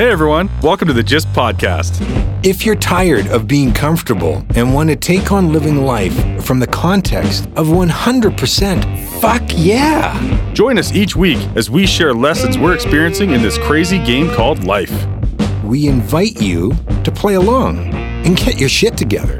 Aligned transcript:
Hey 0.00 0.08
everyone, 0.08 0.48
welcome 0.62 0.88
to 0.88 0.94
the 0.94 1.04
GYST 1.04 1.26
Podcast. 1.34 2.42
If 2.42 2.64
you're 2.64 2.74
tired 2.74 3.26
of 3.26 3.46
being 3.46 3.70
comfortable 3.70 4.42
and 4.54 4.72
want 4.72 4.88
to 4.88 4.96
take 4.96 5.30
on 5.30 5.52
living 5.52 5.84
life 5.84 6.42
from 6.42 6.58
the 6.58 6.66
context 6.66 7.44
of 7.48 7.66
100%, 7.66 9.20
fuck 9.20 9.42
yeah! 9.48 10.54
Join 10.54 10.78
us 10.78 10.94
each 10.94 11.16
week 11.16 11.36
as 11.54 11.68
we 11.68 11.86
share 11.86 12.14
lessons 12.14 12.56
we're 12.56 12.72
experiencing 12.72 13.32
in 13.32 13.42
this 13.42 13.58
crazy 13.58 13.98
game 13.98 14.30
called 14.30 14.64
life. 14.64 15.06
We 15.62 15.86
invite 15.86 16.40
you 16.40 16.72
to 17.04 17.12
play 17.12 17.34
along 17.34 17.92
and 17.92 18.38
get 18.38 18.58
your 18.58 18.70
shit 18.70 18.96
together. 18.96 19.36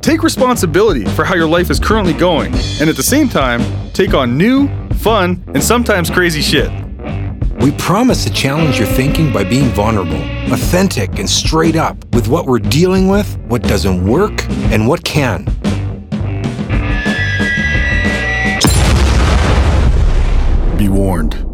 Take 0.00 0.22
responsibility 0.22 1.06
for 1.06 1.24
how 1.24 1.34
your 1.34 1.48
life 1.48 1.70
is 1.70 1.80
currently 1.80 2.12
going, 2.12 2.54
and 2.80 2.88
at 2.88 2.94
the 2.94 3.02
same 3.02 3.28
time, 3.28 3.64
take 3.92 4.14
on 4.14 4.38
new, 4.38 4.68
fun, 4.94 5.42
and 5.48 5.60
sometimes 5.60 6.08
crazy 6.08 6.40
shit. 6.40 6.83
We 7.60 7.72
promise 7.72 8.24
to 8.24 8.32
challenge 8.32 8.78
your 8.78 8.88
thinking 8.88 9.32
by 9.32 9.44
being 9.44 9.68
vulnerable, 9.70 10.20
authentic, 10.52 11.18
and 11.18 11.28
straight 11.28 11.76
up 11.76 11.96
with 12.14 12.28
what 12.28 12.46
we're 12.46 12.58
dealing 12.58 13.08
with, 13.08 13.38
what 13.46 13.62
doesn't 13.62 14.06
work, 14.06 14.44
and 14.70 14.86
what 14.86 15.04
can. 15.04 15.44
Be 20.76 20.88
warned, 20.88 21.46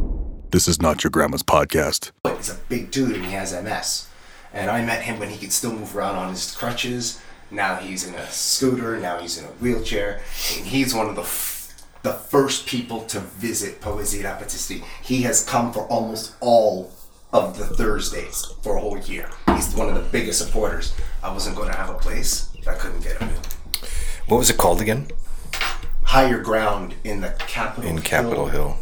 this 0.50 0.66
is 0.66 0.80
not 0.80 1.04
your 1.04 1.10
grandma's 1.10 1.42
podcast. 1.42 2.10
He's 2.36 2.48
a 2.50 2.56
big 2.68 2.90
dude 2.90 3.14
and 3.14 3.24
he 3.24 3.32
has 3.32 3.52
MS. 3.52 4.08
And 4.52 4.70
I 4.70 4.84
met 4.84 5.02
him 5.02 5.20
when 5.20 5.28
he 5.28 5.38
could 5.38 5.52
still 5.52 5.72
move 5.72 5.94
around 5.96 6.16
on 6.16 6.30
his 6.30 6.54
crutches. 6.56 7.20
Now 7.50 7.76
he's 7.76 8.06
in 8.06 8.14
a 8.14 8.26
scooter. 8.30 8.98
Now 8.98 9.18
he's 9.20 9.38
in 9.38 9.44
a 9.44 9.48
wheelchair. 9.48 10.22
And 10.56 10.66
he's 10.66 10.94
one 10.94 11.08
of 11.08 11.14
the 11.14 11.22
f- 11.22 11.59
the 12.02 12.12
first 12.12 12.66
people 12.66 13.02
to 13.04 13.20
visit 13.20 13.80
Poesia 13.80 14.22
Rapatisti. 14.22 14.82
He 15.02 15.22
has 15.22 15.44
come 15.44 15.72
for 15.72 15.86
almost 15.88 16.34
all 16.40 16.92
of 17.32 17.58
the 17.58 17.66
Thursdays 17.66 18.44
for 18.62 18.76
a 18.76 18.80
whole 18.80 18.98
year. 18.98 19.30
He's 19.54 19.74
one 19.74 19.88
of 19.88 19.94
the 19.94 20.08
biggest 20.10 20.44
supporters. 20.44 20.94
I 21.22 21.32
wasn't 21.32 21.56
going 21.56 21.70
to 21.70 21.76
have 21.76 21.90
a 21.90 21.94
place. 21.94 22.48
I 22.66 22.74
couldn't 22.74 23.02
get 23.02 23.18
him 23.18 23.28
in. 23.28 23.36
What 24.26 24.38
was 24.38 24.50
it 24.50 24.56
called 24.56 24.80
again? 24.80 25.08
Higher 26.02 26.40
ground 26.40 26.94
in 27.04 27.20
the 27.20 27.30
Capitol 27.38 27.88
In 27.88 28.00
Capitol 28.00 28.46
Hill. 28.46 28.76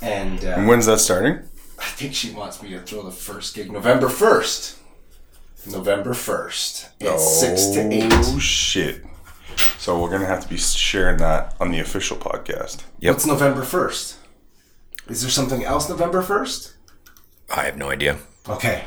And 0.00 0.44
uh, 0.44 0.48
And 0.56 0.68
when's 0.68 0.86
that 0.86 0.98
starting? 1.00 1.40
I 1.78 1.84
think 1.84 2.14
she 2.14 2.30
wants 2.32 2.62
me 2.62 2.70
to 2.70 2.80
throw 2.80 3.02
the 3.02 3.10
first 3.10 3.54
gig 3.54 3.72
November 3.72 4.08
1st. 4.08 4.78
November 5.72 6.10
1st. 6.10 6.88
It's 7.00 7.40
6 7.40 7.66
to 7.70 7.92
8. 7.92 8.04
Oh 8.12 8.38
shit! 8.38 9.04
So 9.78 10.00
we're 10.00 10.10
gonna 10.10 10.26
have 10.26 10.42
to 10.42 10.48
be 10.48 10.56
sharing 10.56 11.16
that 11.18 11.54
on 11.60 11.70
the 11.72 11.80
official 11.80 12.16
podcast. 12.16 12.82
Yep. 13.00 13.14
What's 13.14 13.26
November 13.26 13.62
1st? 13.62 14.16
Is 15.08 15.22
there 15.22 15.30
something 15.30 15.64
else 15.64 15.88
November 15.88 16.22
1st? 16.22 16.72
I 17.54 17.62
have 17.64 17.76
no 17.76 17.90
idea. 17.90 18.18
Okay. 18.48 18.84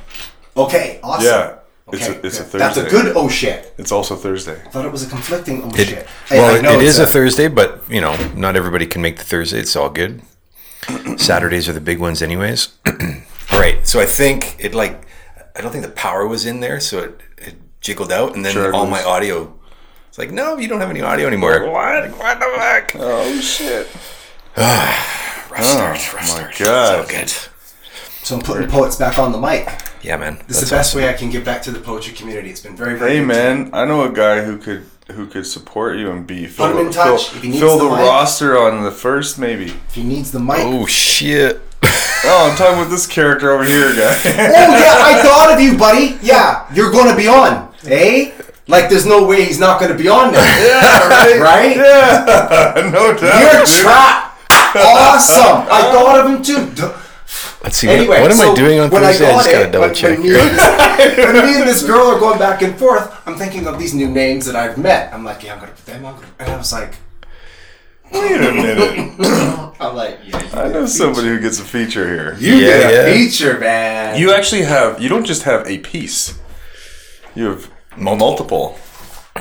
Okay, 0.58 1.00
awesome. 1.04 1.26
Yeah, 1.26 1.58
it's 1.92 2.08
Okay, 2.08 2.18
a, 2.20 2.26
it's 2.26 2.40
a. 2.40 2.44
Thursday. 2.44 2.58
That's 2.60 2.78
a 2.78 2.90
good 2.90 3.14
oh 3.18 3.28
shit. 3.28 3.74
It's 3.78 3.92
also 3.92 4.16
Thursday. 4.16 4.62
I 4.66 4.70
thought 4.70 4.86
it 4.86 4.92
was 4.92 5.04
a 5.06 5.10
conflicting 5.10 5.64
oh 5.64 5.70
It, 5.76 5.88
shit. 5.88 6.08
Hey, 6.28 6.40
I 6.40 6.62
well, 6.62 6.80
it 6.80 6.84
it's 6.84 6.92
is 6.96 7.00
a 7.00 7.06
Thursday, 7.08 7.48
but 7.50 7.84
you 7.90 8.00
know, 8.02 8.16
not 8.36 8.56
everybody 8.56 8.86
can 8.88 9.02
make 9.02 9.18
the 9.18 9.24
Thursday. 9.26 9.60
It's 9.60 9.76
all 9.76 9.90
good. 9.90 10.22
Saturdays 11.18 11.68
are 11.68 11.74
the 11.74 11.82
big 11.82 12.00
ones, 12.00 12.22
anyways. 12.22 12.70
all 13.52 13.60
right, 13.60 13.86
so 13.86 14.00
I 14.00 14.06
think 14.06 14.56
it 14.60 14.74
like 14.74 15.06
I 15.56 15.62
don't 15.62 15.72
think 15.74 15.84
the 15.86 15.92
power 15.92 16.26
was 16.26 16.46
in 16.46 16.62
there, 16.62 16.80
so 16.80 17.00
it, 17.00 17.20
it 17.38 17.56
jiggled 17.82 18.12
out, 18.14 18.36
and 18.36 18.46
then 18.46 18.54
Sure 18.54 18.74
all 18.74 18.84
was. 18.84 18.92
my 18.92 19.04
audio. 19.04 19.54
It's 20.16 20.18
like, 20.18 20.32
no, 20.32 20.58
you 20.58 20.70
don't 20.70 20.80
have 20.80 20.90
any 20.90 21.02
audio 21.02 21.28
anymore. 21.28 21.70
What? 21.70 22.10
What 22.18 22.40
the 22.40 22.46
fuck? 22.56 22.92
Oh 22.96 23.38
shit! 23.42 23.86
Rough 24.56 25.62
start, 25.66 26.14
rough 26.14 26.22
my 26.22 26.24
start. 26.24 26.56
God. 26.58 27.00
all 27.02 27.06
good. 27.06 27.28
So 28.24 28.38
I'm 28.38 28.42
putting 28.42 28.70
poets 28.70 28.96
back 28.96 29.20
on 29.20 29.34
the 29.34 29.38
mic. 29.38 29.68
Yeah, 30.02 30.16
man. 30.16 30.42
This 30.48 30.62
is 30.64 30.70
the 30.70 30.74
best 30.78 30.96
way 30.96 31.10
I 31.10 31.14
can 31.14 31.30
give 31.30 31.44
back 31.44 31.62
to 31.64 31.72
the 31.72 31.82
poetry 31.82 32.14
community. 32.14 32.50
It's 32.50 32.62
been 32.62 32.78
very, 32.78 32.98
very 32.98 33.12
Hey 33.12 33.20
good. 33.20 33.28
man, 33.28 33.70
I 33.74 33.84
know 33.84 34.06
a 34.06 34.10
guy 34.10 34.46
who 34.46 34.58
could 34.58 34.86
who 35.12 35.28
could 35.28 35.46
support 35.46 35.98
you 35.98 36.10
and 36.12 36.26
be 36.26 36.48
fill, 36.48 36.68
Put 36.72 36.80
him 36.80 36.88
in 36.88 36.94
fill- 36.94 37.18
touch. 37.18 37.36
If 37.36 37.42
he 37.42 37.50
needs 37.50 37.60
fill 37.60 37.78
the 37.78 37.84
the, 37.90 37.96
mic. 37.98 38.00
roster 38.06 38.58
on 38.58 38.86
the 38.86 38.92
first 38.92 39.38
maybe. 39.38 39.66
If 39.66 39.96
he 39.96 40.04
needs 40.04 40.32
the 40.32 40.40
mic. 40.40 40.60
Oh 40.60 40.86
shit. 40.86 41.62
Oh, 42.28 42.50
I'm 42.50 42.58
talking 42.58 42.80
with 42.80 42.90
this 42.90 43.06
character 43.06 43.52
over 43.52 43.64
here, 43.64 43.94
guy. 43.94 44.16
Oh 44.26 44.32
yeah, 44.34 44.96
I 44.98 45.22
thought 45.22 45.52
of 45.54 45.60
you, 45.60 45.78
buddy. 45.78 46.18
Yeah, 46.24 46.66
you're 46.74 46.90
gonna 46.92 47.16
be 47.16 47.28
on, 47.28 47.72
eh? 47.86 48.32
Like 48.68 48.90
there's 48.90 49.06
no 49.06 49.26
way 49.28 49.46
he's 49.46 49.60
not 49.60 49.80
gonna 49.80 49.94
be 49.98 50.08
on 50.08 50.32
there. 50.34 50.42
yeah, 50.42 51.08
right. 51.08 51.40
Right? 51.50 51.76
Yeah, 51.78 52.90
no 52.94 53.14
doubt. 53.16 53.54
You're 53.54 53.66
trapped. 53.66 54.40
Awesome. 54.76 55.68
I 55.72 55.82
thought 55.94 56.20
of 56.26 56.32
him 56.32 56.42
too. 56.44 56.92
Let's 57.64 57.78
see. 57.78 57.88
Anyway, 57.90 58.22
what 58.22 58.32
am 58.32 58.38
so 58.38 58.52
I 58.52 58.56
doing 58.56 58.80
on 58.80 58.90
Thursday? 58.90 59.26
I, 59.26 59.30
got 59.32 59.38
just 59.44 59.52
gotta 59.52 59.72
double 59.72 59.88
when- 59.88 59.96
check 59.96 60.18
when 60.20 60.28
me, 60.28 60.30
here. 60.30 61.34
when 61.34 61.46
me 61.46 61.60
and 61.62 61.68
this 61.70 61.84
girl 61.86 62.08
are 62.08 62.20
going 62.20 62.38
back 62.40 62.62
and 62.62 62.78
forth, 62.78 63.12
I'm 63.28 63.36
thinking 63.38 63.68
of 63.68 63.78
these 63.80 63.94
new 63.94 64.08
names 64.10 64.46
that 64.46 64.56
I've 64.56 64.78
met. 64.78 65.14
I'm 65.14 65.24
like, 65.24 65.44
yeah, 65.44 65.54
I'm 65.54 65.60
gonna 65.60 65.72
put 65.72 65.86
them. 65.86 66.06
I'm 66.06 66.16
and 66.40 66.50
I 66.52 66.58
was 66.58 66.72
like, 66.74 66.96
Wait 68.12 68.36
a 68.40 68.52
minute. 68.54 69.20
I'm 69.80 69.96
like, 69.96 70.20
yeah, 70.26 70.48
I 70.54 70.68
know 70.70 70.86
somebody 70.86 71.28
who 71.28 71.40
gets 71.40 71.60
a 71.60 71.64
feature 71.64 72.06
here. 72.08 72.36
You 72.40 72.56
Yeah, 72.56 72.68
get 72.68 72.92
a 72.92 72.94
yeah. 73.10 73.14
feature, 73.14 73.60
man. 73.60 74.20
You 74.20 74.32
actually 74.34 74.62
have. 74.64 75.02
You 75.02 75.10
don't 75.10 75.26
just 75.26 75.44
have 75.44 75.68
a 75.68 75.80
piece. 75.80 76.38
You 77.34 77.46
have 77.46 77.70
Multiple. 77.98 78.78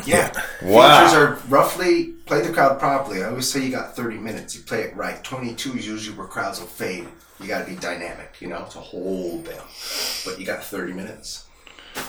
yeah. 0.06 0.32
Wow. 0.62 1.06
Features 1.06 1.14
are 1.14 1.34
roughly 1.48 2.12
play 2.26 2.40
the 2.40 2.52
crowd 2.52 2.78
properly. 2.78 3.22
I 3.22 3.28
always 3.28 3.48
say 3.48 3.64
you 3.64 3.70
got 3.70 3.94
30 3.94 4.18
minutes. 4.18 4.56
You 4.56 4.62
play 4.62 4.82
it 4.82 4.96
right. 4.96 5.22
22 5.22 5.78
is 5.78 5.86
usually 5.86 6.16
where 6.16 6.26
crowds 6.26 6.60
will 6.60 6.66
fade. 6.66 7.06
You 7.40 7.48
got 7.48 7.64
to 7.66 7.70
be 7.70 7.76
dynamic. 7.76 8.36
You 8.40 8.48
know, 8.48 8.64
to 8.70 8.78
hold 8.78 9.44
them. 9.46 9.62
But 10.24 10.38
you 10.40 10.46
got 10.46 10.64
30 10.64 10.92
minutes. 10.92 11.46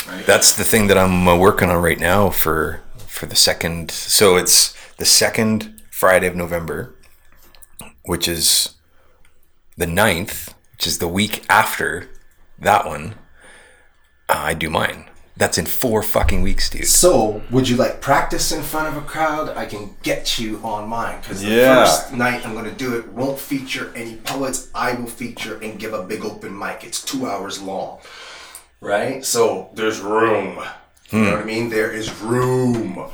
Right. 0.08 0.26
That's 0.26 0.54
the 0.54 0.64
thing 0.64 0.88
that 0.88 0.98
I'm 0.98 1.28
uh, 1.28 1.38
working 1.38 1.70
on 1.70 1.82
right 1.82 2.00
now 2.00 2.30
for 2.30 2.82
for 3.08 3.26
the 3.28 3.36
second. 3.36 3.92
So 3.92 4.36
it's 4.36 4.74
the 4.98 5.06
second 5.06 5.82
Friday 5.92 6.28
of 6.28 6.36
November, 6.36 6.96
which 8.04 8.28
is 8.28 8.76
the 9.78 9.86
9th, 9.86 10.54
which 10.74 10.88
is 10.88 11.00
the 11.00 11.08
week 11.08 11.44
after 11.50 12.10
that 12.60 12.86
one. 12.86 13.16
Uh, 14.28 14.34
I 14.38 14.54
do 14.54 14.70
mine. 14.70 15.06
That's 15.38 15.58
in 15.58 15.66
four 15.66 16.02
fucking 16.02 16.42
weeks, 16.44 16.70
dude. 16.70 16.88
So, 16.88 17.42
would 17.52 17.68
you 17.68 17.76
like 17.76 18.00
practice 18.00 18.54
in 18.54 18.64
front 18.64 18.88
of 18.88 18.96
a 18.96 19.06
crowd? 19.06 19.50
I 19.58 19.66
can 19.66 19.96
get 20.02 20.40
you 20.40 20.62
on 20.64 20.88
mine 20.88 21.20
because 21.22 21.42
the 21.42 21.50
Yeah. 21.50 21.84
first 21.84 22.14
night 22.14 22.46
I'm 22.46 22.54
going 22.54 22.64
to 22.66 22.72
do 22.72 22.96
it 22.98 23.10
won't 23.10 23.38
feature 23.38 23.92
any 23.96 24.16
poets. 24.16 24.70
I 24.74 24.94
will 24.94 25.08
feature 25.08 25.60
and 25.62 25.78
give 25.78 25.94
a 25.94 26.04
big 26.04 26.24
open 26.24 26.58
mic. 26.58 26.86
It's 26.86 27.02
two 27.04 27.28
hours 27.28 27.62
long, 27.62 28.00
right? 28.80 29.26
So 29.26 29.70
there's 29.74 30.00
room. 30.00 30.60
You 31.12 31.20
know 31.22 31.32
what 31.32 31.42
I 31.42 31.44
mean? 31.44 31.70
There 31.70 31.92
is 31.92 32.12
room. 32.22 33.06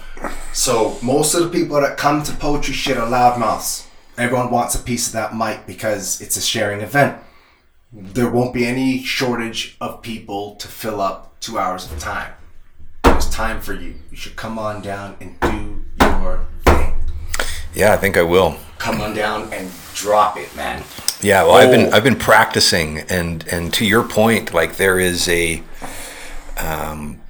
So 0.53 0.98
most 1.02 1.34
of 1.34 1.42
the 1.44 1.50
people 1.50 1.82
that 1.82 1.98
come 1.98 2.22
to 2.24 2.32
poetry 2.34 2.74
shit 2.74 2.98
are 2.98 3.08
loudmouths. 3.08 3.86
Everyone 4.18 4.52
wants 4.52 4.76
a 4.76 4.80
piece 4.80 5.08
of 5.08 5.14
that 5.14 5.36
mic 5.36 5.66
because 5.66 6.22
it's 6.22 6.38
a 6.38 6.42
sharing 6.42 6.82
event. 6.82 7.18
There 7.94 8.29
won't 8.29 8.53
be 8.53 8.66
any 8.66 9.03
shortage 9.03 9.75
of 9.81 10.02
people 10.02 10.56
to 10.56 10.68
fill 10.68 11.02
up 11.02 11.38
two 11.41 11.59
hours 11.59 11.91
of 11.91 12.00
time. 12.00 12.31
There's 13.03 13.29
time 13.29 13.59
for 13.59 13.74
you. 13.74 13.96
You 14.09 14.16
should 14.18 14.35
come 14.38 14.57
on 14.57 14.81
down 14.81 15.18
and 15.19 15.38
do 15.41 15.84
your 16.00 16.46
thing. 16.63 16.94
Yeah, 17.74 17.94
I 17.94 17.97
think 17.97 18.18
I 18.18 18.22
will. 18.22 18.57
Come 18.78 19.02
on 19.02 19.13
down 19.13 19.52
and 19.53 19.69
drop 19.94 20.38
it, 20.38 20.56
man. 20.56 20.84
Yeah, 21.22 21.44
well, 21.44 21.56
I've 21.56 21.68
Oh. 21.68 21.72
been 21.72 21.94
I've 21.94 22.03
been 22.03 22.16
practicing, 22.18 23.00
and 23.09 23.46
and 23.52 23.74
to 23.74 23.85
your 23.85 24.03
point, 24.03 24.53
like 24.53 24.78
there 24.78 24.97
is 25.00 25.28
a 25.28 25.62
um, 26.58 27.22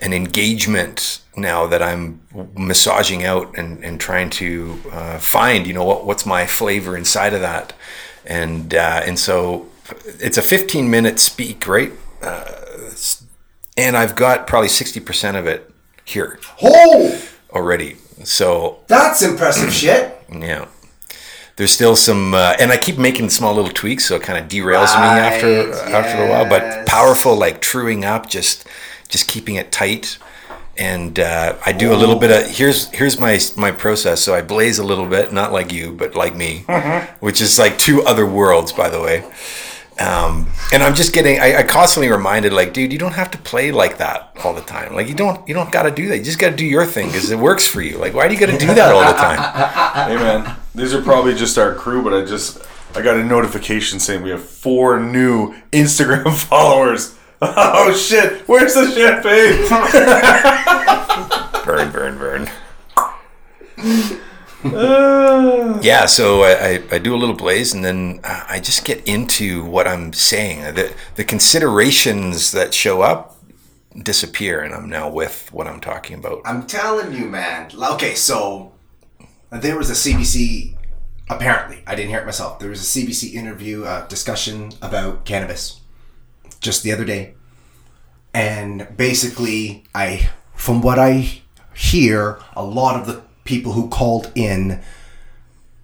an 0.00 0.12
engagement 0.12 1.22
now 1.36 1.66
that 1.66 1.82
I'm 1.82 2.20
massaging 2.56 3.24
out 3.24 3.56
and, 3.58 3.82
and 3.84 3.98
trying 4.00 4.30
to 4.30 4.78
uh, 4.92 5.18
find, 5.18 5.66
you 5.66 5.72
know, 5.72 5.84
what 5.84 6.04
what's 6.06 6.26
my 6.26 6.46
flavor 6.46 6.96
inside 6.96 7.32
of 7.34 7.40
that, 7.40 7.72
and 8.26 8.74
uh, 8.74 9.02
and 9.04 9.18
so 9.18 9.66
it's 10.20 10.38
a 10.38 10.42
15 10.42 10.90
minute 10.90 11.18
speak, 11.18 11.66
right? 11.66 11.92
Uh, 12.22 12.44
and 13.76 13.96
I've 13.96 14.16
got 14.16 14.46
probably 14.46 14.68
60 14.68 15.00
percent 15.00 15.36
of 15.36 15.46
it 15.46 15.70
here 16.04 16.38
Oh, 16.62 17.22
already. 17.50 17.96
So 18.24 18.78
that's 18.86 19.22
impressive 19.22 19.72
shit. 19.82 20.16
yeah. 20.32 20.66
There's 21.56 21.70
still 21.70 21.96
some, 21.96 22.34
uh, 22.34 22.54
and 22.60 22.70
I 22.70 22.76
keep 22.76 22.98
making 22.98 23.30
small 23.30 23.54
little 23.54 23.70
tweaks, 23.70 24.04
so 24.06 24.16
it 24.16 24.22
kind 24.22 24.38
of 24.38 24.46
derails 24.50 24.94
me 24.94 25.06
after 25.06 25.70
Right, 25.70 25.94
after 25.94 26.22
a 26.24 26.28
while. 26.28 26.46
But 26.48 26.86
powerful, 26.86 27.34
like 27.34 27.62
truing 27.62 28.04
up, 28.04 28.28
just 28.28 28.66
just 29.08 29.26
keeping 29.28 29.54
it 29.54 29.72
tight. 29.72 30.18
And 30.78 31.18
uh, 31.18 31.56
I 31.64 31.72
do 31.72 31.94
a 31.94 31.96
little 31.96 32.16
bit 32.18 32.30
of 32.30 32.50
here's 32.54 32.90
here's 32.90 33.18
my 33.18 33.38
my 33.56 33.70
process. 33.72 34.20
So 34.20 34.34
I 34.34 34.42
blaze 34.42 34.78
a 34.78 34.84
little 34.84 35.06
bit, 35.06 35.32
not 35.32 35.50
like 35.50 35.72
you, 35.72 35.92
but 35.92 36.14
like 36.14 36.36
me, 36.36 36.66
which 37.20 37.40
is 37.40 37.58
like 37.58 37.78
two 37.78 38.02
other 38.04 38.26
worlds, 38.26 38.72
by 38.72 38.90
the 38.90 39.00
way. 39.00 39.24
Um, 39.98 40.46
and 40.72 40.82
I'm 40.82 40.94
just 40.94 41.14
getting, 41.14 41.40
I, 41.40 41.58
I 41.60 41.62
constantly 41.62 42.10
reminded, 42.10 42.52
like, 42.52 42.74
dude, 42.74 42.92
you 42.92 42.98
don't 42.98 43.14
have 43.14 43.30
to 43.30 43.38
play 43.38 43.72
like 43.72 43.96
that 43.98 44.36
all 44.44 44.52
the 44.52 44.60
time. 44.60 44.94
Like, 44.94 45.08
you 45.08 45.14
don't, 45.14 45.46
you 45.48 45.54
don't 45.54 45.72
got 45.72 45.84
to 45.84 45.90
do 45.90 46.08
that. 46.08 46.18
You 46.18 46.24
just 46.24 46.38
got 46.38 46.50
to 46.50 46.56
do 46.56 46.66
your 46.66 46.84
thing 46.84 47.06
because 47.06 47.30
it 47.30 47.38
works 47.38 47.66
for 47.66 47.80
you. 47.80 47.96
Like, 47.96 48.12
why 48.12 48.28
do 48.28 48.34
you 48.34 48.40
got 48.40 48.50
to 48.52 48.58
do 48.58 48.66
that 48.74 48.92
all 48.92 49.00
the 49.00 49.18
time? 49.18 49.36
Hey 50.06 50.16
man, 50.16 50.56
these 50.74 50.92
are 50.94 51.00
probably 51.02 51.34
just 51.34 51.56
our 51.58 51.74
crew, 51.74 52.02
but 52.02 52.12
I 52.12 52.24
just 52.24 52.62
I 52.94 53.00
got 53.02 53.16
a 53.16 53.24
notification 53.24 53.98
saying 53.98 54.22
we 54.22 54.30
have 54.30 54.42
four 54.44 55.00
new 55.00 55.54
Instagram 55.72 56.32
followers. 56.48 57.14
Oh 57.42 57.92
shit! 57.92 58.48
Where's 58.48 58.72
the 58.72 58.90
champagne? 58.92 59.68
burn, 61.66 61.92
burn, 61.92 62.16
burn. 62.18 62.48
Yeah, 65.86 66.06
so 66.06 66.42
I, 66.42 66.82
I, 66.90 66.98
do 66.98 67.14
a 67.14 67.16
little 67.16 67.36
blaze 67.36 67.72
and 67.72 67.84
then 67.84 68.18
I 68.24 68.58
just 68.58 68.84
get 68.84 69.06
into 69.06 69.64
what 69.64 69.86
I'm 69.86 70.12
saying. 70.12 70.74
The, 70.74 70.92
the 71.14 71.22
considerations 71.22 72.50
that 72.50 72.74
show 72.74 73.02
up 73.02 73.36
disappear, 74.02 74.60
and 74.62 74.74
I'm 74.74 74.88
now 74.88 75.08
with 75.08 75.48
what 75.52 75.68
I'm 75.68 75.80
talking 75.80 76.18
about. 76.18 76.42
I'm 76.44 76.66
telling 76.66 77.14
you, 77.14 77.26
man. 77.26 77.70
Okay, 77.72 78.16
so 78.16 78.72
there 79.50 79.78
was 79.78 79.88
a 79.88 79.92
CBC. 79.92 80.76
Apparently, 81.30 81.84
I 81.86 81.94
didn't 81.94 82.10
hear 82.10 82.20
it 82.20 82.26
myself. 82.26 82.58
There 82.58 82.70
was 82.70 82.80
a 82.80 83.00
CBC 83.00 83.34
interview, 83.34 83.84
uh, 83.84 84.08
discussion 84.08 84.72
about 84.82 85.24
cannabis, 85.24 85.80
just 86.60 86.82
the 86.82 86.90
other 86.90 87.04
day, 87.04 87.34
and 88.34 88.88
basically, 88.96 89.84
I, 89.94 90.30
from 90.54 90.82
what 90.82 90.98
I 90.98 91.42
hear, 91.74 92.40
a 92.56 92.64
lot 92.64 93.00
of 93.00 93.06
the 93.06 93.22
people 93.44 93.72
who 93.72 93.88
called 93.88 94.32
in 94.34 94.82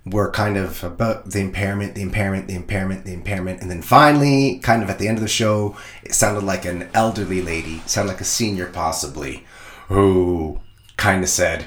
were 0.05 0.31
kind 0.31 0.57
of 0.57 0.83
about 0.83 1.31
the 1.31 1.39
impairment, 1.39 1.95
the 1.95 2.03
impairment, 2.03 2.49
the 2.49 2.55
impairment, 2.55 3.05
the 3.05 3.13
impairment, 3.13 3.61
and 3.61 3.71
then 3.71 3.83
finally, 3.83 4.59
kind 4.59 4.83
of 4.83 4.91
at 4.91 4.99
the 4.99 5.07
end 5.07 5.17
of 5.17 5.23
the 5.23 5.29
show, 5.29 5.77
it 6.03 6.13
sounded 6.13 6.43
like 6.43 6.65
an 6.65 6.89
elderly 6.93 7.41
lady, 7.41 7.81
sounded 7.87 8.11
like 8.11 8.21
a 8.21 8.25
senior 8.25 8.67
possibly, 8.67 9.47
who 9.89 10.61
kind 10.97 11.23
of 11.23 11.29
said, 11.29 11.67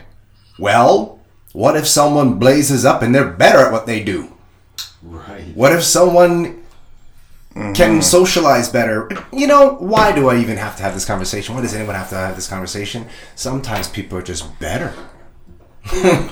"Well, 0.59 1.19
what 1.53 1.77
if 1.77 1.87
someone 1.87 2.37
blazes 2.37 2.83
up 2.83 3.01
and 3.01 3.15
they're 3.15 3.31
better 3.31 3.59
at 3.59 3.71
what 3.71 3.85
they 3.85 4.03
do? 4.03 4.33
Right. 5.01 5.55
What 5.55 5.71
if 5.71 5.83
someone 5.83 6.63
can 7.53 7.73
mm-hmm. 7.73 8.01
socialize 8.01 8.67
better? 8.67 9.09
You 9.31 9.47
know, 9.47 9.75
why 9.75 10.13
do 10.13 10.27
I 10.27 10.39
even 10.39 10.57
have 10.57 10.75
to 10.75 10.83
have 10.83 10.93
this 10.93 11.05
conversation? 11.05 11.55
Why 11.55 11.61
does 11.61 11.73
anyone 11.73 11.95
have 11.95 12.09
to 12.09 12.15
have 12.15 12.35
this 12.35 12.49
conversation? 12.49 13.07
Sometimes 13.35 13.87
people 13.87 14.17
are 14.17 14.21
just 14.21 14.59
better." 14.59 14.93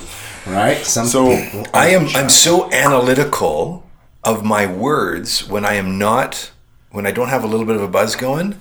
right? 0.47 0.77
Some 0.83 1.05
So, 1.05 1.31
I 1.73 1.89
am 1.89 2.05
are 2.07 2.21
I'm 2.21 2.29
so 2.29 2.71
analytical 2.71 3.83
of 4.23 4.43
my 4.43 4.65
words 4.65 5.47
when 5.47 5.65
I 5.65 5.73
am 5.73 5.97
not 5.97 6.51
when 6.91 7.05
I 7.05 7.11
don't 7.11 7.29
have 7.29 7.43
a 7.43 7.47
little 7.47 7.65
bit 7.65 7.75
of 7.75 7.81
a 7.81 7.87
buzz 7.87 8.15
going. 8.15 8.57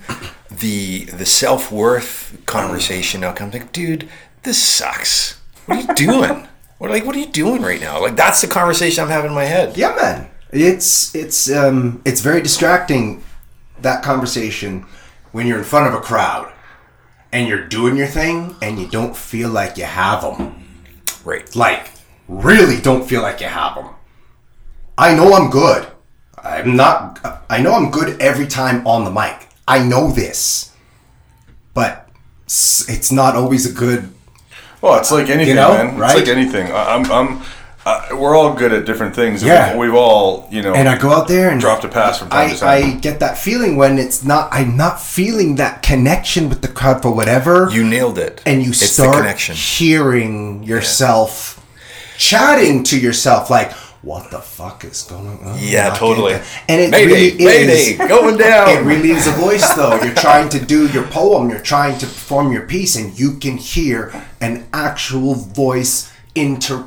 The 0.51 1.05
the 1.05 1.25
self 1.25 1.71
worth 1.71 2.41
conversation 2.45 3.21
now 3.21 3.33
comes 3.33 3.53
like, 3.53 3.71
dude, 3.71 4.09
this 4.43 4.61
sucks. 4.61 5.39
What 5.65 5.77
are 5.77 5.81
you 5.81 5.95
doing? 5.95 6.47
What 6.79 6.91
like 6.91 7.05
what 7.05 7.15
are 7.15 7.19
you 7.19 7.27
doing 7.27 7.61
right 7.61 7.79
now? 7.79 8.01
Like 8.01 8.17
that's 8.17 8.41
the 8.41 8.47
conversation 8.47 9.05
I'm 9.05 9.09
having 9.09 9.29
in 9.29 9.35
my 9.35 9.45
head. 9.45 9.77
Yeah, 9.77 9.95
man. 9.95 10.29
It's 10.51 11.15
it's 11.15 11.49
um 11.49 12.01
it's 12.03 12.19
very 12.19 12.41
distracting 12.41 13.23
that 13.81 14.03
conversation 14.03 14.85
when 15.31 15.47
you're 15.47 15.59
in 15.59 15.63
front 15.63 15.87
of 15.87 15.93
a 15.93 16.01
crowd 16.01 16.51
and 17.31 17.47
you're 17.47 17.65
doing 17.65 17.95
your 17.95 18.07
thing 18.07 18.57
and 18.61 18.77
you 18.77 18.87
don't 18.87 19.15
feel 19.15 19.49
like 19.49 19.77
you 19.77 19.85
have 19.85 20.21
them. 20.21 20.62
Right. 21.23 21.53
Like 21.55 21.89
really 22.27 22.79
don't 22.79 23.07
feel 23.07 23.21
like 23.21 23.41
you 23.41 23.47
have 23.47 23.75
them. 23.75 23.89
I 24.97 25.15
know 25.15 25.33
I'm 25.33 25.49
good. 25.49 25.87
I'm 26.37 26.75
not 26.75 27.43
I 27.49 27.61
know 27.61 27.73
I'm 27.73 27.91
good 27.91 28.21
every 28.21 28.47
time 28.47 28.85
on 28.85 29.05
the 29.05 29.11
mic. 29.11 29.47
I 29.67 29.83
know 29.83 30.11
this. 30.11 30.73
But 31.73 32.09
it's 32.45 33.11
not 33.11 33.35
always 33.35 33.65
a 33.69 33.73
good 33.73 34.13
Well, 34.81 34.99
it's 34.99 35.11
like 35.11 35.29
anything, 35.29 35.55
know, 35.55 35.73
man. 35.73 35.97
right? 35.97 36.17
It's 36.17 36.27
like 36.27 36.37
anything. 36.37 36.71
I'm, 36.71 37.09
I'm, 37.11 37.41
uh, 37.85 38.07
we're 38.13 38.35
all 38.35 38.53
good 38.53 38.71
at 38.71 38.85
different 38.85 39.13
things. 39.15 39.43
Yeah. 39.43 39.71
we've, 39.71 39.79
we've 39.89 39.93
all, 39.95 40.47
you 40.49 40.61
know, 40.61 40.73
and 40.73 40.87
I 40.87 40.97
go 40.97 41.11
out 41.11 41.27
there 41.27 41.49
and 41.49 41.59
dropped 41.59 41.83
a 41.83 41.89
pass 41.89 42.19
from 42.19 42.29
time 42.29 42.49
I, 42.49 42.53
to 42.53 42.59
time. 42.59 42.83
I 42.83 42.95
get 42.99 43.19
that 43.19 43.37
feeling 43.37 43.75
when 43.75 43.97
it's 43.99 44.23
not 44.23 44.47
I'm 44.51 44.77
not 44.77 45.01
feeling 45.01 45.55
that 45.55 45.81
connection 45.81 46.47
with 46.49 46.61
the 46.61 46.67
crowd 46.69 47.01
for 47.01 47.11
whatever 47.13 47.69
You 47.71 47.83
nailed 47.83 48.17
it. 48.17 48.41
and 48.45 48.61
you 48.63 48.69
it's 48.69 48.81
start 48.91 49.17
connection. 49.17 49.55
hearing 49.55 50.63
yourself 50.63 51.59
chatting 52.17 52.83
to 52.83 52.99
yourself 52.99 53.49
like 53.49 53.71
what 54.01 54.29
the 54.31 54.39
fuck 54.39 54.83
is 54.83 55.03
going 55.03 55.39
on 55.43 55.57
Yeah, 55.59 55.89
Not 55.89 55.97
totally. 55.97 56.33
getting 56.33 56.47
and 56.69 56.81
it 56.81 56.91
Mayday, 56.91 57.05
really 57.07 57.45
mayday, 57.45 57.73
is 57.73 57.97
going 57.97 58.37
down. 58.49 58.69
it 58.69 58.81
really 58.81 59.11
is 59.11 59.27
a 59.27 59.31
voice 59.31 59.73
though 59.75 59.95
you're 60.03 60.13
trying 60.13 60.49
to 60.49 60.63
do 60.63 60.87
your 60.89 61.03
poem 61.07 61.49
you're 61.49 61.59
trying 61.59 61.97
to 61.99 62.05
perform 62.05 62.51
your 62.51 62.65
piece 62.67 62.95
and 62.95 63.17
you 63.17 63.37
can 63.37 63.57
hear 63.57 64.13
an 64.41 64.65
actual 64.73 65.35
voice 65.35 66.11
inter 66.35 66.83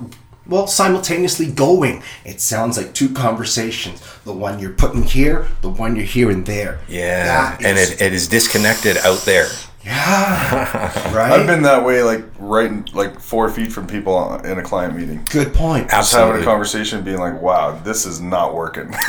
well 0.48 0.66
simultaneously 0.66 1.46
going 1.50 2.02
it 2.25 2.40
sounds 2.40 2.76
like 2.76 2.93
two 2.94 3.08
conversations 3.12 4.00
the 4.25 4.32
one 4.32 4.58
you're 4.58 4.72
putting 4.72 5.02
here 5.02 5.48
the 5.62 5.69
one 5.69 5.96
you're 5.96 6.04
hearing 6.04 6.44
there 6.44 6.78
Yeah, 6.88 7.25
That 7.56 7.64
and 7.64 7.78
is- 7.78 7.90
it, 7.93 8.00
it 8.00 8.12
is 8.12 8.28
disconnected 8.28 8.96
out 8.98 9.19
there. 9.20 9.48
yeah 9.84 11.12
right 11.14 11.32
I've 11.32 11.46
been 11.46 11.62
that 11.62 11.84
way, 11.84 12.02
like 12.02 12.25
right, 12.38 12.66
in- 12.70 12.87
like 12.93 13.20
four 13.20 13.48
feet 13.50 13.72
from 13.72 13.87
people 13.87 14.34
in 14.40 14.58
a 14.58 14.62
client 14.62 14.96
meeting. 14.96 15.25
good 15.31 15.54
point 15.54 15.88
Just 15.90 16.12
having 16.12 16.26
Absolutely. 16.34 16.43
a 16.43 16.44
conversation, 16.44 17.02
being 17.04 17.19
like, 17.19 17.40
"Wow, 17.40 17.78
this 17.84 18.04
is 18.06 18.20
not 18.20 18.54
working." 18.54 18.93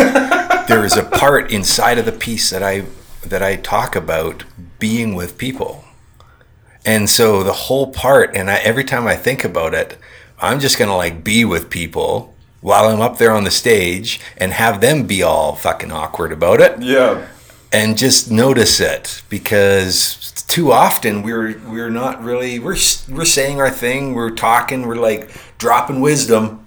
there 0.68 0.86
is 0.86 0.96
a 0.96 1.04
part 1.04 1.52
inside 1.52 1.98
of 1.98 2.06
the 2.06 2.12
piece 2.12 2.50
that 2.52 2.62
I 2.64 2.86
that 3.24 3.42
I 3.42 3.56
talk 3.56 3.96
about 3.96 4.44
being 4.80 5.16
with 5.16 5.38
people. 5.38 5.84
And 6.86 7.10
so 7.10 7.44
the 7.44 7.54
whole 7.54 7.92
part 7.92 8.36
and 8.36 8.50
I, 8.50 8.56
every 8.58 8.84
time 8.84 9.08
I 9.08 9.16
think 9.16 9.44
about 9.44 9.74
it, 9.74 9.98
I'm 10.40 10.60
just 10.60 10.78
going 10.78 10.90
to 10.90 10.96
like 10.96 11.24
be 11.24 11.46
with 11.46 11.70
people 11.70 12.36
while 12.62 12.88
I'm 12.88 13.02
up 13.02 13.18
there 13.18 13.32
on 13.32 13.44
the 13.44 13.52
stage 13.52 14.20
and 14.38 14.52
have 14.52 14.82
them 14.82 15.08
be 15.08 15.24
all 15.24 15.56
fucking 15.56 15.92
awkward 15.92 16.32
about 16.32 16.60
it 16.60 16.82
yeah, 16.82 17.28
and 17.72 17.98
just 17.98 18.32
notice 18.32 18.80
it 18.80 19.22
because 19.30 20.32
too 20.48 20.72
often 20.72 21.22
we're 21.22 21.60
we're 21.68 21.90
not 21.90 22.24
really 22.24 22.60
we're 22.60 22.78
we're 23.10 23.26
saying 23.26 23.60
our 23.60 23.70
thing 23.70 24.14
we're 24.14 24.32
talking 24.32 24.88
we're 24.88 24.96
like 24.96 25.30
dropping 25.58 26.02
wisdom 26.02 26.66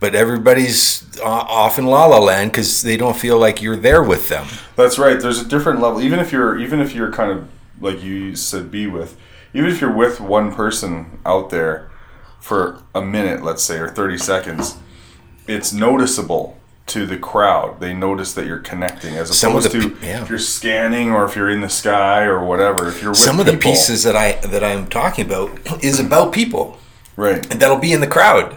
but 0.00 0.14
everybody's 0.14 1.18
off 1.20 1.78
in 1.78 1.86
la 1.86 2.06
la 2.06 2.18
land 2.18 2.50
because 2.50 2.82
they 2.82 2.96
don't 2.96 3.16
feel 3.16 3.38
like 3.38 3.60
you're 3.60 3.76
there 3.76 4.02
with 4.02 4.28
them 4.28 4.46
that's 4.76 4.98
right. 4.98 5.18
There's 5.18 5.40
a 5.40 5.48
different 5.48 5.80
level. 5.80 6.02
Even 6.02 6.20
if 6.20 6.30
you're, 6.30 6.58
even 6.58 6.80
if 6.80 6.94
you're 6.94 7.10
kind 7.10 7.32
of 7.32 7.48
like 7.80 8.02
you 8.02 8.36
said, 8.36 8.70
be 8.70 8.86
with. 8.86 9.18
Even 9.54 9.70
if 9.70 9.80
you're 9.80 9.92
with 9.92 10.20
one 10.20 10.54
person 10.54 11.18
out 11.24 11.50
there 11.50 11.90
for 12.46 12.82
a 12.94 13.02
minute, 13.02 13.42
let's 13.42 13.62
say, 13.62 13.78
or 13.78 13.88
thirty 13.88 14.18
seconds, 14.18 14.76
it's 15.48 15.72
noticeable 15.72 16.56
to 16.86 17.04
the 17.04 17.18
crowd. 17.18 17.80
They 17.80 17.92
notice 17.92 18.32
that 18.34 18.46
you're 18.46 18.60
connecting, 18.60 19.16
as 19.16 19.42
opposed 19.42 19.72
the 19.72 19.80
to 19.80 20.06
yeah. 20.06 20.22
if 20.22 20.30
you're 20.30 20.38
scanning 20.38 21.10
or 21.10 21.24
if 21.24 21.34
you're 21.34 21.50
in 21.50 21.60
the 21.60 21.68
sky 21.68 22.22
or 22.22 22.44
whatever. 22.44 22.88
If 22.88 23.02
you're 23.02 23.10
with 23.10 23.18
some 23.18 23.40
of 23.40 23.46
the 23.46 23.56
pieces 23.56 24.04
that 24.04 24.16
i 24.16 24.32
that 24.46 24.62
i'm 24.62 24.86
talking 24.86 25.26
about 25.26 25.50
is 25.84 25.98
about 25.98 26.32
people 26.32 26.78
right? 27.16 27.50
and 27.50 27.60
that'll 27.60 27.78
be 27.78 27.92
in 27.92 28.00
the 28.00 28.06
crowd 28.06 28.56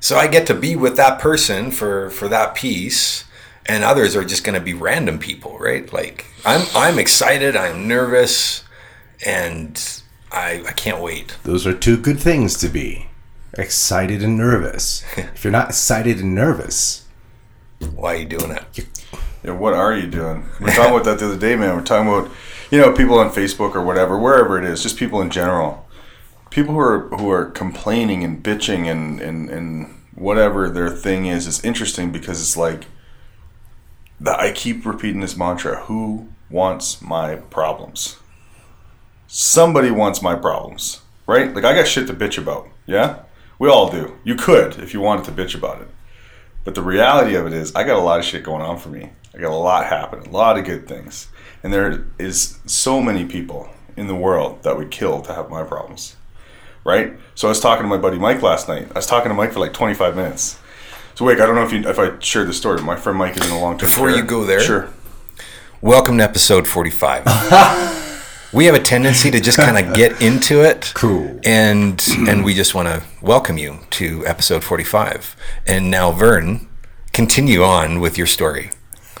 so 0.00 0.16
i 0.16 0.26
get 0.26 0.46
to 0.46 0.54
be 0.54 0.76
with 0.76 0.96
that 0.96 1.18
person 1.18 1.70
for 1.70 2.10
for 2.10 2.28
that 2.28 2.54
piece 2.54 3.24
and 3.66 3.82
others 3.82 4.14
are 4.14 4.24
just 4.24 4.44
going 4.44 4.54
to 4.54 4.64
be 4.64 4.74
random 4.74 5.18
people 5.18 5.58
right 5.58 5.92
like 5.92 6.26
i'm 6.44 6.66
i'm 6.74 6.98
excited 6.98 7.56
i'm 7.56 7.88
nervous 7.88 8.64
and 9.24 10.02
i 10.30 10.62
i 10.68 10.72
can't 10.72 11.02
wait 11.02 11.36
Those 11.42 11.66
are 11.66 11.74
two 11.74 11.96
good 11.96 12.20
things 12.20 12.56
to 12.58 12.68
be 12.68 13.08
excited 13.58 14.22
and 14.22 14.36
nervous. 14.36 15.04
if 15.16 15.44
you're 15.44 15.52
not 15.52 15.70
excited 15.70 16.20
and 16.20 16.34
nervous, 16.34 17.06
why 17.94 18.14
are 18.14 18.18
you 18.18 18.26
doing 18.26 18.50
it 18.50 18.88
Yeah, 19.44 19.52
what 19.52 19.74
are 19.74 19.94
you 19.94 20.06
doing? 20.06 20.46
We 20.60 20.70
are 20.70 20.74
talking 20.74 20.94
about 20.94 21.04
that 21.04 21.18
the 21.18 21.26
other 21.26 21.38
day, 21.38 21.56
man. 21.56 21.76
We're 21.76 21.82
talking 21.82 22.08
about, 22.08 22.30
you 22.70 22.78
know, 22.80 22.92
people 22.92 23.18
on 23.18 23.30
Facebook 23.30 23.74
or 23.74 23.82
whatever, 23.82 24.18
wherever 24.18 24.58
it 24.58 24.64
is, 24.64 24.82
just 24.82 24.96
people 24.96 25.20
in 25.20 25.30
general. 25.30 25.86
People 26.50 26.74
who 26.74 26.80
are 26.80 27.08
who 27.08 27.30
are 27.30 27.46
complaining 27.46 28.24
and 28.24 28.42
bitching 28.42 28.90
and 28.90 29.20
and, 29.20 29.50
and 29.50 30.02
whatever 30.14 30.70
their 30.70 30.88
thing 30.88 31.26
is 31.26 31.46
is 31.46 31.62
interesting 31.64 32.10
because 32.10 32.40
it's 32.40 32.56
like 32.56 32.86
that 34.18 34.40
I 34.40 34.52
keep 34.52 34.86
repeating 34.86 35.20
this 35.20 35.36
mantra, 35.36 35.84
who 35.84 36.28
wants 36.48 37.02
my 37.02 37.36
problems? 37.36 38.16
Somebody 39.26 39.90
wants 39.90 40.22
my 40.22 40.34
problems, 40.34 41.02
right? 41.26 41.54
Like 41.54 41.64
I 41.64 41.74
got 41.74 41.86
shit 41.86 42.06
to 42.06 42.14
bitch 42.14 42.38
about. 42.38 42.68
Yeah? 42.86 43.22
We 43.58 43.68
all 43.68 43.90
do. 43.90 44.18
You 44.24 44.34
could 44.34 44.78
if 44.78 44.92
you 44.92 45.00
wanted 45.00 45.24
to 45.26 45.32
bitch 45.32 45.54
about 45.54 45.80
it. 45.80 45.88
But 46.64 46.74
the 46.74 46.82
reality 46.82 47.34
of 47.36 47.46
it 47.46 47.52
is, 47.52 47.74
I 47.74 47.84
got 47.84 47.96
a 47.96 48.02
lot 48.02 48.18
of 48.18 48.24
shit 48.24 48.42
going 48.42 48.62
on 48.62 48.78
for 48.78 48.88
me. 48.88 49.10
I 49.34 49.38
got 49.38 49.52
a 49.52 49.54
lot 49.56 49.86
happening, 49.86 50.26
a 50.28 50.30
lot 50.36 50.58
of 50.58 50.64
good 50.64 50.88
things. 50.88 51.28
And 51.62 51.72
there 51.72 52.06
is 52.18 52.58
so 52.66 53.00
many 53.00 53.24
people 53.24 53.68
in 53.96 54.08
the 54.08 54.14
world 54.14 54.62
that 54.64 54.76
would 54.76 54.90
kill 54.90 55.22
to 55.22 55.32
have 55.34 55.48
my 55.48 55.62
problems. 55.62 56.16
Right? 56.84 57.14
So 57.34 57.48
I 57.48 57.50
was 57.50 57.60
talking 57.60 57.82
to 57.84 57.88
my 57.88 57.96
buddy 57.96 58.18
Mike 58.18 58.42
last 58.42 58.68
night. 58.68 58.88
I 58.90 58.98
was 58.98 59.06
talking 59.06 59.30
to 59.30 59.34
Mike 59.34 59.52
for 59.52 59.60
like 59.60 59.72
25 59.72 60.16
minutes. 60.16 60.58
So 61.14 61.24
wait, 61.24 61.40
I 61.40 61.46
don't 61.46 61.54
know 61.54 61.64
if 61.64 61.72
you 61.72 61.80
if 61.88 61.98
I 61.98 62.18
shared 62.18 62.48
the 62.48 62.52
story. 62.52 62.80
My 62.82 62.96
friend 62.96 63.18
Mike 63.18 63.36
is 63.40 63.46
in 63.46 63.52
a 63.52 63.60
long 63.60 63.78
term. 63.78 63.88
Before 63.88 64.10
you 64.10 64.22
go 64.22 64.44
there- 64.44 64.60
sure. 64.60 64.90
welcome 65.80 66.18
to 66.18 66.24
episode 66.24 66.66
45 66.66 67.24
we 68.56 68.64
have 68.64 68.74
a 68.74 68.80
tendency 68.80 69.30
to 69.30 69.38
just 69.38 69.58
kind 69.58 69.76
of 69.86 69.94
get 69.94 70.22
into 70.28 70.62
it 70.62 70.92
Cool. 70.94 71.38
and 71.44 72.02
and 72.26 72.42
we 72.42 72.54
just 72.54 72.74
want 72.74 72.88
to 72.88 73.02
welcome 73.20 73.58
you 73.58 73.80
to 73.90 74.26
episode 74.26 74.64
45 74.64 75.36
and 75.66 75.90
now 75.90 76.10
vern 76.10 76.66
continue 77.12 77.62
on 77.62 78.00
with 78.00 78.16
your 78.16 78.26
story 78.26 78.70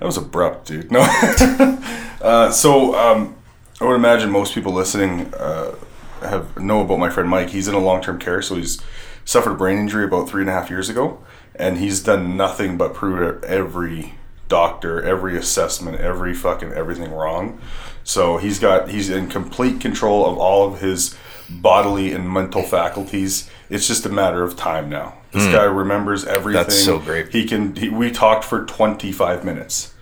That 0.00 0.06
was 0.06 0.16
abrupt, 0.16 0.68
dude. 0.68 0.90
No. 0.90 1.00
uh, 2.22 2.50
so 2.50 2.94
um, 2.94 3.36
I 3.80 3.84
would 3.84 3.96
imagine 3.96 4.30
most 4.30 4.54
people 4.54 4.72
listening 4.72 5.34
uh, 5.34 5.74
have 6.22 6.58
know 6.58 6.80
about 6.80 6.98
my 6.98 7.10
friend 7.10 7.28
Mike. 7.28 7.50
He's 7.50 7.68
in 7.68 7.74
a 7.74 7.78
long 7.78 8.00
term 8.00 8.18
care, 8.18 8.40
so 8.40 8.54
he's 8.54 8.80
suffered 9.26 9.52
a 9.52 9.54
brain 9.56 9.76
injury 9.78 10.04
about 10.04 10.28
three 10.28 10.40
and 10.40 10.48
a 10.48 10.54
half 10.54 10.70
years 10.70 10.88
ago, 10.88 11.22
and 11.54 11.76
he's 11.76 12.02
done 12.02 12.36
nothing 12.36 12.78
but 12.78 12.94
prove 12.94 13.44
every 13.44 14.14
doctor, 14.50 15.00
every 15.02 15.38
assessment, 15.38 15.98
every 15.98 16.34
fucking 16.34 16.72
everything 16.72 17.10
wrong. 17.10 17.58
So 18.04 18.36
he's 18.36 18.58
got 18.58 18.90
he's 18.90 19.08
in 19.08 19.28
complete 19.28 19.80
control 19.80 20.26
of 20.26 20.36
all 20.36 20.70
of 20.70 20.82
his 20.82 21.16
bodily 21.48 22.12
and 22.12 22.30
mental 22.30 22.62
faculties. 22.62 23.48
It's 23.70 23.86
just 23.86 24.04
a 24.04 24.10
matter 24.10 24.42
of 24.42 24.56
time 24.56 24.90
now. 24.90 25.14
This 25.32 25.46
hmm. 25.46 25.52
guy 25.52 25.64
remembers 25.64 26.26
everything. 26.26 26.62
That's 26.62 26.84
so 26.84 26.98
great. 26.98 27.32
He 27.32 27.46
can. 27.46 27.74
He, 27.76 27.88
we 27.88 28.10
talked 28.10 28.44
for 28.44 28.66
25 28.66 29.44
minutes. 29.44 29.94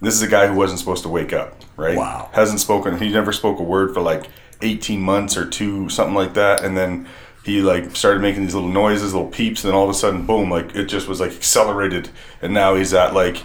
This 0.00 0.14
is 0.14 0.22
a 0.22 0.28
guy 0.28 0.48
who 0.48 0.56
wasn't 0.56 0.80
supposed 0.80 1.04
to 1.04 1.08
wake 1.08 1.32
up, 1.32 1.54
right? 1.76 1.96
Wow. 1.96 2.28
Hasn't 2.32 2.58
spoken. 2.58 2.98
He 2.98 3.08
never 3.08 3.32
spoke 3.32 3.60
a 3.60 3.62
word 3.62 3.94
for 3.94 4.00
like 4.00 4.28
18 4.60 5.00
months 5.00 5.36
or 5.36 5.48
two, 5.48 5.88
something 5.88 6.14
like 6.14 6.34
that, 6.34 6.64
and 6.64 6.76
then 6.76 7.08
he 7.44 7.60
like 7.60 7.94
started 7.96 8.20
making 8.20 8.42
these 8.42 8.54
little 8.54 8.68
noises, 8.68 9.14
little 9.14 9.30
peeps, 9.30 9.62
and 9.62 9.72
then 9.72 9.78
all 9.78 9.84
of 9.84 9.90
a 9.90 9.94
sudden, 9.94 10.26
boom! 10.26 10.50
Like 10.50 10.74
it 10.74 10.86
just 10.86 11.06
was 11.06 11.20
like 11.20 11.32
accelerated, 11.32 12.08
and 12.40 12.52
now 12.52 12.74
he's 12.74 12.92
at 12.92 13.14
like 13.14 13.42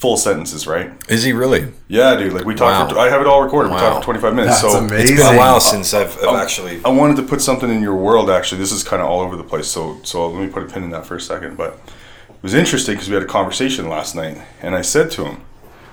full 0.00 0.16
sentences, 0.16 0.66
right? 0.66 0.90
Is 1.10 1.22
he 1.22 1.34
really? 1.34 1.70
Yeah, 1.86 2.16
dude. 2.16 2.32
Like 2.32 2.46
we 2.46 2.54
talked. 2.54 2.92
For, 2.92 2.98
I 2.98 3.10
have 3.10 3.20
it 3.20 3.26
all 3.26 3.42
recorded. 3.42 3.70
We 3.70 3.78
talked 3.78 3.98
for 3.98 4.04
25 4.12 4.34
minutes. 4.34 4.62
That's 4.62 4.72
so 4.72 4.78
amazing. 4.80 5.14
It's 5.14 5.22
been 5.22 5.34
a 5.34 5.38
while 5.38 5.60
since 5.60 5.92
I've, 5.92 6.16
I've 6.24 6.40
actually. 6.40 6.80
I 6.84 6.88
wanted 6.88 7.16
to 7.18 7.22
put 7.22 7.42
something 7.42 7.70
in 7.70 7.82
your 7.82 7.94
world. 7.94 8.30
Actually, 8.30 8.58
this 8.62 8.72
is 8.72 8.82
kind 8.82 9.02
of 9.02 9.08
all 9.08 9.20
over 9.20 9.36
the 9.36 9.44
place. 9.44 9.68
So, 9.68 10.00
so 10.02 10.28
let 10.30 10.44
me 10.44 10.50
put 10.50 10.62
a 10.62 10.66
pin 10.66 10.84
in 10.84 10.90
that 10.90 11.04
for 11.04 11.16
a 11.16 11.20
second. 11.20 11.58
But 11.58 11.74
it 11.74 12.42
was 12.42 12.54
interesting 12.54 12.94
because 12.94 13.08
we 13.08 13.14
had 13.14 13.22
a 13.22 13.26
conversation 13.26 13.90
last 13.90 14.16
night, 14.16 14.38
and 14.62 14.74
I 14.74 14.80
said 14.80 15.10
to 15.12 15.26
him, 15.26 15.42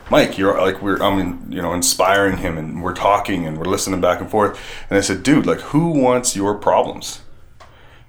"Mike, 0.09 0.37
you're 0.37 0.59
like 0.59 0.81
we're 0.81 1.03
I'm 1.03 1.19
in, 1.19 1.51
you 1.51 1.61
know 1.61 1.73
inspiring 1.73 2.37
him, 2.37 2.57
and 2.57 2.81
we're 2.81 2.95
talking 2.95 3.45
and 3.45 3.57
we're 3.57 3.65
listening 3.65 3.99
back 3.99 4.21
and 4.21 4.31
forth." 4.31 4.57
And 4.89 4.97
I 4.97 5.01
said, 5.01 5.21
"Dude, 5.21 5.45
like 5.45 5.59
who 5.59 5.89
wants 5.89 6.33
your 6.33 6.55
problems?" 6.55 7.21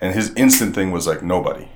And 0.00 0.14
his 0.14 0.32
instant 0.36 0.76
thing 0.76 0.92
was 0.92 1.08
like 1.08 1.24
nobody. 1.24 1.66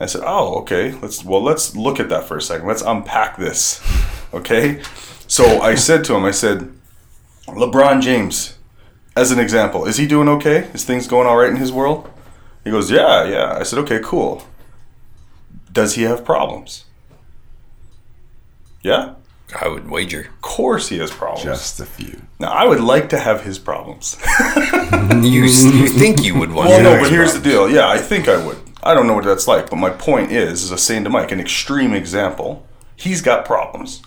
I 0.00 0.06
said, 0.06 0.22
"Oh, 0.24 0.56
okay. 0.60 0.92
Let's 0.92 1.24
well, 1.24 1.42
let's 1.42 1.76
look 1.76 2.00
at 2.00 2.08
that 2.08 2.24
for 2.24 2.36
a 2.36 2.42
second. 2.42 2.66
Let's 2.66 2.82
unpack 2.82 3.36
this." 3.36 3.80
Okay? 4.34 4.82
So 5.28 5.60
I 5.62 5.76
said 5.76 6.02
to 6.06 6.14
him, 6.16 6.24
I 6.24 6.32
said, 6.32 6.72
"LeBron 7.46 8.02
James, 8.02 8.58
as 9.16 9.30
an 9.30 9.38
example, 9.38 9.84
is 9.86 9.96
he 9.96 10.08
doing 10.08 10.28
okay? 10.28 10.68
Is 10.74 10.84
things 10.84 11.06
going 11.06 11.28
all 11.28 11.36
right 11.36 11.48
in 11.50 11.56
his 11.56 11.70
world?" 11.70 12.10
He 12.64 12.72
goes, 12.72 12.90
"Yeah, 12.90 13.22
yeah." 13.28 13.56
I 13.56 13.62
said, 13.62 13.78
"Okay, 13.80 14.00
cool. 14.02 14.42
Does 15.72 15.94
he 15.94 16.02
have 16.02 16.24
problems?" 16.24 16.84
Yeah. 18.82 19.14
I 19.60 19.68
would 19.68 19.88
wager. 19.88 20.22
Of 20.22 20.40
course 20.40 20.88
he 20.88 20.98
has 20.98 21.12
problems. 21.12 21.44
Just 21.44 21.78
a 21.78 21.86
few. 21.86 22.20
now, 22.40 22.48
I 22.50 22.64
would 22.64 22.80
like 22.80 23.08
to 23.10 23.18
have 23.20 23.42
his 23.44 23.58
problems. 23.58 24.16
You, 25.22 25.44
you 25.44 25.88
think 26.00 26.24
you 26.24 26.38
would 26.38 26.50
want 26.50 26.68
Well, 26.70 26.78
to 26.78 26.82
no, 26.82 26.90
know 26.90 26.96
but 26.96 27.02
his 27.04 27.10
here's 27.10 27.34
the 27.34 27.40
deal. 27.40 27.70
Yeah, 27.70 27.88
I 27.88 27.98
think 27.98 28.26
I 28.28 28.36
would. 28.44 28.58
I 28.84 28.92
don't 28.92 29.06
know 29.06 29.14
what 29.14 29.24
that's 29.24 29.48
like, 29.48 29.70
but 29.70 29.76
my 29.76 29.88
point 29.88 30.30
is, 30.30 30.62
is 30.62 30.70
I 30.70 30.74
was 30.74 30.82
saying 30.82 31.04
to 31.04 31.10
Mike, 31.10 31.32
an 31.32 31.40
extreme 31.40 31.94
example. 31.94 32.66
He's 32.96 33.22
got 33.22 33.46
problems. 33.46 34.02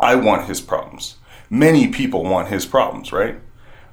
I 0.00 0.16
want 0.16 0.46
his 0.46 0.60
problems. 0.60 1.16
Many 1.48 1.86
people 1.88 2.24
want 2.24 2.48
his 2.48 2.66
problems, 2.66 3.12
right? 3.12 3.36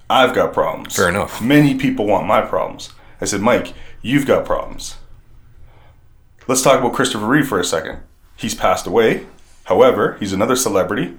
I've 0.10 0.34
got 0.34 0.52
problems. 0.52 0.96
Fair 0.96 1.10
enough. 1.10 1.42
Many 1.42 1.76
people 1.76 2.08
want 2.08 2.26
my 2.26 2.42
problems. 2.42 2.90
I 3.22 3.26
said, 3.26 3.42
Mike, 3.42 3.74
you've 4.02 4.26
got 4.26 4.46
problems. 4.46 4.98
Let's 6.48 6.64
talk 6.64 6.80
about 6.80 6.94
Christopher 6.94 7.26
Reeve 7.28 7.48
for 7.48 7.60
a 7.60 7.64
second. 7.64 8.00
He's 8.36 8.56
passed 8.56 8.88
away. 8.88 9.28
However, 9.66 10.18
he's 10.20 10.34
another 10.34 10.56
celebrity 10.56 11.18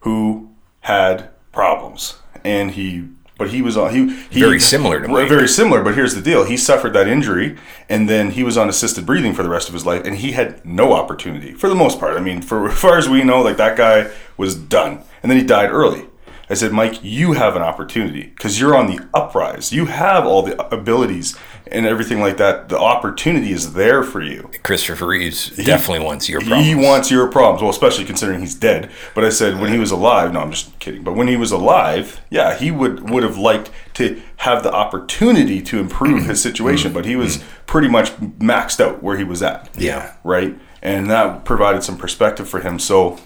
who 0.00 0.50
had 0.80 1.30
problems, 1.52 2.18
and 2.44 2.72
he, 2.72 3.08
but 3.38 3.50
he 3.50 3.62
was 3.62 3.76
on 3.76 3.94
he, 3.94 4.14
he 4.28 4.40
Very 4.40 4.60
similar 4.60 5.00
to 5.00 5.08
Mike. 5.08 5.28
very 5.28 5.48
similar. 5.48 5.82
But 5.82 5.94
here's 5.94 6.14
the 6.14 6.20
deal: 6.20 6.44
he 6.44 6.56
suffered 6.56 6.92
that 6.92 7.08
injury, 7.08 7.56
and 7.88 8.08
then 8.08 8.32
he 8.32 8.42
was 8.44 8.58
on 8.58 8.68
assisted 8.68 9.06
breathing 9.06 9.32
for 9.32 9.42
the 9.42 9.48
rest 9.48 9.68
of 9.68 9.74
his 9.74 9.86
life, 9.86 10.04
and 10.04 10.16
he 10.16 10.32
had 10.32 10.64
no 10.66 10.92
opportunity 10.92 11.54
for 11.54 11.68
the 11.68 11.74
most 11.74 11.98
part. 11.98 12.16
I 12.16 12.20
mean, 12.20 12.42
for 12.42 12.68
as 12.70 12.78
far 12.78 12.98
as 12.98 13.08
we 13.08 13.22
know, 13.22 13.40
like 13.40 13.56
that 13.56 13.76
guy 13.76 14.10
was 14.36 14.54
done, 14.56 15.02
and 15.22 15.30
then 15.30 15.38
he 15.38 15.44
died 15.44 15.70
early. 15.70 16.04
I 16.50 16.54
said, 16.54 16.72
Mike, 16.72 17.04
you 17.04 17.34
have 17.34 17.56
an 17.56 17.62
opportunity 17.62 18.22
because 18.22 18.58
you're 18.58 18.74
on 18.74 18.86
the 18.86 19.06
uprise. 19.12 19.70
You 19.70 19.84
have 19.84 20.24
all 20.26 20.42
the 20.42 20.58
abilities 20.74 21.36
and 21.70 21.86
everything 21.86 22.20
like 22.20 22.36
that. 22.38 22.68
The 22.68 22.78
opportunity 22.78 23.52
is 23.52 23.72
there 23.72 24.02
for 24.02 24.20
you. 24.20 24.50
Christopher 24.62 25.06
Reeves 25.06 25.50
definitely 25.56 26.04
wants 26.04 26.28
your 26.28 26.40
problems. 26.40 26.66
He 26.66 26.74
wants 26.74 27.10
your 27.10 27.28
problems. 27.28 27.62
Well, 27.62 27.70
especially 27.70 28.04
considering 28.04 28.40
he's 28.40 28.54
dead. 28.54 28.90
But 29.14 29.24
I 29.24 29.30
said 29.30 29.60
when 29.60 29.72
he 29.72 29.78
was 29.78 29.90
alive. 29.90 30.32
No, 30.32 30.40
I'm 30.40 30.50
just 30.50 30.78
kidding. 30.78 31.02
But 31.02 31.14
when 31.14 31.28
he 31.28 31.36
was 31.36 31.52
alive, 31.52 32.20
yeah, 32.30 32.56
he 32.56 32.70
would 32.70 33.10
would 33.10 33.22
have 33.22 33.38
liked 33.38 33.70
to 33.94 34.20
have 34.38 34.62
the 34.62 34.72
opportunity 34.72 35.60
to 35.62 35.78
improve 35.78 36.26
his 36.26 36.42
situation. 36.42 36.92
But 36.92 37.04
he 37.04 37.16
was 37.16 37.42
pretty 37.66 37.88
much 37.88 38.12
maxed 38.16 38.80
out 38.80 39.02
where 39.02 39.16
he 39.16 39.24
was 39.24 39.42
at. 39.42 39.68
Yeah. 39.76 40.14
Right. 40.24 40.58
And 40.82 41.10
that 41.10 41.44
provided 41.44 41.82
some 41.82 41.96
perspective 41.96 42.48
for 42.48 42.60
him. 42.60 42.78
So 42.78 43.18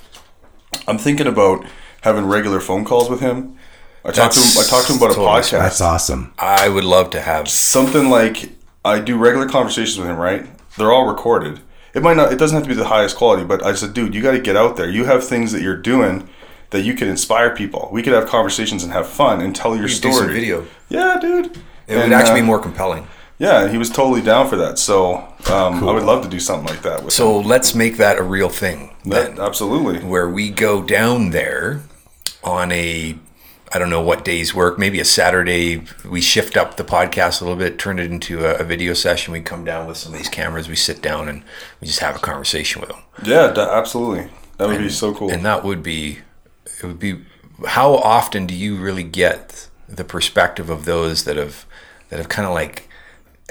I'm 0.89 0.99
thinking 0.99 1.27
about 1.27 1.65
having 2.03 2.27
regular 2.27 2.61
phone 2.61 2.85
calls 2.85 3.09
with 3.09 3.21
him. 3.21 3.57
I 4.05 4.11
talked 4.11 4.35
to 4.35 4.41
him. 4.41 4.59
I 4.59 4.65
talked 4.65 4.87
to 4.89 4.93
him 4.93 4.99
about 4.99 5.09
Totally 5.15 5.27
a 5.27 5.31
podcast 5.31 5.51
That's 5.51 5.81
awesome. 5.81 6.35
I 6.39 6.69
would 6.69 6.85
love 6.85 7.11
to 7.11 7.21
have. 7.21 7.49
something 7.49 8.11
like 8.11 8.51
I 8.85 8.99
do 9.01 9.17
regular 9.17 9.49
conversations 9.49 9.99
with 9.99 10.09
him, 10.09 10.17
right? 10.17 10.47
They're 10.77 10.91
all 10.93 11.07
recorded. 11.07 11.61
It 11.95 12.03
might 12.03 12.17
not. 12.17 12.33
It 12.33 12.37
doesn't 12.39 12.55
have 12.57 12.65
to 12.65 12.69
be 12.69 12.75
the 12.75 12.87
highest 12.87 13.17
quality, 13.17 13.45
but 13.45 13.65
I 13.65 13.75
said, 13.75 13.93
dude, 13.95 14.15
you 14.15 14.23
got 14.23 14.33
to 14.33 14.41
get 14.41 14.57
out 14.57 14.77
there. 14.77 14.89
You 14.91 15.05
have 15.05 15.23
things 15.25 15.53
that 15.53 15.63
you're 15.63 15.77
doing 15.77 16.29
that 16.71 16.83
you 16.83 16.95
can 16.95 17.07
inspire 17.09 17.55
people. 17.55 17.91
We 17.93 18.03
could 18.03 18.15
have 18.15 18.27
conversations 18.27 18.83
and 18.83 18.93
have 18.93 19.07
fun 19.07 19.41
and 19.43 19.55
tell 19.55 19.77
your 19.77 19.89
story. 19.89 20.15
some 20.15 20.29
video. 20.33 20.67
Yeah, 20.89 21.19
dude. 21.21 21.47
It 21.87 21.97
would 21.97 22.05
And, 22.05 22.15
actually 22.15 22.41
be 22.41 22.45
uh, 22.45 22.47
more 22.47 22.59
compelling. 22.59 23.07
Yeah, 23.39 23.69
he 23.69 23.77
was 23.77 23.91
totally 23.91 24.23
down 24.23 24.49
for 24.49 24.57
that. 24.57 24.79
So 24.79 25.17
um, 25.51 25.87
I 25.87 25.93
would 25.93 26.05
love 26.05 26.23
to 26.23 26.29
do 26.31 26.41
something 26.41 26.67
like 26.69 26.83
that 26.83 27.05
with 27.05 27.13
So 27.13 27.39
let's 27.41 27.75
make 27.75 27.99
that 27.99 28.19
a 28.19 28.23
real 28.23 28.49
thing 28.49 28.89
him. 29.05 29.11
then, 29.11 29.39
absolutely. 29.39 29.99
where 29.99 30.29
we 30.29 30.49
go 30.51 30.83
down 30.83 31.31
there 31.31 31.83
on 32.43 32.73
a. 32.73 33.19
I 33.75 33.79
don't 33.79 33.91
know 33.91 34.02
what 34.02 34.25
days 34.25 34.55
work. 34.55 34.79
Maybe 34.79 35.00
a 35.00 35.05
Saturday. 35.05 35.85
We 36.05 36.21
shift 36.21 36.57
up 36.57 36.76
the 36.76 36.85
podcast 36.85 37.41
a 37.41 37.45
little 37.45 37.59
bit, 37.59 37.79
turn 37.79 37.99
it 37.99 38.11
into 38.11 38.45
a, 38.45 38.57
a 38.57 38.64
video 38.64 38.93
session. 38.93 39.33
We 39.33 39.41
come 39.41 39.64
down 39.64 39.87
with 39.87 39.97
some 39.97 40.12
of 40.12 40.19
these 40.19 40.29
cameras. 40.29 40.69
We 40.69 40.76
sit 40.76 41.00
down 41.00 41.29
and 41.29 41.43
we 41.81 41.87
just 41.87 42.00
have 42.00 42.14
a 42.17 42.19
conversation 42.19 42.81
with 42.81 42.91
them. 42.91 43.00
Yeah, 43.25 43.50
da- 43.50 43.73
absolutely. 43.73 44.31
That 44.59 44.69
would 44.69 44.79
be 44.79 44.91
so 44.91 45.14
cool. 45.14 45.31
And 45.31 45.45
that 45.45 45.64
would 45.64 45.83
be, 45.83 46.19
it 46.79 46.85
would 46.85 46.99
be. 46.99 47.25
How 47.67 47.95
often 47.95 48.47
do 48.47 48.55
you 48.55 48.76
really 48.76 49.05
get 49.05 49.69
the 49.88 50.05
perspective 50.05 50.69
of 50.69 50.85
those 50.85 51.25
that 51.25 51.37
have, 51.37 51.64
that 52.11 52.19
have 52.19 52.29
kind 52.29 52.47
of 52.47 52.52
like 52.52 52.88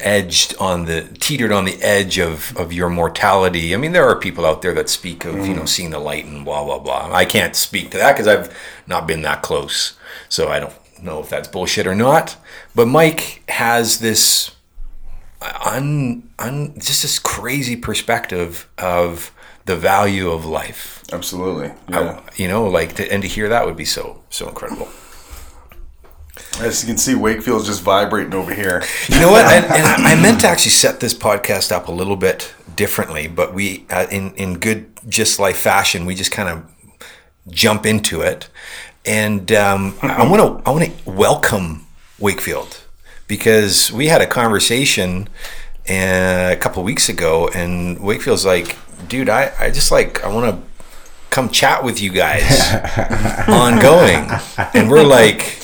edged 0.01 0.55
on 0.59 0.85
the 0.85 1.03
teetered 1.19 1.51
on 1.51 1.65
the 1.65 1.81
edge 1.81 2.17
of 2.17 2.55
of 2.57 2.73
your 2.73 2.89
mortality. 2.89 3.73
I 3.73 3.77
mean, 3.77 3.91
there 3.91 4.07
are 4.07 4.15
people 4.15 4.45
out 4.45 4.61
there 4.61 4.73
that 4.73 4.89
speak 4.89 5.25
of 5.25 5.47
you 5.47 5.53
know 5.53 5.63
mm. 5.63 5.69
seeing 5.69 5.91
the 5.91 5.99
light 5.99 6.25
and 6.25 6.45
blah 6.45 6.63
blah 6.63 6.79
blah. 6.79 7.13
I 7.13 7.25
can't 7.25 7.55
speak 7.55 7.91
to 7.91 7.97
that 7.97 8.13
because 8.13 8.27
I've 8.27 8.55
not 8.87 9.07
been 9.07 9.21
that 9.23 9.41
close, 9.41 9.97
so 10.29 10.49
I 10.49 10.59
don't 10.59 10.73
know 11.01 11.19
if 11.19 11.29
that's 11.29 11.47
bullshit 11.47 11.87
or 11.87 11.95
not. 11.95 12.37
But 12.75 12.87
Mike 12.87 13.43
has 13.49 13.99
this 13.99 14.51
un, 15.65 16.29
un 16.39 16.73
just 16.77 17.01
this 17.01 17.19
crazy 17.19 17.75
perspective 17.75 18.69
of 18.77 19.31
the 19.65 19.75
value 19.75 20.29
of 20.31 20.45
life. 20.45 21.03
absolutely. 21.13 21.71
Yeah. 21.89 22.19
You 22.35 22.47
know, 22.47 22.65
like 22.65 22.95
to, 22.95 23.11
and 23.11 23.21
to 23.21 23.27
hear 23.27 23.49
that 23.49 23.65
would 23.65 23.77
be 23.77 23.85
so 23.85 24.23
so 24.29 24.47
incredible. 24.47 24.89
As 26.59 26.83
you 26.83 26.87
can 26.87 26.97
see, 26.97 27.15
Wakefield's 27.15 27.69
GYST 27.69 27.81
vibrating 27.81 28.33
over 28.33 28.53
here. 28.53 28.83
You 29.09 29.19
know 29.19 29.31
what? 29.31 29.45
And, 29.45 29.65
and 29.65 29.85
I 29.85 30.11
I 30.11 30.15
meant 30.21 30.41
to 30.41 30.47
actually 30.47 30.71
set 30.71 30.99
this 30.99 31.13
podcast 31.13 31.71
up 31.71 31.87
a 31.87 31.91
little 31.91 32.15
bit 32.17 32.53
differently, 32.75 33.27
but 33.27 33.53
we, 33.53 33.85
uh, 33.89 34.07
in 34.11 34.33
in 34.35 34.59
good 34.59 34.91
just 35.07 35.39
life 35.39 35.57
fashion, 35.57 36.05
we 36.05 36.13
just 36.13 36.31
kind 36.31 36.49
of 36.49 36.63
jump 37.49 37.85
into 37.85 38.21
it, 38.21 38.49
and 39.05 39.51
um, 39.51 39.95
I 40.01 40.27
want 40.27 40.41
to 40.63 40.69
I 40.69 40.71
want 40.71 40.85
to 40.85 41.09
welcome 41.09 41.87
Wakefield 42.19 42.81
because 43.27 43.91
we 43.91 44.07
had 44.07 44.21
a 44.21 44.27
conversation 44.27 45.29
uh, 45.89 46.49
a 46.51 46.57
couple 46.59 46.83
weeks 46.83 47.09
ago, 47.09 47.49
and 47.55 47.99
Wakefield's 47.99 48.45
like, 48.45 48.77
dude, 49.07 49.29
I 49.29 49.51
I 49.59 49.71
just 49.71 49.91
like 49.91 50.23
I 50.23 50.27
want 50.31 50.55
to 50.55 50.61
come 51.31 51.49
chat 51.49 51.83
with 51.83 52.01
you 52.01 52.11
guys 52.11 52.43
ongoing, 53.47 54.29
and 54.75 54.91
we're 54.91 55.03
like, 55.03 55.63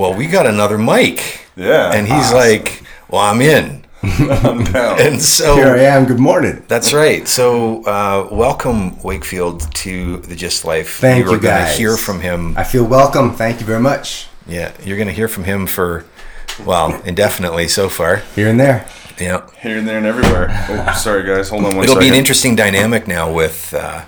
well, 0.00 0.14
we 0.14 0.26
got 0.26 0.46
another 0.46 0.78
mic. 0.78 1.46
Yeah. 1.56 1.92
And 1.92 2.08
he's 2.08 2.32
like, 2.32 2.82
"Well, 3.10 3.20
I'm 3.20 3.42
in." 3.42 3.84
I'm 4.02 4.64
down. 4.64 4.98
And 4.98 5.20
so 5.20 5.56
Here 5.56 5.74
I 5.74 5.80
am. 5.80 6.06
Good 6.06 6.18
morning. 6.18 6.64
that's 6.68 6.94
right. 6.94 7.28
So 7.28 7.84
uh, 7.84 8.28
welcome 8.32 8.98
Wakefield 9.02 9.70
to 9.74 10.16
the 10.20 10.34
GYST 10.34 10.64
Life. 10.64 10.96
Thank 11.00 11.26
you. 11.26 11.30
you, 11.30 11.36
are 11.36 11.38
gonna 11.38 11.66
guys. 11.66 11.76
hear 11.76 11.98
from 11.98 12.20
him. 12.20 12.56
I 12.56 12.64
feel 12.64 12.86
welcome. 12.86 13.34
Thank 13.34 13.60
you 13.60 13.66
very 13.66 13.80
much. 13.80 14.28
Yeah, 14.46 14.72
you're 14.82 14.96
gonna 14.96 15.12
hear 15.12 15.28
from 15.28 15.44
him 15.44 15.66
for 15.66 16.06
well, 16.64 16.98
indefinitely 17.02 17.68
so 17.68 17.90
far. 17.90 18.22
Here 18.34 18.48
and 18.48 18.58
there. 18.58 18.88
Yeah. 19.20 19.46
Here 19.60 19.76
and 19.76 19.86
there 19.86 19.98
and 19.98 20.06
everywhere. 20.06 20.48
Oh, 20.70 20.94
sorry 20.94 21.24
guys. 21.24 21.50
Hold 21.50 21.66
on 21.66 21.76
one 21.76 21.84
It'll 21.84 21.98
be 21.98 22.08
an 22.08 22.14
interesting 22.14 22.56
dynamic 22.56 23.06
now 23.06 23.30
with 23.30 23.74
uh, 23.74 24.06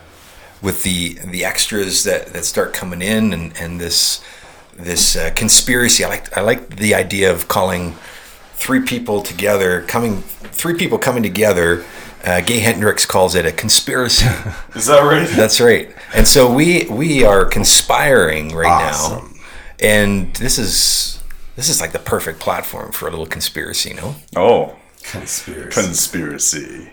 with 0.62 0.84
the 0.84 1.18
the 1.26 1.44
extras 1.44 2.04
that, 2.04 2.28
that 2.28 2.46
start 2.46 2.72
coming 2.72 3.02
in 3.02 3.34
and, 3.34 3.54
and 3.58 3.78
this 3.78 4.25
this 4.84 5.16
uh, 5.16 5.30
conspiracy. 5.34 6.04
I 6.04 6.08
like 6.08 6.36
I 6.36 6.40
like 6.40 6.76
the 6.76 6.94
idea 6.94 7.30
of 7.32 7.48
calling 7.48 7.94
three 8.54 8.80
people 8.80 9.22
together, 9.22 9.82
coming 9.82 10.22
three 10.22 10.74
people 10.74 10.98
coming 10.98 11.22
together. 11.22 11.84
Uh, 12.24 12.40
Gay 12.40 12.60
Hendricks 12.60 13.04
calls 13.04 13.34
it 13.34 13.44
a 13.46 13.50
conspiracy. 13.52 14.26
Is 14.76 14.86
that 14.86 15.00
right? 15.02 15.28
That's 15.28 15.60
right. 15.60 15.90
And 16.14 16.26
so 16.28 16.52
we 16.52 16.86
we 16.88 17.24
are 17.24 17.44
conspiring 17.44 18.54
right 18.54 18.68
now, 18.68 18.90
Awesome. 18.90 19.40
and 19.80 20.32
this 20.36 20.56
is 20.58 21.20
this 21.56 21.68
is 21.68 21.80
like 21.80 21.90
the 21.92 21.98
perfect 21.98 22.38
platform 22.38 22.92
for 22.92 23.08
a 23.08 23.10
little 23.10 23.26
conspiracy. 23.26 23.94
No, 23.94 24.14
oh, 24.36 24.76
Conspiracy. 25.02 25.80
conspiracy. 25.80 26.90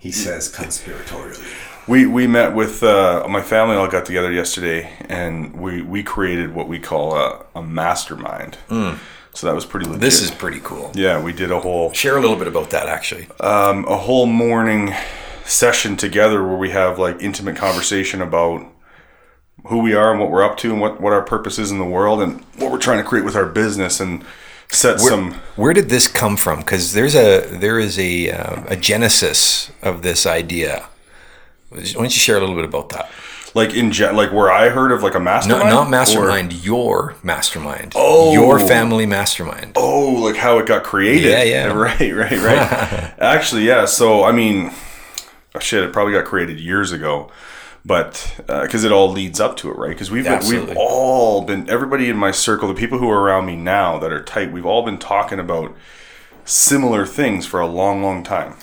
he 0.00 0.10
says 0.10 0.52
conspiratorially. 0.52 1.46
We 1.88 2.06
we 2.06 2.26
met 2.26 2.54
with 2.54 2.82
uh, 2.82 3.26
my 3.28 3.42
family. 3.42 3.76
All 3.76 3.88
got 3.88 4.06
together 4.06 4.30
yesterday, 4.32 4.92
and 5.08 5.54
we 5.56 5.82
we 5.82 6.02
created 6.02 6.54
what 6.54 6.68
we 6.68 6.78
call 6.78 7.16
a, 7.16 7.44
a 7.54 7.62
mastermind. 7.62 8.58
So 9.34 9.46
that 9.46 9.54
was 9.54 9.64
pretty 9.64 9.86
legit. 9.86 9.98
Mm. 9.98 10.02
this 10.02 10.20
is 10.20 10.30
pretty 10.30 10.60
cool. 10.62 10.92
yeah. 10.94 11.20
We 11.20 11.32
did 11.32 11.50
a 11.50 11.58
whole 11.58 11.92
Share 11.94 12.16
a 12.18 12.20
little 12.20 12.36
bit 12.36 12.48
about 12.48 12.70
that, 12.70 12.86
actually. 12.86 13.28
um, 13.40 13.86
a 13.86 13.96
whole 13.96 14.26
morning 14.26 14.94
session 15.44 15.96
together 15.96 16.46
where 16.46 16.56
we 16.56 16.70
have 16.70 16.98
like 16.98 17.20
intimate 17.22 17.56
conversation 17.56 18.20
about 18.22 18.64
who 19.66 19.78
we 19.78 19.94
are 19.94 20.10
and 20.10 20.20
what 20.20 20.30
we're 20.30 20.44
up 20.44 20.56
to 20.58 20.70
and 20.70 20.80
what, 20.80 21.00
what 21.00 21.12
our 21.12 21.22
purpose 21.22 21.58
is 21.58 21.70
in 21.70 21.78
the 21.78 21.84
world 21.84 22.20
and 22.20 22.40
what 22.58 22.70
we're 22.70 22.78
trying 22.78 22.98
to 22.98 23.04
create 23.08 23.24
with 23.24 23.34
our 23.34 23.46
business 23.46 24.00
and 24.00 24.22
set 24.70 25.00
some 25.00 25.32
Where 25.56 25.72
did 25.72 25.88
this 25.88 26.08
come 26.08 26.36
from? 26.36 26.58
Because 26.60 26.92
there's 26.92 27.14
a 27.14 27.40
there 27.46 27.78
is 27.78 27.98
a 27.98 28.30
uh, 28.30 28.64
a 28.68 28.76
genesis 28.76 29.70
of 29.82 30.02
this 30.02 30.26
idea. 30.26 30.88
Why 31.72 31.82
don't 31.92 32.04
you 32.04 32.10
share 32.10 32.36
a 32.36 32.40
little 32.40 32.54
bit 32.56 32.64
about 32.64 32.90
that? 32.90 33.10
like 33.54 33.74
in 33.74 33.92
gen- 33.92 34.16
like 34.16 34.32
where 34.32 34.50
I 34.50 34.70
heard 34.70 34.92
of 34.92 35.02
like 35.02 35.14
a 35.14 35.18
No, 35.18 35.24
mastermind 35.26 35.68
not 35.68 35.86
Or- 35.86 35.90
mastermind. 35.90 36.52
Your 36.64 37.16
mastermind. 37.22 37.92
Oh. 37.94 38.32
your 38.32 38.58
family 38.58 39.04
mastermind. 39.04 39.72
oh 39.76 40.08
like 40.24 40.36
how 40.36 40.58
it 40.58 40.66
got 40.66 40.84
created 40.84 41.28
Yeah, 41.30 41.42
yeah. 41.42 41.66
right 41.72 42.00
right 42.16 42.30
right 42.32 43.14
actually 43.20 43.66
yeah 43.66 43.84
so 43.84 44.24
I 44.24 44.32
mean 44.32 44.72
oh, 45.54 45.58
shit 45.58 45.84
it 45.84 45.92
probably 45.92 46.14
got 46.14 46.24
created 46.24 46.58
years 46.60 46.92
ago 46.92 47.30
but 47.84 48.40
uh, 48.48 48.62
because 48.62 48.84
it 48.84 48.92
all 48.92 49.10
leads 49.10 49.38
up 49.38 49.56
to 49.58 49.70
it 49.70 49.76
right 49.76 49.90
because 49.90 50.10
we've 50.10 50.24
been, 50.24 50.40
we've 50.48 50.74
all 50.78 51.42
been 51.42 51.68
everybody 51.68 52.08
in 52.08 52.16
my 52.16 52.30
circle 52.30 52.68
the 52.68 52.74
people 52.74 52.98
who 52.98 53.10
are 53.10 53.20
around 53.20 53.44
me 53.44 53.54
now 53.56 53.98
that 53.98 54.10
are 54.12 54.22
tight 54.22 54.50
we've 54.50 54.64
all 54.64 54.82
been 54.82 54.98
talking 54.98 55.38
about 55.38 55.76
similar 56.46 57.04
things 57.04 57.44
for 57.44 57.60
a 57.60 57.66
long 57.66 58.02
long 58.02 58.22
time 58.22 58.54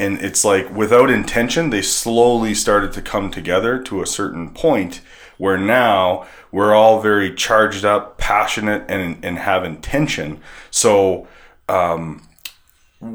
and 0.00 0.20
it's 0.20 0.44
like 0.44 0.74
without 0.74 1.10
intention 1.10 1.70
they 1.70 1.82
slowly 1.82 2.54
started 2.54 2.92
to 2.92 3.02
come 3.02 3.30
together 3.30 3.80
to 3.82 4.02
a 4.02 4.06
certain 4.06 4.50
point 4.50 5.00
where 5.38 5.56
now 5.56 6.26
we're 6.52 6.74
all 6.74 7.00
very 7.00 7.34
charged 7.34 7.84
up 7.84 8.18
passionate 8.18 8.84
and, 8.88 9.24
and 9.24 9.38
have 9.38 9.64
intention. 9.64 10.38
So 10.70 11.26
um, 11.68 12.28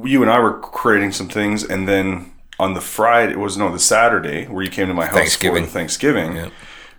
you 0.04 0.22
and 0.22 0.32
i 0.32 0.40
were 0.40 0.60
creating 0.60 1.12
some 1.12 1.28
things 1.28 1.64
and 1.64 1.88
then 1.88 2.32
on 2.60 2.74
the 2.74 2.82
friday 2.82 3.34
it 3.34 3.40
was 3.40 3.58
no 3.58 3.72
the 3.72 3.80
saturday 3.80 4.46
where 4.46 4.64
you 4.64 4.70
came 4.70 4.88
to 4.88 4.94
my 4.94 5.06
house 5.06 5.14
Thanksgiving. 5.14 5.66
for 5.66 5.70
thanksgiving 5.70 6.34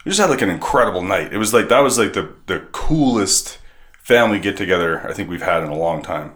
we 0.05 0.11
just 0.11 0.21
had 0.21 0.31
like 0.31 0.43
an 0.43 0.51
incredible 0.51 1.03
night. 1.03 1.33
It 1.33 1.39
was 1.39 1.53
like 1.53 1.69
that 1.69 1.81
was 1.81 1.99
like 1.99 2.13
the, 2.13 2.33
the 2.47 2.61
coolest 2.71 3.59
family 4.01 4.39
get 4.39 4.57
together 4.57 5.07
i 5.09 5.13
think 5.13 5.29
we've 5.29 5.43
had 5.43 5.63
in 5.65 5.69
a 5.69 5.77
long 5.77 6.03
time 6.03 6.35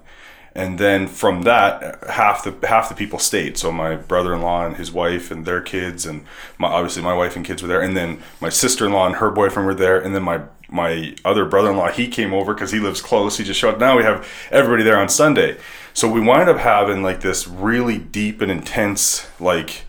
and 0.54 0.78
then 0.78 1.06
from 1.06 1.42
that 1.42 2.04
half 2.08 2.42
the 2.42 2.66
half 2.66 2.88
the 2.88 2.94
people 2.94 3.18
stayed. 3.18 3.56
So 3.56 3.70
my 3.70 3.94
brother-in-law 3.94 4.66
and 4.66 4.76
his 4.76 4.90
wife 4.90 5.30
and 5.30 5.46
their 5.46 5.60
kids 5.60 6.06
and 6.06 6.24
my 6.58 6.68
obviously 6.68 7.02
my 7.02 7.14
wife 7.14 7.36
and 7.36 7.44
kids 7.44 7.62
were 7.62 7.68
there. 7.68 7.80
And 7.80 7.96
then 7.96 8.22
my 8.40 8.48
sister-in-law 8.48 9.06
and 9.06 9.16
her 9.16 9.30
boyfriend 9.30 9.66
were 9.66 9.74
there. 9.74 10.00
And 10.00 10.14
then 10.14 10.22
my 10.22 10.42
my 10.68 11.14
other 11.24 11.44
brother-in-law 11.44 11.92
he 11.92 12.08
came 12.08 12.32
over 12.32 12.52
because 12.52 12.72
he 12.72 12.80
lives 12.80 13.00
close. 13.00 13.38
He 13.38 13.44
just 13.44 13.60
showed 13.60 13.74
up. 13.74 13.80
Now 13.80 13.96
we 13.96 14.02
have 14.02 14.26
everybody 14.50 14.82
there 14.82 14.98
on 14.98 15.08
sunday. 15.08 15.56
So 15.94 16.10
we 16.10 16.20
wind 16.20 16.48
up 16.48 16.58
having 16.58 17.02
like 17.02 17.20
this 17.20 17.46
really 17.46 17.98
deep 17.98 18.40
and 18.40 18.50
intense 18.50 19.28
like 19.40 19.84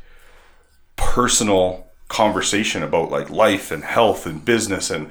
personal 0.95 1.87
conversation 2.07 2.83
about 2.83 3.09
like 3.09 3.29
life 3.29 3.71
and 3.71 3.83
health 3.83 4.25
and 4.27 4.43
business 4.45 4.91
and 4.91 5.09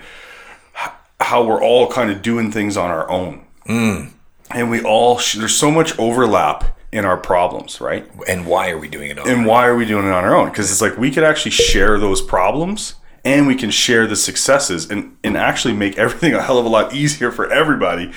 how 1.19 1.45
we're 1.45 1.63
all 1.63 1.91
kind 1.91 2.11
of 2.11 2.23
doing 2.23 2.53
things 2.53 2.77
on 2.77 2.91
our 2.91 3.09
own 3.11 3.45
hmm. 3.67 4.07
And 4.53 4.71
we 4.71 4.83
all 4.83 5.19
sh- 5.19 5.35
there's 5.35 5.55
so 5.55 5.71
much 5.71 5.99
overlap 5.99 6.77
in 6.93 7.05
our 7.05 7.17
problems 7.17 7.81
right? 7.81 8.11
And 8.29 8.47
why 8.47 8.71
are 8.71 8.79
we 8.79 8.89
doing 8.89 9.11
it 9.11 9.19
on? 9.19 9.29
and 9.29 9.47
why 9.47 9.67
are 9.67 9.77
we 9.77 9.85
doing 9.85 10.07
it 10.07 10.13
on 10.13 10.25
our 10.25 10.35
own? 10.35 10.51
Because 10.51 10.71
it's 10.71 10.81
like 10.81 10.97
we 10.97 11.11
could 11.11 11.25
actually 11.25 11.53
share 11.53 11.99
those 11.99 12.21
problems 12.21 12.95
and 13.25 13.47
we 13.47 13.55
can 13.55 13.71
share 13.71 14.07
the 14.07 14.17
successes 14.17 14.91
and, 14.91 15.17
and 15.23 15.37
actually 15.37 15.75
make 15.75 15.99
everything 15.99 16.35
a 16.35 16.43
hell 16.43 16.59
of 16.59 16.67
a 16.67 16.69
lot 16.69 16.95
easier 16.95 17.31
for 17.31 17.51
everybody 17.51 18.13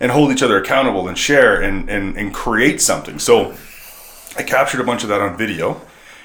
and 0.00 0.12
hold 0.12 0.30
each 0.30 0.42
other 0.42 0.56
accountable 0.58 1.08
and 1.08 1.18
share 1.18 1.60
and, 1.60 1.88
and, 1.88 2.16
and 2.16 2.32
create 2.32 2.80
something. 2.80 3.18
So 3.18 3.54
i 4.36 4.42
captured 4.42 4.80
a 4.80 4.84
bunch 4.84 5.02
of 5.02 5.08
that 5.08 5.20
on 5.20 5.36
video 5.36 5.80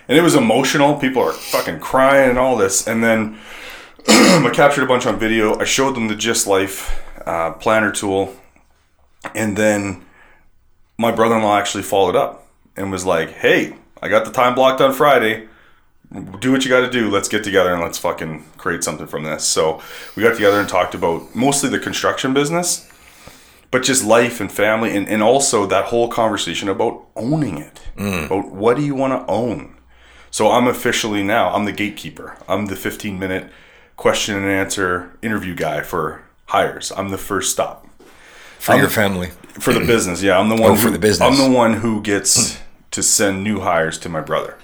and 0.08 0.18
it 0.18 0.22
was 0.22 0.36
emotional. 0.36 0.96
People 0.96 1.22
are 1.24 1.32
fucking 1.32 1.80
crying 1.80 2.30
and 2.30 2.40
all 2.40 2.58
this. 2.58 2.88
And 2.88 3.04
then 3.04 3.40
i 4.08 4.50
captured 4.54 4.84
a 4.84 4.88
bunch 4.88 5.06
on 5.06 5.20
video. 5.20 5.58
I 5.60 5.66
showed 5.66 5.96
them 5.96 6.08
the 6.08 6.16
GYST 6.16 6.48
life 6.48 7.04
uh, 7.26 7.52
planner 7.54 7.92
tool 7.92 8.36
and 9.36 9.58
then 9.58 10.04
my 10.98 11.12
brother-in-law 11.12 11.58
actually 11.58 11.84
followed 11.84 12.16
up 12.16 12.48
and 12.76 12.92
was 12.92 13.06
like, 13.06 13.32
"Hey, 13.32 13.76
I 14.02 14.10
got 14.10 14.26
the 14.26 14.32
time 14.32 14.56
blocked 14.56 14.82
on 14.82 14.94
Friday. 14.94 15.48
Do 16.40 16.52
what 16.52 16.66
you 16.66 16.70
got 16.70 16.82
to 16.82 16.90
do. 16.90 17.10
Let's 17.10 17.30
get 17.30 17.44
together 17.44 17.74
and 17.74 17.82
let's 17.82 17.98
fucking 17.98 18.46
create 18.58 18.84
something 18.84 19.08
from 19.08 19.24
this." 19.24 19.44
So 19.44 19.82
we 20.16 20.24
got 20.24 20.36
together 20.36 20.60
and 20.60 20.70
talked 20.70 20.96
about 20.96 21.36
mostly 21.36 21.70
the 21.70 21.80
construction 21.80 22.34
business, 22.34 22.90
but 23.70 23.84
just 23.84 24.04
life 24.04 24.40
and 24.40 24.52
family, 24.52 24.96
and, 24.96 25.08
and 25.08 25.24
also 25.24 25.66
that 25.66 25.86
whole 25.86 26.08
conversation 26.08 26.70
about 26.70 27.06
owning 27.16 27.58
it. 27.58 27.82
Mm. 27.98 28.26
About 28.26 28.52
what 28.52 28.78
do 28.78 28.84
you 28.84 28.96
want 28.96 29.14
to 29.14 29.32
own? 29.32 29.76
So 30.30 30.50
I'm 30.52 30.68
officially 30.68 31.24
now 31.24 31.54
I'm 31.54 31.66
the 31.66 31.74
gatekeeper. 31.74 32.38
I'm 32.48 32.68
the 32.68 32.76
15 32.76 33.20
minute 33.20 33.52
question 33.98 34.36
and 34.36 34.46
answer 34.46 35.12
interview 35.22 35.54
guy 35.54 35.82
for 35.82 36.24
hires. 36.48 36.92
I'm 36.96 37.10
the 37.10 37.18
first 37.18 37.52
stop 37.52 37.86
for 38.62 38.76
your 38.76 38.90
family. 38.90 39.30
for 39.60 39.74
the 39.74 39.86
business. 39.86 40.22
Yeah, 40.22 40.40
I'm 40.40 40.50
the 40.50 40.56
one 40.56 40.72
Oh, 40.72 40.76
for 40.76 40.90
the 40.90 41.00
business. 41.00 41.28
I'm 41.28 41.38
the 41.52 41.58
one 41.58 41.74
who 41.84 42.02
gets 42.02 42.60
to 42.92 43.02
send 43.04 43.44
new 43.44 43.60
hires 43.62 43.98
to 44.00 44.10
my 44.10 44.22
brother. 44.22 44.58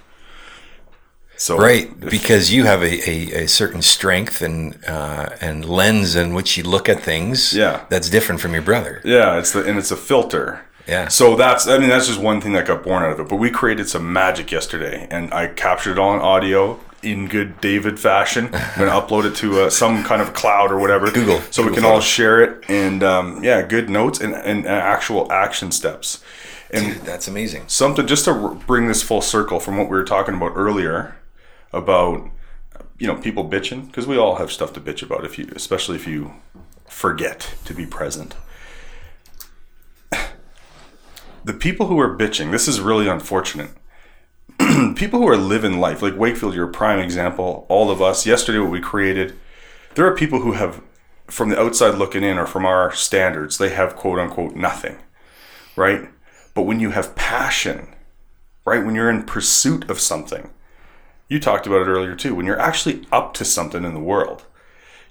So 1.40 1.56
Right, 1.58 1.88
because 2.00 2.52
you 2.52 2.64
have 2.66 2.82
a, 2.82 3.10
a, 3.10 3.44
a 3.44 3.48
certain 3.48 3.84
strength 3.84 4.42
and 4.42 4.76
uh, 4.88 5.30
and 5.40 5.64
lens 5.66 6.16
in 6.16 6.34
which 6.34 6.58
you 6.58 6.64
look 6.64 6.90
at 6.90 7.00
things. 7.02 7.54
Yeah. 7.54 7.86
that's 7.90 8.10
different 8.10 8.42
from 8.42 8.54
your 8.54 8.64
brother. 8.64 9.02
Yeah, 9.04 9.38
it's 9.38 9.52
the 9.52 9.64
and 9.64 9.78
it's 9.78 9.92
a 9.92 9.98
filter. 9.98 10.62
Yeah. 10.88 11.10
So 11.10 11.36
that's 11.36 11.68
I 11.68 11.78
mean 11.78 11.90
that's 11.90 12.08
just 12.08 12.20
one 12.20 12.42
thing 12.42 12.54
that 12.54 12.66
got 12.66 12.82
born 12.84 13.04
out 13.04 13.12
of 13.12 13.20
it. 13.20 13.30
But 13.30 13.36
we 13.36 13.52
created 13.52 13.88
some 13.88 14.12
magic 14.12 14.52
yesterday, 14.52 15.08
and 15.12 15.32
I 15.32 15.48
captured 15.48 15.92
it 15.94 16.00
all 16.00 16.10
on 16.10 16.20
audio 16.20 16.80
in 17.04 17.28
good 17.28 17.62
David 17.62 18.00
fashion. 18.00 18.50
I'm 18.54 18.88
gonna 18.88 18.92
upload 19.02 19.26
it 19.26 19.36
to 19.38 19.62
uh, 19.62 19.70
some 19.70 20.04
kind 20.04 20.22
of 20.22 20.34
cloud 20.34 20.72
or 20.72 20.80
whatever. 20.80 21.12
Google. 21.12 21.42
So 21.52 21.62
we 21.62 21.70
Google 21.70 21.84
can 21.84 21.92
all 21.92 22.02
share 22.02 22.42
it 22.42 22.70
and 22.70 23.04
um, 23.04 23.44
yeah, 23.44 23.62
good 23.62 23.90
notes 23.90 24.20
and, 24.20 24.34
and, 24.34 24.60
and 24.60 24.68
actual 24.68 25.32
action 25.32 25.72
steps. 25.72 26.24
And 26.70 26.94
Dude, 26.96 27.04
that's 27.04 27.28
amazing. 27.28 27.64
something 27.68 28.06
just 28.08 28.26
to 28.26 28.60
bring 28.68 28.88
this 28.88 29.02
full 29.02 29.22
circle 29.22 29.60
from 29.60 29.78
what 29.78 29.90
we 29.90 29.96
were 29.96 30.04
talking 30.04 30.36
about 30.36 30.52
earlier 30.56 31.16
about 31.72 32.30
you 32.98 33.08
know 33.08 33.16
people 33.16 33.48
bitching 33.48 33.88
because 33.88 34.08
we 34.08 34.18
all 34.18 34.36
have 34.36 34.52
stuff 34.52 34.74
to 34.74 34.82
bitch 34.82 35.02
about 35.02 35.24
if 35.24 35.38
you 35.38 35.50
especially 35.56 35.96
if 35.96 36.08
you 36.08 36.34
forget 36.88 37.56
to 37.66 37.74
be 37.74 37.86
present 37.86 38.36
the 41.44 41.54
people 41.54 41.88
who 41.88 42.00
are 42.00 42.18
bitching 42.18 42.52
this 42.52 42.68
is 42.68 42.80
really 42.80 43.08
unfortunate 43.08 43.70
people 44.96 45.20
who 45.20 45.28
are 45.28 45.38
living 45.38 45.80
life 45.80 46.02
like 46.02 46.18
wakefield 46.18 46.54
you're 46.54 46.70
a 46.70 46.72
prime 46.72 47.00
example 47.00 47.66
all 47.70 47.90
of 47.90 48.02
us 48.02 48.26
yesterday 48.26 48.60
what 48.60 48.72
we 48.72 48.80
created 48.80 49.38
there 49.96 50.06
are 50.06 50.16
people 50.16 50.42
who 50.42 50.54
have 50.54 50.82
from 51.28 51.50
the 51.50 51.60
outside 51.60 51.96
looking 51.96 52.24
in 52.24 52.38
or 52.38 52.46
from 52.46 52.66
our 52.66 52.94
standards 52.94 53.58
they 53.58 53.70
have 53.70 53.96
quote 53.96 54.20
unquote 54.20 54.56
nothing 54.56 54.98
right? 55.76 56.10
But 56.54 56.64
when 56.64 56.80
you 56.80 56.92
have 56.92 57.16
passion 57.16 57.88
right 58.66 58.84
when 58.84 58.96
you're 58.96 59.10
in 59.10 59.24
pursuit 59.24 59.90
of 59.90 60.00
something 60.00 60.50
you 61.30 61.40
talked 61.40 61.68
about 61.68 61.82
it 61.82 61.88
earlier 61.88 62.16
too 62.16 62.36
when 62.36 62.46
you're 62.46 62.60
actually 62.60 63.06
up 63.12 63.34
to 63.36 63.46
something 63.46 63.86
in 63.86 63.94
the 63.94 64.00
world 64.00 64.46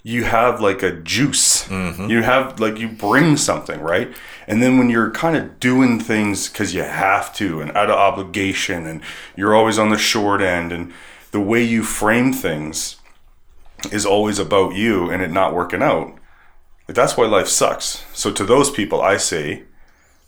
you 0.03 0.23
have 0.23 0.61
like 0.61 0.83
a 0.83 0.91
juice. 0.91 1.69
You 2.09 2.21
have 2.23 2.59
like 2.59 2.77
you 2.79 2.87
bring 2.87 3.37
something 3.37 3.79
right? 3.81 4.13
And 4.47 4.61
then 4.61 4.77
when 4.77 4.89
you're 4.89 5.11
kind 5.11 5.35
of 5.35 5.59
doing 5.59 5.99
things 5.99 6.47
because 6.49 6.73
you 6.73 6.83
have 6.83 7.33
to 7.35 7.59
and 7.61 7.71
out 7.71 7.89
of 7.89 7.97
obligation 7.97 8.85
and 8.85 9.01
you're 9.35 9.55
always 9.55 9.77
on 9.77 9.89
the 9.89 9.97
short 9.97 10.41
end 10.41 10.71
and 10.71 10.93
the 11.31 11.41
way 11.41 11.61
you 11.61 11.83
frame 11.83 12.31
things 12.31 12.95
is 13.91 14.05
always 14.05 14.39
about 14.39 14.75
you 14.75 15.09
and 15.09 15.21
it 15.21 15.29
not 15.29 15.53
working 15.53 15.83
out 15.83 16.17
like 16.87 16.95
that's 16.95 17.17
why 17.17 17.25
life 17.25 17.47
sucks. 17.47 18.05
So 18.13 18.31
to 18.31 18.45
those 18.45 18.71
people 18.71 19.01
i 19.01 19.17
say 19.17 19.63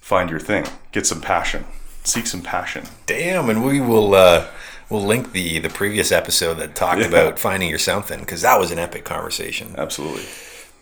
find 0.01 0.29
your 0.29 0.39
thing. 0.39 0.65
Get 0.91 1.05
some 1.05 1.21
passion. 1.21 1.65
Seek 2.03 2.25
some 2.27 2.41
passion. 2.41 2.85
Damn, 3.05 3.49
and 3.49 3.63
we 3.63 3.79
will 3.79 4.15
uh, 4.15 4.47
we'll 4.89 5.03
link 5.05 5.31
the 5.31 5.59
the 5.59 5.69
previous 5.69 6.11
episode 6.11 6.55
that 6.55 6.75
talked 6.75 7.01
Yeah. 7.01 7.07
about 7.07 7.39
finding 7.39 7.69
your 7.69 7.79
something 7.79 8.19
because 8.19 8.41
that 8.41 8.59
was 8.59 8.71
an 8.71 8.79
epic 8.79 9.05
conversation. 9.05 9.75
Absolutely. 9.77 10.23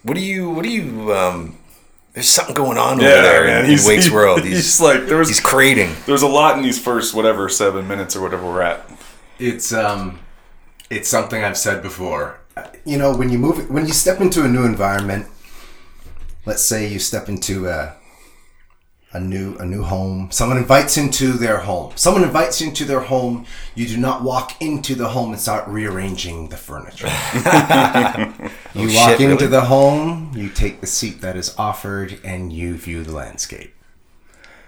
What 0.04 0.16
do 0.16 0.22
you? 0.22 0.50
What 0.50 0.64
do 0.64 0.70
you? 0.70 1.14
Um, 1.14 1.58
there's 2.14 2.28
something 2.30 2.56
going 2.56 2.78
on 2.78 2.94
over 3.00 3.04
there 3.04 3.46
in, 3.64 3.70
in 3.72 3.80
Wake's 3.86 4.10
world. 4.10 4.42
He's, 4.44 4.54
he's 4.58 4.82
like 4.82 5.06
there 5.08 5.18
was 5.18 5.28
he's 5.28 5.40
creating. 5.40 5.96
there's 6.06 6.24
a 6.24 6.28
lot 6.28 6.58
in 6.58 6.64
these 6.64 6.82
first 6.82 7.14
whatever 7.14 7.48
seven 7.50 7.88
minutes 7.88 8.16
or 8.16 8.22
whatever 8.22 8.46
we're 8.46 8.62
at. 8.64 8.90
It's 9.40 9.72
um, 9.74 10.20
it's 10.90 11.08
something 11.10 11.44
I've 11.44 11.58
said 11.58 11.82
before. 11.84 12.40
You 12.86 12.98
know, 12.98 13.16
when 13.16 13.30
you 13.30 13.38
move, 13.38 13.70
when 13.70 13.86
you 13.86 13.94
step 13.94 14.20
into 14.20 14.44
a 14.44 14.48
new 14.48 14.66
environment, 14.66 15.28
let's 16.46 16.64
say 16.64 16.88
you 16.88 16.98
step 16.98 17.30
into 17.30 17.68
a 17.68 17.94
a 19.18 19.20
new 19.20 19.56
a 19.58 19.66
new 19.66 19.84
home. 19.84 20.30
Someone 20.32 20.58
invites 20.58 20.96
into 20.96 21.34
their 21.34 21.58
home. 21.58 21.92
Someone 21.96 22.24
invites 22.24 22.62
you 22.62 22.68
into 22.68 22.86
their 22.86 23.00
home. 23.00 23.46
You 23.76 23.88
do 23.88 23.98
not 23.98 24.22
walk 24.24 24.62
into 24.62 24.96
the 24.96 25.10
home 25.10 25.32
and 25.32 25.42
start 25.42 25.68
rearranging 25.68 26.50
the 26.50 26.58
furniture. 26.58 27.08
you 28.76 28.90
oh, 28.90 28.96
walk 28.96 29.10
shit, 29.10 29.22
into 29.22 29.36
really? 29.36 29.48
the 29.48 29.62
home. 29.62 30.32
You 30.36 30.50
take 30.50 30.82
the 30.82 30.88
seat 30.88 31.22
that 31.22 31.36
is 31.36 31.54
offered, 31.58 32.20
and 32.24 32.54
you 32.54 32.78
view 32.78 33.04
the 33.04 33.12
landscape. 33.12 33.74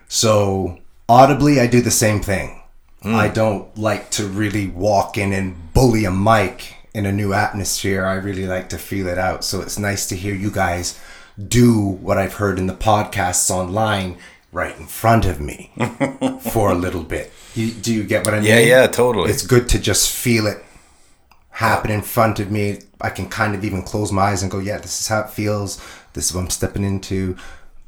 So 0.08 0.80
audibly, 1.08 1.60
I 1.60 1.68
do 1.68 1.82
the 1.82 1.92
same 1.92 2.22
thing. 2.22 2.62
Hmm. 3.04 3.16
I 3.16 3.28
don't 3.30 3.78
like 3.78 4.10
to 4.12 4.26
really 4.26 4.68
walk 4.68 5.18
in 5.18 5.32
and 5.32 5.74
bully 5.74 6.06
a 6.06 6.12
mic 6.12 6.76
in 6.94 7.06
a 7.06 7.12
new 7.12 7.34
atmosphere. 7.34 8.04
I 8.04 8.16
really 8.16 8.48
like 8.48 8.70
to 8.70 8.80
feel 8.80 9.08
it 9.08 9.20
out. 9.20 9.44
So 9.44 9.62
it's 9.62 9.78
nice 9.78 10.08
to 10.08 10.16
hear 10.16 10.34
you 10.34 10.50
guys 10.50 11.00
do 11.48 11.80
what 11.80 12.18
I've 12.18 12.34
heard 12.34 12.60
in 12.60 12.68
the 12.68 12.74
podcasts 12.74 13.50
online 13.50 14.18
right 14.52 14.76
in 14.78 14.86
front 14.88 15.26
of 15.26 15.40
me 15.40 15.72
for 16.52 16.72
a 16.72 16.76
little 16.76 17.04
bit. 17.04 17.32
You, 17.56 17.72
do 17.72 17.94
you 17.94 18.04
get 18.04 18.26
what 18.26 18.34
I 18.34 18.40
mean? 18.40 18.48
Yeah, 18.50 18.60
yeah, 18.60 18.88
totally. 18.88 19.30
It's 19.30 19.46
good 19.46 19.70
to 19.70 19.80
just 19.80 20.12
feel 20.12 20.48
it 20.48 20.64
happen 21.52 21.92
in 21.92 22.02
front 22.02 22.40
of 22.40 22.50
me. 22.52 22.80
I 23.02 23.10
can 23.10 23.28
kind 23.30 23.56
of 23.56 23.64
even 23.64 23.84
close 23.84 24.12
my 24.12 24.24
eyes 24.24 24.42
and 24.44 24.52
go, 24.52 24.60
yeah, 24.60 24.78
this 24.78 25.00
is 25.02 25.08
how 25.08 25.22
it 25.22 25.30
feels. 25.30 25.80
This 26.14 26.30
is 26.30 26.34
what 26.36 26.42
I'm 26.42 26.50
stepping 26.50 26.84
into. 26.84 27.36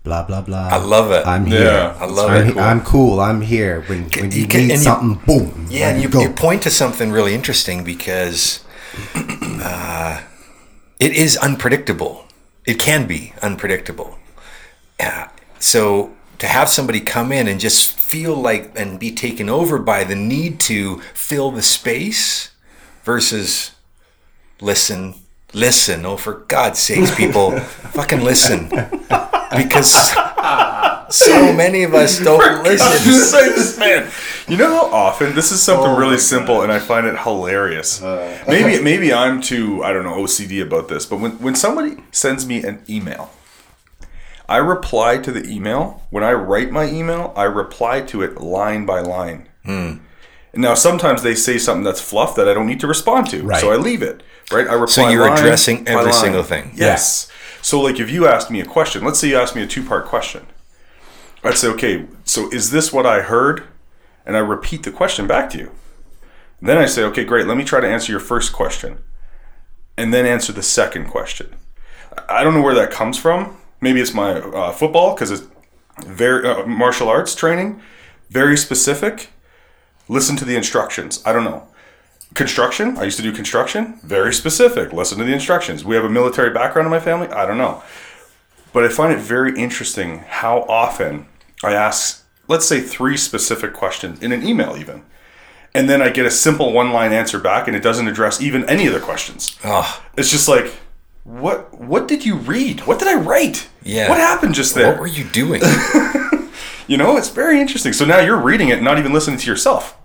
Blah 0.04 0.24
blah 0.24 0.41
blah. 0.41 0.69
I 0.71 0.78
love 0.78 1.12
it. 1.12 1.28
I'm 1.28 1.45
here. 1.45 1.63
Yeah, 1.65 1.95
I 2.00 2.06
love 2.06 2.32
I'm, 2.32 2.47
it. 2.47 2.54
he- 2.54 2.60
I'm 2.60 2.82
cool. 2.82 3.19
I'm 3.19 3.41
here. 3.41 3.82
When 3.82 4.10
when 4.10 4.32
you 4.32 4.41
you 4.41 4.47
can- 4.47 4.62
need 4.62 4.71
and 4.71 4.80
you- 4.80 4.84
something, 4.84 5.13
boom. 5.28 5.67
Yeah, 5.69 5.89
and 5.89 5.97
ready 5.97 6.02
you, 6.02 6.10
go. 6.10 6.21
you 6.21 6.30
point 6.32 6.63
to 6.63 6.71
something 6.71 7.12
really 7.12 7.36
interesting 7.36 7.84
because 7.84 8.63
uh, 9.15 10.21
it 11.00 11.12
is 11.13 11.38
unpredictable. 11.38 12.26
It 12.65 12.80
can 12.80 13.06
be 13.06 13.34
unpredictable. 13.43 14.17
Uh, 15.00 15.28
so 15.60 16.12
to 16.42 16.48
have 16.48 16.68
somebody 16.68 17.00
come 17.00 17.32
in 17.32 17.48
and 17.48 17.60
just 17.60 17.92
feel 18.00 18.34
like 18.34 18.72
and 18.76 19.00
be 19.00 19.12
taken 19.12 19.48
over 19.48 19.78
by 19.78 20.04
the 20.04 20.16
need 20.16 20.60
to 20.60 20.98
fill 21.14 21.52
the 21.52 21.62
space 21.62 22.50
versus 23.04 23.76
listen, 24.60 25.14
listen. 25.54 26.04
Oh, 26.04 26.18
for 26.18 26.34
God's 26.34 26.80
sakes, 26.80 27.14
people, 27.14 27.52
fucking 27.60 28.22
listen. 28.22 28.70
Because 29.56 29.94
so 31.12 31.54
many 31.54 31.84
of 31.84 31.94
us 31.94 32.20
don't 32.20 32.64
listen. 32.64 33.14
Sakes, 33.22 33.78
man. 33.78 34.10
You 34.48 34.58
know 34.58 34.70
how 34.70 34.86
often 34.88 35.36
this 35.36 35.52
is 35.52 35.62
something 35.62 35.92
oh 35.92 35.96
really 36.00 36.18
simple, 36.18 36.64
and 36.64 36.72
I 36.72 36.80
find 36.80 37.06
it 37.06 37.20
hilarious. 37.20 38.02
Uh, 38.02 38.16
uh-huh. 38.16 38.46
maybe 38.48 38.82
maybe 38.82 39.14
I'm 39.14 39.42
too 39.42 39.84
I 39.84 39.94
don't 39.94 40.06
know 40.06 40.16
OCD 40.16 40.64
about 40.64 40.88
this, 40.88 41.06
but 41.06 41.20
when 41.20 41.34
when 41.34 41.54
somebody 41.54 41.98
sends 42.12 42.48
me 42.48 42.64
an 42.64 42.82
email, 42.90 43.30
I 44.52 44.58
reply 44.58 45.18
to 45.20 45.32
the 45.32 45.48
email. 45.50 46.04
When 46.10 46.26
I 46.26 46.34
write 46.34 46.72
my 46.72 46.86
email, 46.90 47.32
I 47.38 47.44
reply 47.44 48.02
to 48.02 48.22
it 48.22 48.42
line 48.42 48.86
by 48.86 49.00
line. 49.00 49.48
Hmm. 49.64 50.00
Now 50.54 50.74
sometimes 50.74 51.24
they 51.24 51.36
say 51.36 51.58
something 51.58 51.86
that's 51.86 52.02
fluff 52.02 52.36
that 52.36 52.50
I 52.50 52.54
don't 52.54 52.68
need 52.68 52.82
to 52.82 52.88
respond 52.88 53.30
to, 53.30 53.42
Right. 53.44 53.62
so 53.62 53.72
I 53.72 53.78
leave 53.78 54.02
it. 54.02 54.24
Right? 54.52 54.68
I 54.68 54.74
reply. 54.74 54.88
So 54.88 55.08
you're 55.10 55.32
addressing 55.34 55.88
every 55.88 56.12
line. 56.12 56.14
single 56.14 56.44
thing. 56.44 56.74
Yes. 56.76 57.32
So 57.62 57.80
like 57.80 57.98
if 58.02 58.12
you 58.12 58.28
asked 58.28 58.52
me 58.52 58.60
a 58.60 58.66
question, 58.66 59.06
let's 59.06 59.20
say 59.20 59.30
you 59.30 59.38
asked 59.38 59.56
me 59.56 59.62
a 59.64 59.68
two 59.68 59.86
part 59.86 60.06
question. 60.06 60.46
I'd 61.46 61.58
say, 61.58 61.70
okay, 61.70 62.06
so 62.26 62.52
is 62.52 62.72
this 62.72 62.92
what 62.92 63.06
I 63.06 63.22
heard? 63.22 63.64
And 64.26 64.36
I 64.36 64.40
repeat 64.40 64.84
the 64.84 64.92
question 64.92 65.28
back 65.28 65.50
to 65.52 65.58
you. 65.58 65.72
Then 66.62 66.78
I 66.78 66.86
say, 66.88 67.04
okay, 67.06 67.24
great, 67.24 67.48
let 67.48 67.56
me 67.58 67.64
try 67.64 67.80
to 67.80 67.88
answer 67.88 68.12
your 68.12 68.20
first 68.20 68.52
question. 68.52 69.00
And 69.98 70.14
then 70.14 70.26
answer 70.26 70.52
the 70.52 70.62
second 70.62 71.06
question. 71.08 71.56
I 72.28 72.44
don't 72.44 72.54
know 72.54 72.62
where 72.62 72.76
that 72.76 72.92
comes 72.92 73.18
from. 73.18 73.58
Maybe 73.82 74.00
it's 74.00 74.13
my 74.13 74.34
uh, 74.34 74.72
football 74.72 75.13
because 75.15 75.32
it's 75.32 75.44
very 76.06 76.48
uh, 76.48 76.65
martial 76.65 77.10
arts 77.10 77.36
training, 77.36 77.82
very 78.30 78.56
specific. 78.56 79.32
Listen 80.08 80.36
to 80.38 80.46
the 80.46 80.56
instructions. 80.56 81.22
I 81.26 81.34
don't 81.34 81.44
know. 81.44 81.67
Construction. 82.34 82.98
I 82.98 83.04
used 83.04 83.17
to 83.17 83.24
do 83.24 83.32
construction. 83.32 84.00
Very 84.04 84.34
specific. 84.34 84.94
Listen 84.94 85.17
to 85.17 85.24
the 85.24 85.34
instructions. 85.34 85.84
We 85.84 85.96
have 85.96 86.06
a 86.06 86.10
military 86.10 86.52
background 86.54 86.86
in 86.86 86.91
my 86.91 87.00
family. 87.00 87.28
I 87.28 87.46
don't 87.46 87.58
know. 87.58 87.84
But 88.72 88.86
I 88.86 88.89
find 88.89 89.12
it 89.12 89.20
very 89.20 89.58
interesting 89.58 90.20
how 90.20 90.62
often 90.70 91.26
I 91.63 91.74
ask, 91.74 92.24
let's 92.48 92.65
say, 92.65 92.80
three 92.82 93.17
specific 93.17 93.74
questions 93.74 94.22
in 94.22 94.32
an 94.32 94.48
email, 94.48 94.78
even. 94.78 95.04
And 95.74 95.89
then 95.89 96.02
I 96.02 96.10
get 96.10 96.26
a 96.26 96.32
simple 96.32 96.72
one 96.72 96.91
line 96.91 97.12
answer 97.13 97.39
back 97.39 97.67
and 97.67 97.76
it 97.76 97.84
doesn't 97.84 98.08
address 98.08 98.41
even 98.41 98.67
any 98.70 98.88
of 98.88 98.94
the 98.94 99.00
questions. 99.00 99.58
Oh, 99.63 100.02
It's 100.17 100.30
just 100.32 100.48
like, 100.48 100.74
what 101.24 101.80
what 101.80 102.08
did 102.08 102.26
you 102.26 102.36
read? 102.36 102.82
What 102.82 103.00
did 103.00 103.08
I 103.08 103.16
write? 103.16 103.70
Yeah. 103.84 104.10
What 104.10 104.18
happened 104.18 104.56
just 104.56 104.76
there? 104.76 104.92
what 104.92 105.00
were 105.00 105.08
you 105.08 105.26
doing? 105.26 105.62
You 106.92 106.98
know, 106.98 107.16
it's 107.16 107.30
very 107.30 107.62
interesting. 107.62 107.94
So 107.94 108.04
now 108.04 108.20
you're 108.20 108.36
reading 108.36 108.68
it, 108.68 108.74
and 108.74 108.84
not 108.84 109.00
even 109.00 109.14
listening 109.14 109.40
to 109.40 109.48
yourself. 109.50 109.98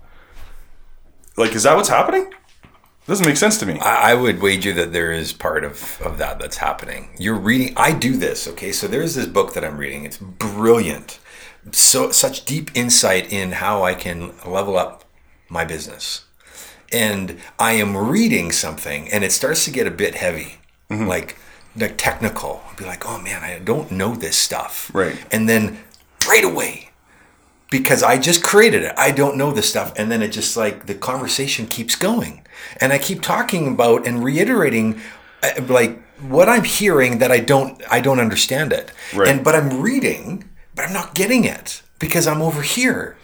Like, 1.35 1.53
is 1.53 1.63
that 1.63 1.75
what's 1.75 1.89
happening? 1.89 2.33
Doesn't 3.07 3.25
make 3.25 3.35
sense 3.35 3.57
to 3.57 3.65
me. 3.65 3.77
I 3.79 4.11
I 4.11 4.13
would 4.13 4.41
wager 4.41 4.71
that 4.71 4.93
there 4.93 5.11
is 5.11 5.33
part 5.33 5.65
of, 5.65 5.99
of 6.01 6.17
that 6.19 6.39
that's 6.39 6.55
happening. 6.55 7.09
You're 7.19 7.35
reading. 7.35 7.73
I 7.75 7.91
do 7.91 8.15
this. 8.15 8.47
Okay, 8.47 8.71
so 8.71 8.87
there's 8.87 9.15
this 9.15 9.25
book 9.25 9.53
that 9.53 9.65
I'm 9.65 9.77
reading. 9.77 10.05
It's 10.05 10.17
brilliant. 10.17 11.19
So 11.73 12.11
such 12.11 12.45
deep 12.45 12.71
insight 12.73 13.33
in 13.33 13.51
how 13.51 13.83
I 13.83 13.93
can 13.93 14.33
level 14.45 14.77
up 14.77 15.03
my 15.49 15.65
business. 15.65 16.23
And 16.93 17.37
I 17.59 17.73
am 17.73 17.97
reading 17.97 18.53
something, 18.53 19.11
and 19.11 19.25
it 19.25 19.33
starts 19.33 19.65
to 19.65 19.71
get 19.71 19.87
a 19.87 19.91
bit 19.91 20.15
heavy, 20.15 20.59
like 20.89 21.37
like 21.75 21.97
technical. 21.97 22.63
I'll 22.67 22.75
be 22.75 22.85
like, 22.85 23.05
oh 23.07 23.19
man, 23.19 23.43
I 23.43 23.59
don't 23.59 23.91
know 23.91 24.15
this 24.15 24.37
stuff. 24.37 24.91
Right. 24.93 25.17
And 25.31 25.47
then 25.47 25.79
right 26.27 26.43
away, 26.43 26.89
because 27.69 28.03
I 28.03 28.17
just 28.17 28.43
created 28.43 28.83
it. 28.83 28.93
I 28.97 29.11
don't 29.11 29.37
know 29.37 29.51
this 29.51 29.69
stuff. 29.69 29.93
And 29.97 30.11
then 30.11 30.21
it 30.21 30.29
just 30.29 30.55
like 30.57 30.85
the 30.85 30.95
conversation 30.95 31.67
keeps 31.67 31.95
going. 31.95 32.45
And 32.79 32.93
I 32.93 32.97
keep 32.97 33.21
talking 33.21 33.67
about 33.67 34.07
and 34.07 34.23
reiterating 34.23 34.99
uh, 35.43 35.61
like 35.67 36.01
what 36.21 36.49
I'm 36.49 36.63
hearing 36.63 37.19
that 37.19 37.31
I 37.31 37.39
don't 37.39 37.81
I 37.91 37.99
don't 37.99 38.19
understand 38.19 38.73
it. 38.73 38.91
Right. 39.13 39.27
And 39.27 39.43
but 39.43 39.55
I'm 39.55 39.81
reading, 39.81 40.49
but 40.75 40.85
I'm 40.85 40.93
not 40.93 41.13
getting 41.13 41.43
it 41.43 41.81
because 41.99 42.27
I'm 42.27 42.41
over 42.41 42.61
here. 42.61 43.17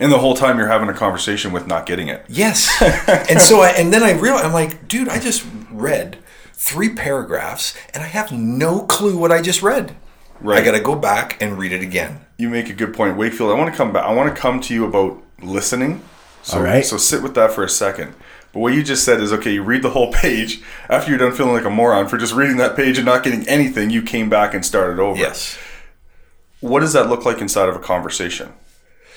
And 0.00 0.10
the 0.10 0.18
whole 0.18 0.34
time 0.34 0.58
you're 0.58 0.68
having 0.68 0.88
a 0.88 0.94
conversation 0.94 1.52
with 1.52 1.66
not 1.66 1.84
getting 1.84 2.08
it. 2.08 2.24
Yes. 2.26 2.70
and 3.30 3.40
so 3.40 3.60
I 3.60 3.68
and 3.70 3.92
then 3.92 4.02
I 4.02 4.12
realized 4.12 4.46
I'm 4.46 4.52
like, 4.52 4.88
dude, 4.88 5.08
I 5.08 5.20
just 5.20 5.44
read 5.70 6.18
three 6.60 6.90
paragraphs 6.90 7.74
and 7.94 8.04
I 8.04 8.06
have 8.06 8.30
no 8.30 8.82
clue 8.82 9.16
what 9.16 9.32
I 9.32 9.40
just 9.40 9.62
read. 9.62 9.96
Right. 10.40 10.60
I 10.60 10.64
got 10.64 10.72
to 10.72 10.80
go 10.80 10.94
back 10.94 11.40
and 11.40 11.58
read 11.58 11.72
it 11.72 11.82
again. 11.82 12.20
You 12.36 12.50
make 12.50 12.68
a 12.68 12.74
good 12.74 12.94
point, 12.94 13.16
Wakefield. 13.16 13.50
I 13.50 13.54
want 13.54 13.70
to 13.72 13.76
come 13.76 13.94
back. 13.94 14.04
I 14.04 14.12
want 14.12 14.34
to 14.34 14.38
come 14.40 14.60
to 14.60 14.74
you 14.74 14.84
about 14.84 15.22
listening. 15.42 16.02
So, 16.42 16.58
All 16.58 16.62
right. 16.62 16.84
So 16.84 16.98
sit 16.98 17.22
with 17.22 17.34
that 17.34 17.52
for 17.52 17.64
a 17.64 17.68
second. 17.68 18.14
But 18.52 18.60
what 18.60 18.74
you 18.74 18.82
just 18.82 19.04
said 19.04 19.20
is 19.20 19.32
okay. 19.32 19.54
You 19.54 19.62
read 19.62 19.82
the 19.82 19.90
whole 19.90 20.12
page. 20.24 20.62
After 20.90 21.10
you're 21.10 21.18
done 21.18 21.32
feeling 21.32 21.54
like 21.54 21.64
a 21.64 21.70
moron 21.70 22.08
for 22.08 22.18
just 22.18 22.34
reading 22.34 22.58
that 22.58 22.76
page 22.76 22.98
and 22.98 23.06
not 23.06 23.24
getting 23.24 23.48
anything, 23.48 23.88
you 23.88 24.02
came 24.02 24.28
back 24.28 24.52
and 24.52 24.64
started 24.64 25.00
over. 25.00 25.18
Yes. 25.18 25.58
What 26.60 26.80
does 26.80 26.92
that 26.92 27.08
look 27.08 27.24
like 27.24 27.40
inside 27.40 27.70
of 27.70 27.76
a 27.76 27.80
conversation? 27.80 28.52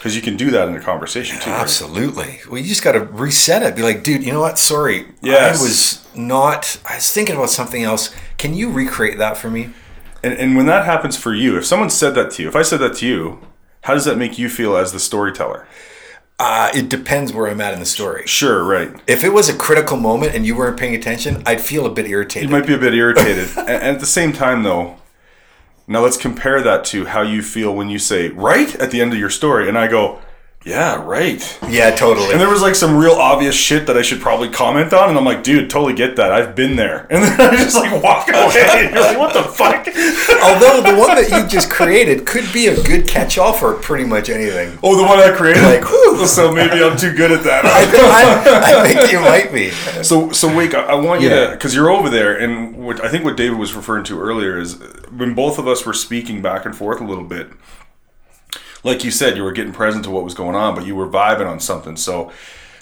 Because 0.04 0.18
you 0.18 0.22
can 0.22 0.36
do 0.36 0.52
that 0.52 0.68
in 0.68 0.76
a 0.76 0.82
conversation 0.82 1.40
too. 1.40 1.50
right? 1.50 1.62
Absolutely. 1.62 2.42
Well, 2.50 2.60
you 2.60 2.68
just 2.68 2.84
got 2.84 2.92
to 2.92 3.00
reset 3.00 3.64
it. 3.64 3.74
Be 3.74 3.84
like, 3.84 4.04
dude, 4.04 4.22
you 4.22 4.34
know 4.34 4.42
what? 4.42 4.60
Sorry. 4.60 5.06
Yes. 5.22 5.58
I 5.58 5.64
was 5.64 6.06
not, 6.14 6.78
I 6.86 6.96
was 6.96 7.10
thinking 7.10 7.38
about 7.38 7.52
something 7.52 7.84
else. 7.84 8.14
Can 8.38 8.54
you 8.54 8.70
recreate 8.70 9.18
that 9.20 9.38
for 9.38 9.50
me? 9.50 9.70
And, 10.22 10.34
and 10.34 10.58
when 10.58 10.66
that 10.66 10.84
happens 10.84 11.16
for 11.16 11.34
you, 11.34 11.58
if 11.58 11.66
someone 11.66 11.90
said 11.90 12.16
that 12.16 12.32
to 12.32 12.42
you, 12.42 12.50
if 12.50 12.56
I 12.58 12.64
said 12.64 12.82
that 12.82 12.98
to 12.98 13.08
you, 13.08 13.48
how 13.84 13.94
does 13.94 14.04
that 14.04 14.18
make 14.18 14.38
you 14.38 14.50
feel 14.50 14.76
as 14.76 14.92
the 14.92 15.00
storyteller? 15.00 15.66
Uh, 16.38 16.70
it 16.76 16.90
depends 16.90 17.32
where 17.32 17.48
I'm 17.48 17.62
at 17.62 17.74
in 17.74 17.80
the 17.80 17.86
story. 17.86 18.28
Sure, 18.28 18.62
right. 18.62 18.94
If 19.08 19.24
it 19.24 19.30
was 19.30 19.48
a 19.48 19.56
critical 19.56 19.96
moment 19.96 20.36
and 20.36 20.46
you 20.46 20.58
weren't 20.58 20.78
paying 20.78 20.96
attention, 20.96 21.42
I'd 21.46 21.62
feel 21.62 21.86
a 21.86 21.90
bit 21.90 22.08
irritated. 22.08 22.50
You 22.50 22.54
might 22.54 22.68
be 22.68 22.74
a 22.74 22.78
bit 22.78 22.94
irritated. 22.94 23.48
and, 23.58 23.70
and 23.70 23.84
at 23.84 24.00
the 24.02 24.06
same 24.06 24.34
time, 24.34 24.64
though, 24.64 24.98
now 25.88 26.02
let's 26.02 26.18
compare 26.18 26.62
that 26.62 26.86
to 26.86 27.06
how 27.06 27.22
you 27.22 27.42
feel 27.42 27.76
when 27.76 27.90
you 27.90 28.00
say 28.00 28.30
"right" 28.30 28.76
at 28.76 28.92
the 28.92 29.02
end 29.02 29.14
of 29.14 29.20
your 29.20 29.30
story, 29.30 29.68
and 29.68 29.78
I 29.78 29.88
go, 29.88 30.20
Yeah, 30.66 31.04
right. 31.04 31.60
Yeah, 31.68 31.92
totally. 31.92 32.32
And 32.32 32.40
there 32.40 32.50
was 32.50 32.62
like 32.62 32.76
some 32.76 32.96
real 32.96 33.16
obvious 33.16 33.54
shit 33.54 33.86
that 33.88 33.98
I 33.98 34.02
should 34.02 34.22
probably 34.22 34.48
comment 34.50 34.94
on, 34.94 35.10
and 35.10 35.18
I'm 35.18 35.26
like, 35.26 35.44
dude, 35.44 35.70
totally 35.70 35.94
get 35.94 36.16
that. 36.16 36.32
I've 36.32 36.56
been 36.56 36.78
there. 36.78 37.06
And 37.14 37.22
then 37.24 37.40
I 37.42 37.56
just 37.58 37.76
like 37.76 38.02
walk 38.02 38.28
away. 38.30 38.64
And 38.86 38.94
you're 38.96 39.04
like, 39.04 39.18
what 39.20 39.34
the 39.34 39.44
fuck? 39.44 39.86
Although 40.42 40.82
the 40.90 40.98
one 40.98 41.16
that 41.16 41.28
you 41.30 41.46
just 41.50 41.70
created 41.70 42.26
could 42.26 42.52
be 42.54 42.68
a 42.68 42.82
good 42.84 43.08
catch-all 43.08 43.52
for 43.54 43.74
pretty 43.74 44.06
much 44.06 44.30
anything. 44.30 44.80
Oh, 44.82 44.96
the 44.96 45.04
one 45.04 45.20
I 45.20 45.36
created. 45.36 45.64
Like, 45.64 45.84
whew. 45.84 46.26
so 46.26 46.52
maybe 46.54 46.82
I'm 46.82 46.96
too 46.98 47.14
good 47.14 47.32
at 47.34 47.44
that. 47.44 47.66
I, 47.66 48.84
I 48.84 48.94
think 48.94 49.12
you 49.12 49.20
might 49.20 49.52
be. 49.52 49.72
So, 50.04 50.32
so 50.32 50.56
Wake, 50.56 50.74
I, 50.76 50.84
I 50.84 50.96
want 50.96 51.22
you 51.22 51.30
Yeah. 51.30 51.48
to, 51.48 51.52
because 51.52 51.76
you're 51.76 51.90
over 51.92 52.10
there, 52.10 52.34
and 52.38 52.78
what 52.78 53.04
I 53.04 53.10
think 53.10 53.26
what 53.26 53.36
David 53.36 53.58
was 53.58 53.74
referring 53.74 54.06
to 54.06 54.20
earlier 54.20 54.58
is 54.58 54.80
when 55.12 55.34
both 55.34 55.60
of 55.60 55.68
us 55.68 55.86
were 55.86 55.94
speaking 55.94 56.42
back 56.42 56.66
and 56.66 56.74
forth 56.76 57.02
a 57.02 57.06
little 57.06 57.26
bit. 57.26 57.50
Like 58.84 59.04
you 59.04 59.12
said, 59.12 59.38
you 59.38 59.44
were 59.44 59.52
getting 59.52 59.74
present 59.74 60.04
to 60.06 60.12
what 60.12 60.24
was 60.24 60.34
going 60.34 60.56
on, 60.56 60.76
but 60.76 60.86
you 60.86 60.96
were 60.96 61.08
vibing 61.08 61.50
on 61.50 61.60
something. 61.60 61.96
So, 61.98 62.32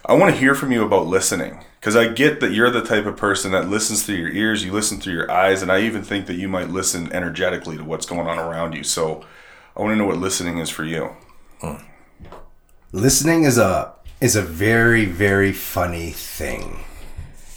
I 0.03 0.13
want 0.13 0.33
to 0.33 0.39
hear 0.39 0.55
from 0.55 0.71
you 0.71 0.83
about 0.83 1.05
listening, 1.05 1.63
because 1.79 1.95
I 1.95 2.07
get 2.07 2.39
that 2.39 2.51
you're 2.51 2.71
the 2.71 2.83
type 2.83 3.05
of 3.05 3.17
person 3.17 3.51
that 3.51 3.69
listens 3.69 4.03
through 4.03 4.15
your 4.15 4.31
ears, 4.31 4.65
you 4.65 4.71
listen 4.71 4.99
through 4.99 5.13
your 5.13 5.31
eyes, 5.31 5.61
and 5.61 5.71
I 5.71 5.81
even 5.81 6.01
think 6.01 6.25
that 6.25 6.37
you 6.37 6.47
might 6.47 6.69
listen 6.69 7.13
energetically 7.13 7.77
to 7.77 7.83
what's 7.83 8.07
going 8.07 8.27
on 8.27 8.39
around 8.39 8.73
you. 8.73 8.83
So, 8.83 9.23
I 9.75 9.81
want 9.81 9.93
to 9.93 9.95
know 9.95 10.05
what 10.07 10.17
listening 10.17 10.57
is 10.57 10.69
for 10.69 10.83
you. 10.83 11.15
Hmm. 11.61 11.75
listening 12.91 13.43
is 13.43 13.59
a 13.59 13.93
is 14.19 14.35
a 14.35 14.41
very 14.41 15.05
very 15.05 15.51
funny 15.51 16.09
thing 16.09 16.79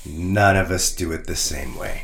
none 0.04 0.56
of 0.56 0.70
us 0.70 0.94
do 0.94 1.10
it 1.12 1.26
the 1.26 1.34
same 1.34 1.74
way 1.74 2.03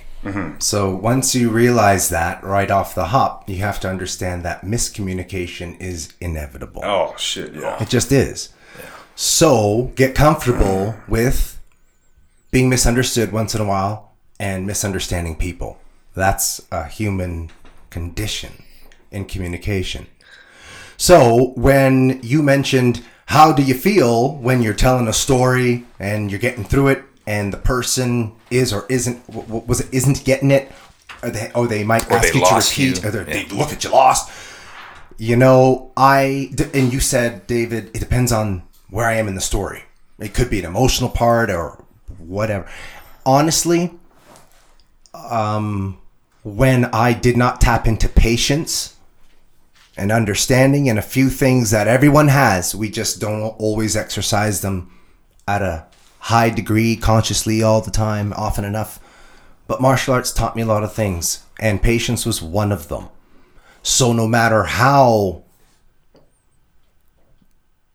so 0.58 0.94
once 0.94 1.34
you 1.34 1.50
realize 1.50 2.10
that 2.10 2.42
right 2.44 2.70
off 2.70 2.94
the 2.94 3.06
hop 3.06 3.48
you 3.48 3.56
have 3.56 3.80
to 3.80 3.88
understand 3.88 4.42
that 4.42 4.62
miscommunication 4.62 5.80
is 5.80 6.12
inevitable. 6.20 6.82
Oh 6.84 7.14
shit, 7.16 7.54
yeah. 7.54 7.82
it 7.82 7.88
just 7.88 8.12
is. 8.12 8.50
So 9.14 9.92
get 9.96 10.14
comfortable 10.14 10.94
with 11.08 11.58
being 12.50 12.68
misunderstood 12.68 13.32
once 13.32 13.54
in 13.54 13.60
a 13.60 13.64
while 13.64 14.12
and 14.38 14.66
misunderstanding 14.66 15.36
people. 15.36 15.78
That's 16.14 16.60
a 16.70 16.86
human 16.86 17.50
condition 17.90 18.62
in 19.10 19.24
communication. 19.24 20.06
So 20.96 21.52
when 21.56 22.20
you 22.22 22.42
mentioned 22.42 23.02
how 23.30 23.52
do 23.52 23.62
you 23.62 23.74
feel 23.74 24.34
when 24.38 24.60
you're 24.60 24.74
telling 24.74 25.06
a 25.06 25.12
story 25.12 25.84
and 26.00 26.32
you're 26.32 26.40
getting 26.40 26.64
through 26.64 26.88
it 26.88 27.04
and 27.30 27.52
the 27.52 27.58
person 27.58 28.32
is 28.50 28.72
or 28.72 28.86
isn't 28.88 29.16
was 29.28 29.80
it 29.80 29.94
isn't 29.94 30.24
getting 30.24 30.50
it 30.50 30.72
or 31.22 31.30
they 31.30 31.50
or 31.54 31.68
they 31.68 31.84
might 31.84 32.10
ask 32.10 32.32
they 32.32 32.38
you 32.40 32.44
to 32.44 32.54
repeat 32.56 33.02
you. 33.02 33.08
or 33.08 33.24
they 33.24 33.44
look 33.46 33.72
at 33.72 33.84
you 33.84 33.90
lost 33.90 34.28
you 35.16 35.36
know 35.36 35.92
I 35.96 36.50
and 36.74 36.92
you 36.92 36.98
said 36.98 37.46
David 37.46 37.84
it 37.94 38.00
depends 38.00 38.32
on 38.32 38.64
where 38.88 39.06
I 39.06 39.14
am 39.14 39.28
in 39.28 39.36
the 39.36 39.40
story 39.40 39.84
it 40.18 40.34
could 40.34 40.50
be 40.50 40.58
an 40.58 40.64
emotional 40.64 41.08
part 41.08 41.50
or 41.50 41.84
whatever 42.18 42.68
honestly 43.24 43.92
um 45.14 45.98
when 46.42 46.86
I 46.86 47.12
did 47.12 47.36
not 47.36 47.60
tap 47.60 47.86
into 47.86 48.08
patience 48.08 48.96
and 49.96 50.10
understanding 50.10 50.88
and 50.88 50.98
a 50.98 51.02
few 51.02 51.28
things 51.28 51.70
that 51.70 51.86
everyone 51.86 52.28
has. 52.28 52.74
We 52.74 52.88
just 52.88 53.20
don't 53.20 53.42
always 53.42 53.96
exercise 53.96 54.62
them 54.62 54.90
at 55.46 55.60
a 55.60 55.89
high 56.20 56.50
degree, 56.50 56.96
consciously 56.96 57.62
all 57.62 57.80
the 57.80 57.90
time, 57.90 58.32
often 58.36 58.64
enough. 58.64 59.00
But 59.66 59.80
martial 59.80 60.14
arts 60.14 60.32
taught 60.32 60.56
me 60.56 60.62
a 60.62 60.66
lot 60.66 60.84
of 60.84 60.92
things, 60.92 61.44
and 61.58 61.82
patience 61.82 62.26
was 62.26 62.42
one 62.42 62.72
of 62.72 62.88
them. 62.88 63.08
So 63.82 64.12
no 64.12 64.26
matter 64.26 64.64
how 64.64 65.44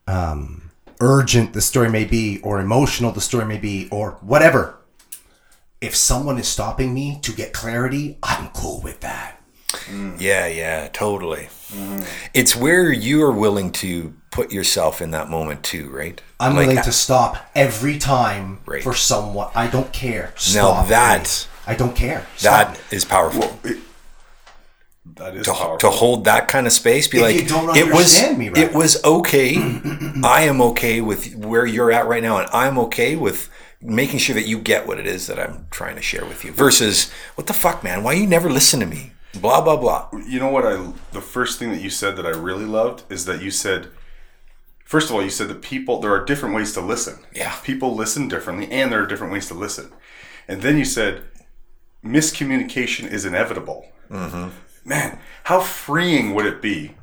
um, 0.07 0.71
urgent 0.99 1.53
the 1.53 1.61
story 1.61 1.89
may 1.89 2.05
be, 2.05 2.39
or 2.41 2.59
emotional 2.59 3.11
the 3.11 3.21
story 3.21 3.45
may 3.45 3.57
be, 3.57 3.87
or 3.91 4.11
whatever, 4.21 4.77
if 5.81 5.95
someone 5.95 6.39
is 6.39 6.47
stopping 6.47 6.93
me 6.93 7.19
to 7.21 7.31
get 7.31 7.53
clarity, 7.53 8.17
I'm 8.23 8.49
cool 8.49 8.81
with 8.81 9.01
that. 9.01 9.34
Mm-hmm. 9.85 10.17
Yeah, 10.19 10.47
yeah, 10.47 10.87
totally. 10.91 11.49
Mm-hmm. 11.71 12.03
It's 12.33 12.55
where 12.55 12.91
you 12.91 13.21
are 13.23 13.31
willing 13.31 13.71
to 13.73 14.13
put 14.31 14.51
yourself 14.51 15.01
in 15.01 15.11
that 15.11 15.29
moment 15.29 15.63
too, 15.63 15.89
right? 15.89 16.21
I'm 16.39 16.55
Like, 16.55 16.67
willing 16.67 16.83
to 16.83 16.91
stop 16.91 17.37
every 17.55 17.97
time 17.97 18.59
Right. 18.65 18.83
for 18.83 18.93
someone. 18.93 19.49
I 19.55 19.67
don't 19.67 19.91
care. 19.93 20.27
Now 20.33 20.33
Stop 20.37 20.87
that- 20.89 21.47
me. 21.67 21.73
I 21.73 21.75
don't 21.75 21.95
care. 21.95 22.27
Stop. 22.37 22.75
That 22.75 22.93
is 22.93 23.05
powerful. 23.05 23.59
That 25.15 25.35
is 25.35 25.45
to, 25.45 25.53
powerful. 25.53 25.77
to 25.77 25.89
hold 25.89 26.25
that 26.25 26.47
kind 26.47 26.67
of 26.67 26.73
space, 26.73 27.07
be 27.07 27.17
If 27.17 27.23
like, 27.23 27.35
you 27.35 27.47
don't 27.47 27.75
it 27.77 27.91
was, 27.91 28.21
me 28.37 28.49
right. 28.49 28.57
it 28.57 28.73
was 28.73 29.03
okay. 29.03 29.55
I 30.23 30.41
am 30.43 30.61
okay 30.61 30.99
with 31.01 31.35
where 31.35 31.65
you're 31.65 31.91
at 31.91 32.07
right 32.07 32.21
now, 32.23 32.37
and 32.37 32.49
I'm 32.51 32.77
okay 32.79 33.15
with 33.15 33.49
making 33.81 34.19
sure 34.19 34.33
that 34.35 34.47
you 34.47 34.57
get 34.59 34.87
what 34.87 34.99
it 34.99 35.07
is 35.07 35.27
that 35.27 35.39
I'm 35.39 35.67
trying 35.71 35.95
to 35.95 36.01
share 36.01 36.25
with 36.25 36.43
you. 36.43 36.51
Versus, 36.51 37.11
what 37.35 37.47
the 37.47 37.53
fuck, 37.53 37.83
man? 37.83 38.03
Why 38.03 38.13
you 38.13 38.25
never 38.27 38.49
listen 38.49 38.79
to 38.79 38.85
me? 38.85 39.11
Blah 39.41 39.61
blah 39.61 39.77
blah. 39.77 40.09
you 40.27 40.39
know 40.39 40.49
what 40.49 40.65
I 40.65 40.91
the 41.11 41.21
first 41.21 41.59
thing 41.59 41.71
that 41.71 41.81
you 41.81 41.89
said 41.89 42.15
that 42.17 42.25
I 42.25 42.29
really 42.29 42.65
loved 42.65 43.03
is 43.11 43.25
that 43.25 43.41
you 43.41 43.51
said 43.51 43.87
first 44.83 45.09
of 45.09 45.15
all 45.15 45.23
you 45.23 45.29
said 45.29 45.47
that 45.49 45.61
people 45.61 45.99
there 45.99 46.13
are 46.13 46.23
different 46.23 46.55
ways 46.55 46.73
to 46.73 46.81
listen. 46.81 47.19
Yeah. 47.33 47.55
People 47.63 47.95
listen 47.95 48.27
differently 48.27 48.71
and 48.71 48.91
there 48.91 49.03
are 49.03 49.07
different 49.07 49.33
ways 49.33 49.47
to 49.47 49.53
listen. 49.53 49.91
And 50.47 50.61
then 50.61 50.77
you 50.77 50.85
said 50.85 51.23
miscommunication 52.03 53.11
is 53.11 53.25
inevitable. 53.25 53.87
Mm-hmm. 54.09 54.49
Man, 54.87 55.19
how 55.45 55.59
freeing 55.59 56.35
would 56.35 56.45
it 56.45 56.61
be 56.61 56.93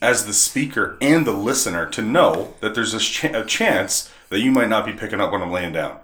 as 0.00 0.26
the 0.26 0.32
speaker 0.32 0.96
and 1.00 1.26
the 1.26 1.32
listener 1.32 1.86
to 1.86 2.02
know 2.02 2.54
that 2.60 2.74
there's 2.74 2.94
a, 2.94 2.98
ch- 2.98 3.24
a 3.24 3.44
chance 3.44 4.12
that 4.28 4.40
you 4.40 4.50
might 4.50 4.68
not 4.68 4.86
be 4.86 4.92
picking 4.92 5.20
up 5.20 5.32
when 5.32 5.42
I'm 5.42 5.50
laying 5.50 5.72
down. 5.72 5.98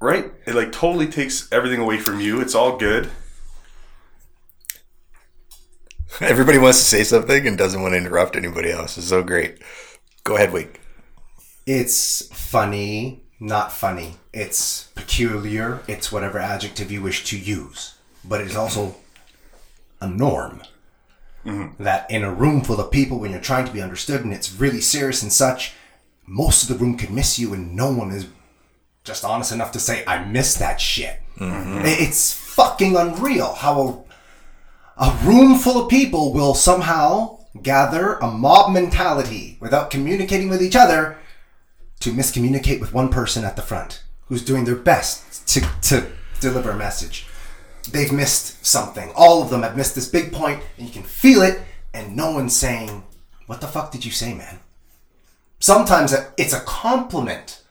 Right? 0.00 0.32
It 0.46 0.54
like 0.54 0.72
totally 0.72 1.08
takes 1.08 1.50
everything 1.52 1.80
away 1.80 1.98
from 1.98 2.20
you. 2.20 2.40
It's 2.40 2.54
all 2.54 2.76
good. 2.76 3.10
Everybody 6.20 6.58
wants 6.58 6.78
to 6.80 6.84
say 6.84 7.04
something 7.04 7.46
and 7.46 7.56
doesn't 7.56 7.80
want 7.80 7.92
to 7.92 7.98
interrupt 7.98 8.34
anybody 8.34 8.72
else. 8.72 8.98
It's 8.98 9.08
so 9.08 9.22
great. 9.22 9.58
Go 10.24 10.34
ahead, 10.34 10.52
Wake. 10.52 10.80
It's 11.64 12.26
funny, 12.32 13.22
not 13.38 13.70
funny. 13.70 14.16
It's 14.32 14.88
peculiar. 14.96 15.80
It's 15.86 16.10
whatever 16.10 16.40
adjective 16.40 16.90
you 16.90 17.02
wish 17.02 17.24
to 17.26 17.38
use. 17.38 17.94
But 18.24 18.40
it 18.40 18.48
is 18.48 18.56
also 18.56 18.96
a 20.00 20.08
norm. 20.08 20.62
Mm-hmm. 21.46 21.82
That 21.84 22.10
in 22.10 22.24
a 22.24 22.34
room 22.34 22.62
full 22.62 22.80
of 22.80 22.90
people, 22.90 23.20
when 23.20 23.30
you're 23.30 23.40
trying 23.40 23.66
to 23.66 23.72
be 23.72 23.80
understood 23.80 24.24
and 24.24 24.32
it's 24.32 24.52
really 24.52 24.80
serious 24.80 25.22
and 25.22 25.32
such, 25.32 25.74
most 26.26 26.64
of 26.64 26.68
the 26.68 26.84
room 26.84 26.98
can 26.98 27.14
miss 27.14 27.38
you 27.38 27.54
and 27.54 27.76
no 27.76 27.92
one 27.92 28.10
is 28.10 28.26
just 29.04 29.24
honest 29.24 29.52
enough 29.52 29.70
to 29.72 29.78
say, 29.78 30.02
I 30.04 30.24
miss 30.24 30.56
that 30.56 30.80
shit. 30.80 31.20
Mm-hmm. 31.36 31.82
It's 31.84 32.32
fucking 32.32 32.96
unreal 32.96 33.54
how 33.54 34.04
a, 34.98 35.18
room 35.24 35.58
full 35.58 35.82
of 35.82 35.88
people 35.88 36.32
will 36.32 36.54
somehow 36.54 37.38
gather 37.62 38.14
a 38.14 38.30
mob 38.30 38.72
mentality 38.72 39.56
without 39.60 39.90
communicating 39.90 40.48
with 40.48 40.62
each 40.62 40.76
other 40.76 41.18
to 42.00 42.12
miscommunicate 42.12 42.80
with 42.80 42.92
one 42.92 43.08
person 43.08 43.44
at 43.44 43.56
the 43.56 43.62
front 43.62 44.02
who's 44.26 44.44
doing 44.44 44.64
their 44.64 44.76
best 44.76 45.48
to, 45.48 45.60
to 45.82 46.06
deliver 46.40 46.70
a 46.70 46.76
message. 46.76 47.26
They've 47.90 48.12
missed 48.12 48.64
something. 48.64 49.10
All 49.16 49.42
of 49.42 49.50
them 49.50 49.62
have 49.62 49.76
missed 49.76 49.94
this 49.94 50.08
big 50.08 50.32
point, 50.32 50.62
and 50.76 50.86
you 50.86 50.92
can 50.92 51.02
feel 51.02 51.42
it, 51.42 51.60
and 51.94 52.14
no 52.14 52.32
one's 52.32 52.54
saying, 52.54 53.02
What 53.46 53.60
the 53.60 53.66
fuck 53.66 53.90
did 53.90 54.04
you 54.04 54.10
say, 54.10 54.34
man? 54.34 54.60
Sometimes 55.58 56.14
it's 56.36 56.52
a 56.52 56.60
compliment 56.60 57.62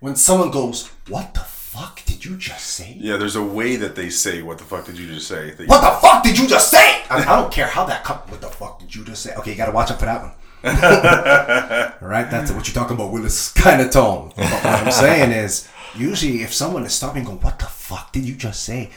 when 0.00 0.16
someone 0.16 0.50
goes, 0.50 0.88
What 1.06 1.34
the 1.34 1.40
fuck 1.68 2.02
did 2.06 2.24
you 2.24 2.36
just 2.36 2.66
say? 2.66 2.96
Yeah, 2.98 3.16
there's 3.18 3.36
a 3.36 3.42
way 3.42 3.76
that 3.76 3.94
they 3.94 4.08
say, 4.08 4.40
"What 4.42 4.56
the 4.58 4.64
fuck 4.64 4.86
did 4.86 4.98
you 4.98 5.06
just 5.06 5.28
say?" 5.28 5.50
That 5.50 5.68
What 5.68 5.82
the 5.82 6.00
fuck 6.00 6.22
did 6.24 6.38
you 6.38 6.46
just 6.48 6.70
say? 6.70 7.02
I, 7.10 7.22
I 7.22 7.36
don't 7.36 7.52
care 7.52 7.66
how 7.66 7.84
that 7.84 8.04
come. 8.04 8.18
What 8.28 8.40
the 8.40 8.48
fuck 8.48 8.80
did 8.80 8.94
you 8.94 9.04
just 9.04 9.22
say? 9.22 9.34
Okay, 9.34 9.50
you 9.52 9.56
gotta 9.56 9.72
watch 9.72 9.90
out 9.90 9.98
for 9.98 10.06
that 10.06 10.22
one. 10.22 10.32
All 12.02 12.08
right, 12.08 12.28
that's 12.30 12.50
what 12.50 12.66
you're 12.66 12.74
talking 12.74 12.96
about, 12.96 13.12
Willis 13.12 13.52
kind 13.52 13.80
of 13.82 13.90
tone. 13.90 14.32
But 14.34 14.50
what 14.50 14.64
I'm 14.64 14.90
saying 14.90 15.30
is, 15.30 15.68
usually 15.94 16.42
if 16.42 16.52
someone 16.54 16.84
is 16.86 16.94
stopping, 16.94 17.24
going, 17.24 17.40
"What 17.40 17.58
the 17.58 17.66
fuck 17.66 18.12
did 18.12 18.24
you 18.24 18.34
just 18.34 18.64
say?" 18.64 18.90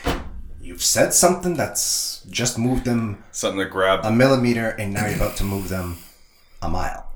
You've 0.62 0.82
said 0.84 1.14
something 1.14 1.56
that's 1.56 2.24
just 2.30 2.58
moved 2.58 2.86
them 2.86 3.24
something 3.32 3.60
that 3.60 3.70
grabbed. 3.70 4.06
a 4.06 4.12
millimeter, 4.12 4.70
and 4.70 4.94
now 4.94 5.08
you're 5.08 5.18
about 5.18 5.36
to 5.38 5.44
move 5.44 5.68
them 5.68 5.98
a 6.62 6.70
mile. 6.70 7.11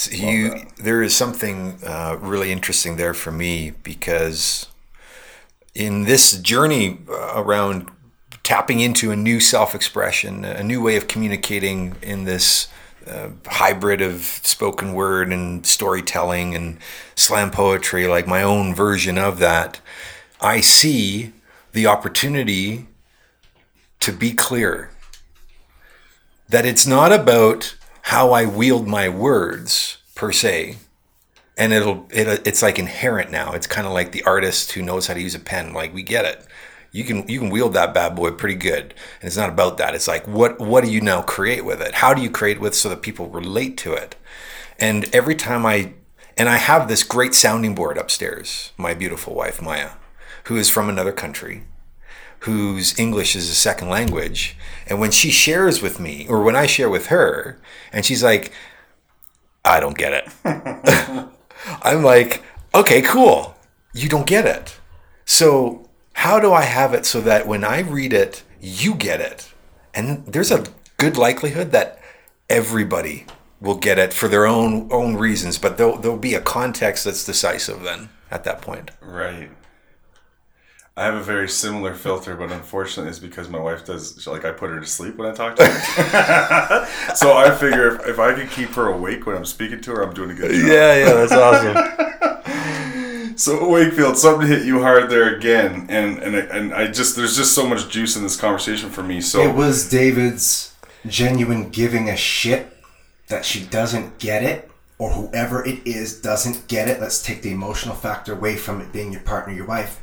So 0.00 0.12
you, 0.12 0.66
there 0.78 1.02
is 1.02 1.14
something 1.14 1.78
uh, 1.86 2.16
really 2.22 2.50
interesting 2.52 2.96
there 2.96 3.12
for 3.12 3.30
me 3.30 3.72
because 3.82 4.66
in 5.74 6.04
this 6.04 6.40
journey 6.40 7.00
uh, 7.06 7.34
around 7.36 7.90
tapping 8.42 8.80
into 8.80 9.10
a 9.10 9.16
new 9.16 9.40
self-expression, 9.40 10.46
a 10.46 10.62
new 10.62 10.80
way 10.80 10.96
of 10.96 11.06
communicating 11.06 11.96
in 12.00 12.24
this 12.24 12.68
uh, 13.06 13.28
hybrid 13.44 14.00
of 14.00 14.22
spoken 14.22 14.94
word 14.94 15.30
and 15.34 15.66
storytelling 15.66 16.54
and 16.54 16.78
slam 17.14 17.50
poetry, 17.50 18.06
like 18.06 18.26
my 18.26 18.42
own 18.42 18.74
version 18.74 19.18
of 19.18 19.38
that, 19.38 19.82
I 20.40 20.62
see 20.62 21.34
the 21.72 21.86
opportunity 21.86 22.86
to 24.00 24.12
be 24.12 24.32
clear. 24.32 24.92
That 26.48 26.64
it's 26.64 26.86
not 26.86 27.12
about 27.12 27.74
how 28.02 28.32
I 28.32 28.46
wield 28.46 28.86
my 28.86 29.08
words 29.08 29.98
per 30.14 30.32
se, 30.32 30.76
and 31.56 31.72
it'll 31.72 32.06
it, 32.10 32.46
it's 32.46 32.62
like 32.62 32.78
inherent 32.78 33.30
now. 33.30 33.52
It's 33.52 33.66
kind 33.66 33.86
of 33.86 33.92
like 33.92 34.12
the 34.12 34.22
artist 34.24 34.72
who 34.72 34.82
knows 34.82 35.06
how 35.06 35.14
to 35.14 35.20
use 35.20 35.34
a 35.34 35.40
pen. 35.40 35.72
Like 35.72 35.94
we 35.94 36.02
get 36.02 36.24
it. 36.24 36.46
You 36.92 37.04
can 37.04 37.28
you 37.28 37.38
can 37.38 37.50
wield 37.50 37.74
that 37.74 37.94
bad 37.94 38.16
boy 38.16 38.32
pretty 38.32 38.56
good, 38.56 38.94
and 39.20 39.28
it's 39.28 39.36
not 39.36 39.50
about 39.50 39.78
that. 39.78 39.94
It's 39.94 40.08
like 40.08 40.26
what 40.26 40.58
what 40.58 40.84
do 40.84 40.90
you 40.90 41.00
now 41.00 41.22
create 41.22 41.64
with 41.64 41.80
it? 41.80 41.94
How 41.96 42.14
do 42.14 42.22
you 42.22 42.30
create 42.30 42.60
with 42.60 42.74
so 42.74 42.88
that 42.88 43.02
people 43.02 43.28
relate 43.28 43.76
to 43.78 43.92
it? 43.92 44.16
And 44.78 45.14
every 45.14 45.34
time 45.34 45.66
I 45.66 45.92
and 46.36 46.48
I 46.48 46.56
have 46.56 46.88
this 46.88 47.02
great 47.02 47.34
sounding 47.34 47.74
board 47.74 47.98
upstairs. 47.98 48.72
My 48.78 48.94
beautiful 48.94 49.34
wife 49.34 49.60
Maya, 49.60 49.90
who 50.44 50.56
is 50.56 50.70
from 50.70 50.88
another 50.88 51.12
country, 51.12 51.64
whose 52.40 52.98
English 52.98 53.36
is 53.36 53.48
a 53.48 53.54
second 53.54 53.88
language, 53.88 54.56
and 54.86 55.00
when 55.00 55.10
she 55.10 55.30
shares 55.30 55.82
with 55.82 56.00
me 56.00 56.26
or 56.28 56.42
when 56.42 56.56
I 56.56 56.66
share 56.66 56.90
with 56.90 57.06
her, 57.06 57.58
and 57.92 58.04
she's 58.04 58.22
like, 58.22 58.52
I 59.64 59.80
don't 59.80 59.96
get 59.96 60.12
it. 60.12 60.28
I'm 61.82 62.02
like, 62.02 62.42
okay, 62.74 63.02
cool. 63.02 63.54
You 63.92 64.08
don't 64.08 64.26
get 64.26 64.46
it. 64.46 64.78
So, 65.24 65.88
how 66.14 66.40
do 66.40 66.52
I 66.52 66.62
have 66.62 66.94
it 66.94 67.06
so 67.06 67.20
that 67.20 67.46
when 67.46 67.64
I 67.64 67.80
read 67.80 68.12
it, 68.12 68.42
you 68.60 68.94
get 68.94 69.20
it? 69.20 69.52
And 69.94 70.26
there's 70.26 70.50
a 70.50 70.64
good 70.96 71.16
likelihood 71.16 71.72
that 71.72 72.00
everybody 72.48 73.26
will 73.60 73.76
get 73.76 73.98
it 73.98 74.12
for 74.12 74.28
their 74.28 74.46
own 74.46 74.88
own 74.90 75.16
reasons, 75.16 75.58
but 75.58 75.76
there'll, 75.76 75.98
there'll 75.98 76.16
be 76.16 76.34
a 76.34 76.40
context 76.40 77.04
that's 77.04 77.24
decisive 77.24 77.82
then 77.82 78.08
at 78.30 78.44
that 78.44 78.62
point. 78.62 78.90
Right. 79.00 79.50
I 81.00 81.04
have 81.04 81.14
a 81.14 81.22
very 81.22 81.48
similar 81.48 81.94
filter, 81.94 82.36
but 82.36 82.52
unfortunately, 82.52 83.08
it's 83.08 83.18
because 83.18 83.48
my 83.48 83.58
wife 83.58 83.86
does. 83.86 84.26
Like, 84.26 84.44
I 84.44 84.50
put 84.50 84.68
her 84.68 84.78
to 84.80 84.86
sleep 84.86 85.16
when 85.16 85.30
I 85.30 85.32
talk 85.32 85.56
to 85.56 85.66
her. 85.66 86.86
so 87.14 87.34
I 87.34 87.50
figure 87.52 87.96
if, 87.96 88.06
if 88.06 88.18
I 88.18 88.34
can 88.34 88.46
keep 88.48 88.68
her 88.74 88.88
awake 88.88 89.24
when 89.24 89.34
I'm 89.34 89.46
speaking 89.46 89.80
to 89.80 89.92
her, 89.92 90.02
I'm 90.02 90.12
doing 90.12 90.32
a 90.32 90.34
good 90.34 90.50
job. 90.50 90.68
Yeah, 90.68 90.96
yeah, 90.96 91.14
that's 91.14 91.32
awesome. 91.32 92.06
So 93.36 93.70
Wakefield, 93.70 94.18
something 94.18 94.46
hit 94.46 94.66
you 94.66 94.82
hard 94.82 95.08
there 95.08 95.34
again, 95.34 95.86
and 95.88 96.18
and 96.18 96.34
and 96.34 96.74
I 96.74 96.88
just 96.88 97.16
there's 97.16 97.34
just 97.38 97.54
so 97.54 97.66
much 97.66 97.88
juice 97.88 98.14
in 98.14 98.22
this 98.22 98.36
conversation 98.36 98.90
for 98.90 99.02
me. 99.02 99.22
So 99.22 99.40
It 99.40 99.54
was 99.54 99.88
David's 99.88 100.74
genuine 101.06 101.70
giving 101.70 102.10
a 102.10 102.16
shit 102.18 102.76
that 103.28 103.46
she 103.46 103.64
doesn't 103.64 104.18
get 104.18 104.42
it, 104.42 104.70
or 104.98 105.12
whoever 105.12 105.64
it 105.64 105.80
is 105.86 106.20
doesn't 106.20 106.68
get 106.68 106.86
it. 106.86 107.00
Let's 107.00 107.22
take 107.22 107.40
the 107.40 107.50
emotional 107.50 107.94
factor 107.94 108.34
away 108.34 108.56
from 108.56 108.82
it 108.82 108.92
being 108.92 109.10
your 109.10 109.22
partner, 109.22 109.54
your 109.54 109.66
wife. 109.66 110.02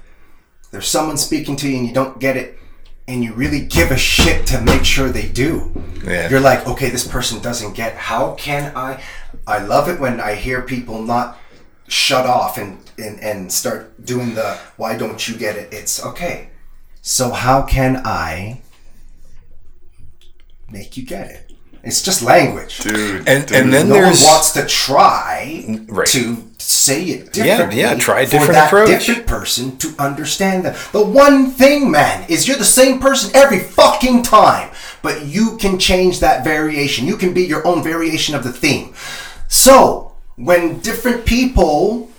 There's 0.71 0.87
someone 0.87 1.17
speaking 1.17 1.55
to 1.57 1.69
you 1.69 1.77
and 1.77 1.87
you 1.87 1.93
don't 1.93 2.19
get 2.19 2.37
it, 2.37 2.59
and 3.07 3.23
you 3.23 3.33
really 3.33 3.61
give 3.61 3.91
a 3.91 3.97
shit 3.97 4.45
to 4.47 4.61
make 4.61 4.83
sure 4.83 5.09
they 5.09 5.27
do. 5.27 5.71
Yeah. 6.03 6.29
You're 6.29 6.41
like, 6.41 6.67
okay, 6.67 6.89
this 6.89 7.07
person 7.07 7.41
doesn't 7.41 7.73
get. 7.73 7.95
How 7.95 8.35
can 8.35 8.75
I? 8.75 9.01
I 9.45 9.59
love 9.59 9.87
it 9.89 9.99
when 9.99 10.19
I 10.19 10.35
hear 10.35 10.61
people 10.61 11.01
not 11.01 11.37
shut 11.87 12.25
off 12.25 12.57
and 12.57 12.79
and, 12.97 13.19
and 13.21 13.51
start 13.51 14.05
doing 14.05 14.35
the 14.35 14.59
why 14.77 14.97
don't 14.97 15.27
you 15.27 15.37
get 15.37 15.55
it? 15.55 15.73
It's 15.73 16.03
okay. 16.03 16.49
So 17.01 17.31
how 17.31 17.61
can 17.61 18.01
I 18.03 18.61
make 20.69 20.97
you 20.97 21.05
get 21.05 21.31
it? 21.31 21.46
It's 21.83 22.01
just 22.01 22.21
language. 22.21 22.79
dude, 22.79 23.27
And- 23.27 23.45
dude, 23.45 23.57
and 23.57 23.73
then 23.73 23.87
no 23.89 23.95
there's- 23.95 24.21
one 24.23 24.31
wants 24.33 24.51
to 24.51 24.65
try 24.65 25.63
mm, 25.67 25.85
Right. 25.87 26.07
to 26.07 26.43
say 26.57 27.03
it 27.03 27.31
differently. 27.33 27.79
yeah, 27.81 27.95
try 27.95 28.21
a 28.21 28.25
for 28.25 28.31
different 28.31 28.53
that 28.53 28.67
approach. 28.67 28.89
different 28.89 29.25
person 29.27 29.77
to 29.77 29.93
understand 29.99 30.65
them. 30.65 30.75
The 30.91 31.03
one 31.03 31.51
thing, 31.51 31.89
man, 31.91 32.25
is 32.27 32.47
you're 32.47 32.57
the 32.57 32.65
same 32.65 32.99
person 32.99 33.31
every 33.33 33.59
fucking 33.59 34.23
time, 34.23 34.69
but 35.01 35.25
you 35.25 35.57
can 35.57 35.77
change 35.79 36.19
that 36.19 36.43
variation. 36.43 37.07
You 37.07 37.15
can 37.15 37.33
be 37.33 37.43
your 37.43 37.65
own 37.65 37.83
variation 37.83 38.35
of 38.35 38.43
the 38.43 38.51
theme. 38.51 38.93
So 39.47 40.11
when 40.35 40.79
different 40.79 41.25
people 41.25 42.09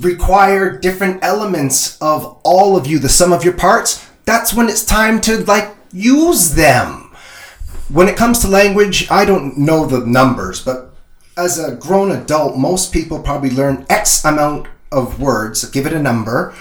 require 0.00 0.76
different 0.76 1.22
elements 1.22 1.96
of 2.00 2.36
all 2.42 2.76
of 2.76 2.86
you, 2.86 2.98
the 2.98 3.08
sum 3.08 3.32
of 3.32 3.44
your 3.44 3.54
parts, 3.54 4.04
that's 4.24 4.52
when 4.52 4.68
it's 4.68 4.84
time 4.84 5.20
to 5.22 5.38
like 5.44 5.74
use 5.92 6.50
them 6.54 6.99
when 7.92 8.08
it 8.08 8.16
comes 8.16 8.38
to 8.40 8.48
language, 8.48 9.10
I 9.10 9.24
don't 9.24 9.58
know 9.58 9.86
the 9.86 10.06
numbers, 10.06 10.64
but 10.64 10.94
as 11.36 11.58
a 11.58 11.76
grown 11.76 12.12
adult, 12.12 12.56
most 12.56 12.92
people 12.92 13.22
probably 13.22 13.50
learn 13.50 13.86
X 13.88 14.24
amount 14.24 14.68
of 14.92 15.20
words, 15.20 15.64
give 15.70 15.86
it 15.86 15.92
a 15.92 16.02
number, 16.02 16.54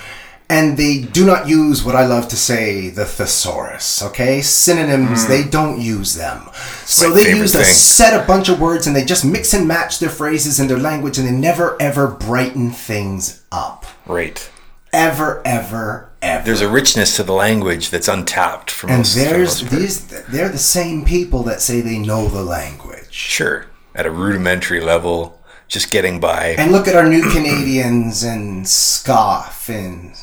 and 0.50 0.78
they 0.78 1.02
do 1.02 1.26
not 1.26 1.48
use 1.48 1.84
what 1.84 1.96
I 1.96 2.06
love 2.06 2.28
to 2.30 2.36
say 2.36 2.90
the 2.90 3.06
thesaurus, 3.06 4.02
okay? 4.02 4.42
Synonyms, 4.42 5.28
they 5.28 5.44
don't 5.44 5.80
use 5.80 6.16
them. 6.16 6.50
So 6.86 7.12
they 7.12 7.36
use 7.36 7.54
a 7.54 7.60
thing. 7.60 7.74
set 7.74 8.20
a 8.20 8.26
bunch 8.26 8.50
of 8.50 8.60
words 8.60 8.88
and 8.88 8.96
they 8.96 9.06
just 9.06 9.24
mix 9.24 9.54
and 9.54 9.68
match 9.68 10.00
their 10.00 10.10
phrases 10.10 10.60
and 10.60 10.68
their 10.68 10.80
language 10.80 11.20
and 11.20 11.28
they 11.28 11.32
never 11.32 11.80
ever 11.80 12.08
brighten 12.08 12.72
things 12.72 13.44
up. 13.52 13.86
Right. 14.08 14.50
Ever, 14.92 15.42
ever, 15.46 16.12
ever. 16.22 16.46
There's 16.46 16.62
a 16.62 16.70
richness 16.70 17.16
to 17.18 17.24
the 17.24 17.34
language 17.34 17.90
that's 17.90 18.08
untapped 18.08 18.72
from. 18.72 18.90
and 18.90 19.00
most. 19.00 19.16
there's 19.16 19.64
most 19.64 19.72
these 19.72 20.08
they're 20.28 20.50
the 20.50 20.58
same 20.58 21.06
people 21.06 21.44
that 21.44 21.62
say 21.62 21.82
they 21.82 22.00
know 22.00 22.28
the 22.28 22.44
language. 22.44 23.12
Sure, 23.12 23.68
at 23.94 24.06
a 24.06 24.12
rudimentary 24.12 24.82
level, 24.82 25.40
just 25.68 25.92
getting 25.92 26.20
by. 26.20 26.56
And 26.58 26.72
look 26.72 26.88
at 26.88 26.96
our 26.96 27.08
new 27.08 27.22
Canadians 27.32 28.24
and 28.24 28.68
scoff 28.68 29.70
and 29.70 30.16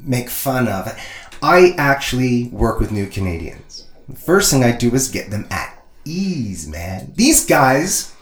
make 0.00 0.30
fun 0.30 0.68
of 0.68 0.86
it. 0.86 0.94
I 1.42 1.74
actually 1.76 2.48
work 2.48 2.80
with 2.80 2.92
new 2.92 3.06
Canadians. 3.06 3.86
The 4.08 4.16
first 4.16 4.50
thing 4.52 4.62
I 4.62 4.72
do 4.72 4.94
is 4.94 5.08
get 5.08 5.30
them 5.30 5.46
at 5.50 5.84
ease, 6.04 6.68
man. 6.68 7.12
These 7.16 7.44
guys 7.46 8.14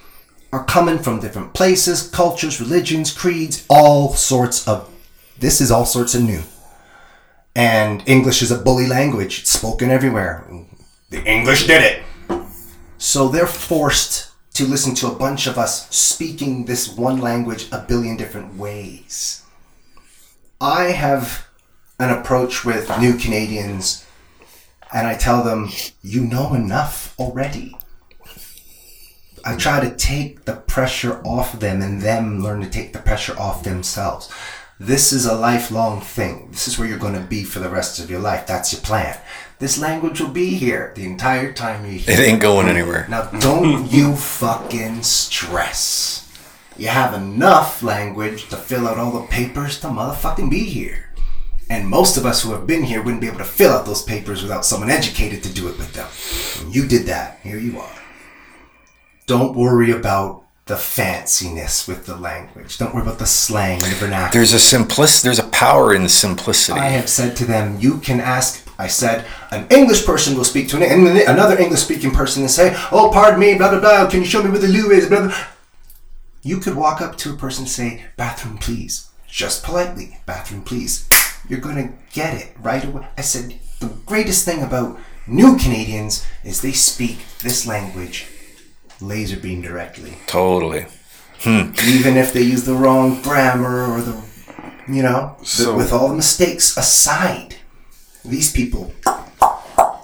are 0.52 0.64
coming 0.64 0.98
from 0.98 1.20
different 1.20 1.52
places, 1.52 2.08
cultures, 2.08 2.60
religions, 2.60 3.12
creeds, 3.12 3.66
all 3.68 4.14
sorts 4.14 4.66
of. 4.66 4.90
This 5.38 5.60
is 5.60 5.70
all 5.70 5.86
sorts 5.86 6.14
of 6.14 6.22
new. 6.22 6.42
And 7.56 8.02
English 8.06 8.42
is 8.42 8.50
a 8.50 8.58
bully 8.58 8.86
language, 8.86 9.40
it's 9.40 9.50
spoken 9.50 9.90
everywhere. 9.90 10.44
The 11.10 11.24
English 11.24 11.66
did 11.66 11.82
it. 11.82 12.02
So 12.98 13.28
they're 13.28 13.46
forced 13.46 14.30
to 14.54 14.64
listen 14.64 14.94
to 14.96 15.08
a 15.08 15.14
bunch 15.14 15.46
of 15.46 15.58
us 15.58 15.88
speaking 15.94 16.64
this 16.64 16.88
one 16.88 17.20
language 17.20 17.68
a 17.72 17.84
billion 17.86 18.16
different 18.16 18.56
ways. 18.56 19.42
I 20.60 20.84
have 20.84 21.46
an 21.98 22.10
approach 22.10 22.64
with 22.64 22.90
new 22.98 23.16
Canadians 23.16 24.06
and 24.92 25.06
I 25.06 25.16
tell 25.16 25.42
them, 25.42 25.70
you 26.02 26.24
know 26.24 26.54
enough 26.54 27.14
already. 27.18 27.76
I 29.44 29.56
try 29.56 29.80
to 29.80 29.94
take 29.94 30.44
the 30.44 30.54
pressure 30.54 31.20
off 31.24 31.58
them 31.58 31.82
and 31.82 32.00
them 32.00 32.40
learn 32.40 32.62
to 32.62 32.70
take 32.70 32.92
the 32.92 33.00
pressure 33.00 33.38
off 33.38 33.64
themselves. 33.64 34.32
This 34.80 35.12
is 35.12 35.24
a 35.24 35.34
lifelong 35.36 36.00
thing. 36.00 36.48
This 36.50 36.66
is 36.66 36.78
where 36.78 36.88
you're 36.88 36.98
going 36.98 37.14
to 37.14 37.20
be 37.20 37.44
for 37.44 37.60
the 37.60 37.68
rest 37.68 38.00
of 38.00 38.10
your 38.10 38.18
life. 38.18 38.44
That's 38.44 38.72
your 38.72 38.82
plan. 38.82 39.16
This 39.60 39.78
language 39.78 40.20
will 40.20 40.30
be 40.30 40.56
here 40.56 40.92
the 40.96 41.06
entire 41.06 41.52
time 41.52 41.84
you're 41.84 41.94
here. 41.94 42.14
It 42.14 42.20
ain't 42.20 42.42
going 42.42 42.66
anywhere. 42.66 43.06
Now, 43.08 43.30
don't 43.30 43.86
you 43.92 44.16
fucking 44.16 45.04
stress. 45.04 46.28
You 46.76 46.88
have 46.88 47.14
enough 47.14 47.84
language 47.84 48.48
to 48.48 48.56
fill 48.56 48.88
out 48.88 48.98
all 48.98 49.12
the 49.12 49.28
papers 49.28 49.78
to 49.80 49.86
motherfucking 49.86 50.50
be 50.50 50.64
here. 50.64 51.10
And 51.70 51.88
most 51.88 52.16
of 52.16 52.26
us 52.26 52.42
who 52.42 52.50
have 52.50 52.66
been 52.66 52.82
here 52.82 53.00
wouldn't 53.00 53.20
be 53.20 53.28
able 53.28 53.38
to 53.38 53.44
fill 53.44 53.72
out 53.72 53.86
those 53.86 54.02
papers 54.02 54.42
without 54.42 54.64
someone 54.64 54.90
educated 54.90 55.44
to 55.44 55.52
do 55.52 55.68
it 55.68 55.78
with 55.78 55.92
them. 55.92 56.08
And 56.66 56.74
you 56.74 56.88
did 56.88 57.06
that. 57.06 57.38
Here 57.44 57.58
you 57.58 57.78
are. 57.78 57.98
Don't 59.26 59.56
worry 59.56 59.92
about 59.92 60.43
the 60.66 60.74
fanciness 60.74 61.86
with 61.86 62.06
the 62.06 62.16
language. 62.16 62.78
Don't 62.78 62.94
worry 62.94 63.02
about 63.02 63.18
the 63.18 63.26
slang 63.26 63.82
and 63.82 63.92
the 63.92 63.96
vernacular. 63.96 64.32
There's 64.32 64.54
a 64.54 64.76
simplic. 64.76 65.22
There's 65.22 65.38
a 65.38 65.48
power 65.48 65.94
in 65.94 66.08
simplicity. 66.08 66.80
I 66.80 66.88
have 66.88 67.08
said 67.08 67.36
to 67.36 67.44
them, 67.44 67.78
you 67.80 67.98
can 67.98 68.20
ask. 68.20 68.66
I 68.78 68.86
said, 68.86 69.26
an 69.50 69.66
English 69.70 70.06
person 70.06 70.36
will 70.36 70.44
speak 70.44 70.68
to 70.70 70.76
an, 70.76 70.82
another 71.28 71.58
English 71.58 71.80
speaking 71.80 72.10
person 72.10 72.42
and 72.42 72.50
say, 72.50 72.74
oh, 72.90 73.10
pardon 73.12 73.38
me, 73.38 73.54
blah, 73.54 73.70
blah, 73.70 73.80
blah, 73.80 74.10
can 74.10 74.20
you 74.20 74.26
show 74.26 74.42
me 74.42 74.50
where 74.50 74.58
the 74.58 74.66
loo 74.66 74.90
is, 74.90 75.06
blah, 75.08 75.26
blah. 75.28 75.46
You 76.42 76.58
could 76.58 76.74
walk 76.74 77.00
up 77.00 77.16
to 77.18 77.34
a 77.34 77.36
person 77.36 77.64
and 77.64 77.70
say, 77.70 78.04
bathroom, 78.16 78.58
please. 78.58 79.10
Just 79.28 79.64
politely, 79.64 80.18
bathroom, 80.26 80.62
please. 80.62 81.08
You're 81.48 81.60
going 81.60 81.76
to 81.76 81.94
get 82.12 82.34
it 82.34 82.56
right 82.58 82.84
away. 82.84 83.06
I 83.16 83.20
said, 83.20 83.58
the 83.80 83.94
greatest 84.06 84.44
thing 84.44 84.62
about 84.62 84.98
new 85.26 85.56
Canadians 85.56 86.26
is 86.42 86.60
they 86.62 86.72
speak 86.72 87.18
this 87.40 87.66
language 87.66 88.26
laser 89.00 89.36
beam 89.36 89.60
directly 89.62 90.14
totally. 90.26 90.86
Hmm. 91.40 91.72
even 91.86 92.16
if 92.16 92.32
they 92.32 92.42
use 92.42 92.64
the 92.64 92.74
wrong 92.74 93.20
grammar 93.22 93.84
or 93.92 94.00
the 94.00 94.22
you 94.88 95.02
know 95.02 95.36
the- 95.58 95.74
with 95.74 95.92
all 95.92 96.08
the 96.08 96.14
mistakes 96.14 96.76
aside 96.76 97.56
these 98.24 98.50
people 98.52 98.92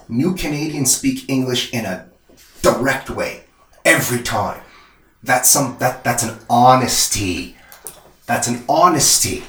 new 0.09 0.35
canadians 0.35 0.95
speak 0.95 1.29
english 1.29 1.71
in 1.73 1.85
a 1.85 2.05
direct 2.61 3.09
way 3.09 3.41
every 3.85 4.21
time 4.21 4.61
that's 5.23 5.49
some 5.49 5.77
that 5.79 6.03
that's 6.03 6.23
an 6.23 6.37
honesty 6.49 7.55
that's 8.27 8.47
an 8.47 8.63
honesty 8.69 9.43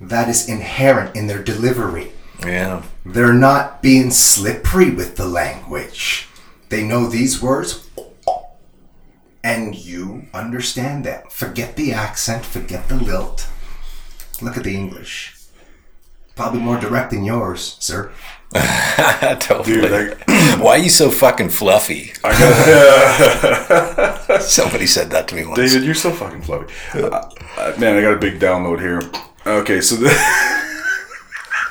that 0.00 0.28
is 0.28 0.48
inherent 0.48 1.14
in 1.16 1.26
their 1.28 1.42
delivery 1.42 2.12
Yeah. 2.44 2.82
they're 3.06 3.32
not 3.32 3.80
being 3.82 4.10
slippery 4.10 4.90
with 4.90 5.14
the 5.16 5.26
language. 5.26 6.26
They 6.70 6.82
know 6.82 7.06
these 7.06 7.40
words. 7.40 7.86
And 9.44 9.74
you 9.74 10.26
understand 10.32 11.04
them. 11.04 11.22
Forget 11.30 11.76
the 11.76 11.92
accent, 11.92 12.44
forget 12.44 12.88
the 12.88 12.96
lilt. 12.96 13.48
Look 14.40 14.56
at 14.56 14.64
the 14.64 14.74
English. 14.74 15.36
Probably 16.34 16.60
more 16.60 16.78
direct 16.78 17.10
than 17.10 17.24
yours, 17.24 17.76
sir. 17.80 18.12
totally. 19.40 19.80
Dude, 19.80 19.90
like, 19.90 20.28
Why 20.58 20.72
are 20.72 20.78
you 20.78 20.90
so 20.90 21.10
fucking 21.10 21.50
fluffy? 21.50 22.12
I 22.22 22.32
got, 24.28 24.42
Somebody 24.42 24.86
said 24.86 25.10
that 25.10 25.28
to 25.28 25.34
me 25.34 25.46
once. 25.46 25.58
David, 25.58 25.84
you're 25.84 25.94
so 25.94 26.10
fucking 26.12 26.42
fluffy. 26.42 26.72
Uh, 26.94 27.08
uh, 27.56 27.74
man, 27.78 27.96
I 27.96 28.02
got 28.02 28.14
a 28.14 28.18
big 28.18 28.38
download 28.38 28.80
here. 28.80 29.02
Okay, 29.46 29.80
so 29.80 29.96
the 29.96 30.08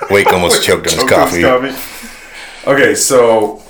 Wake 0.10 0.28
almost 0.28 0.64
choked 0.64 0.88
on 0.88 0.94
his 0.94 0.96
Choked 0.96 1.14
on 1.14 1.30
his 1.30 1.76
coffee. 1.76 2.70
Okay, 2.70 2.96
so 2.96 3.62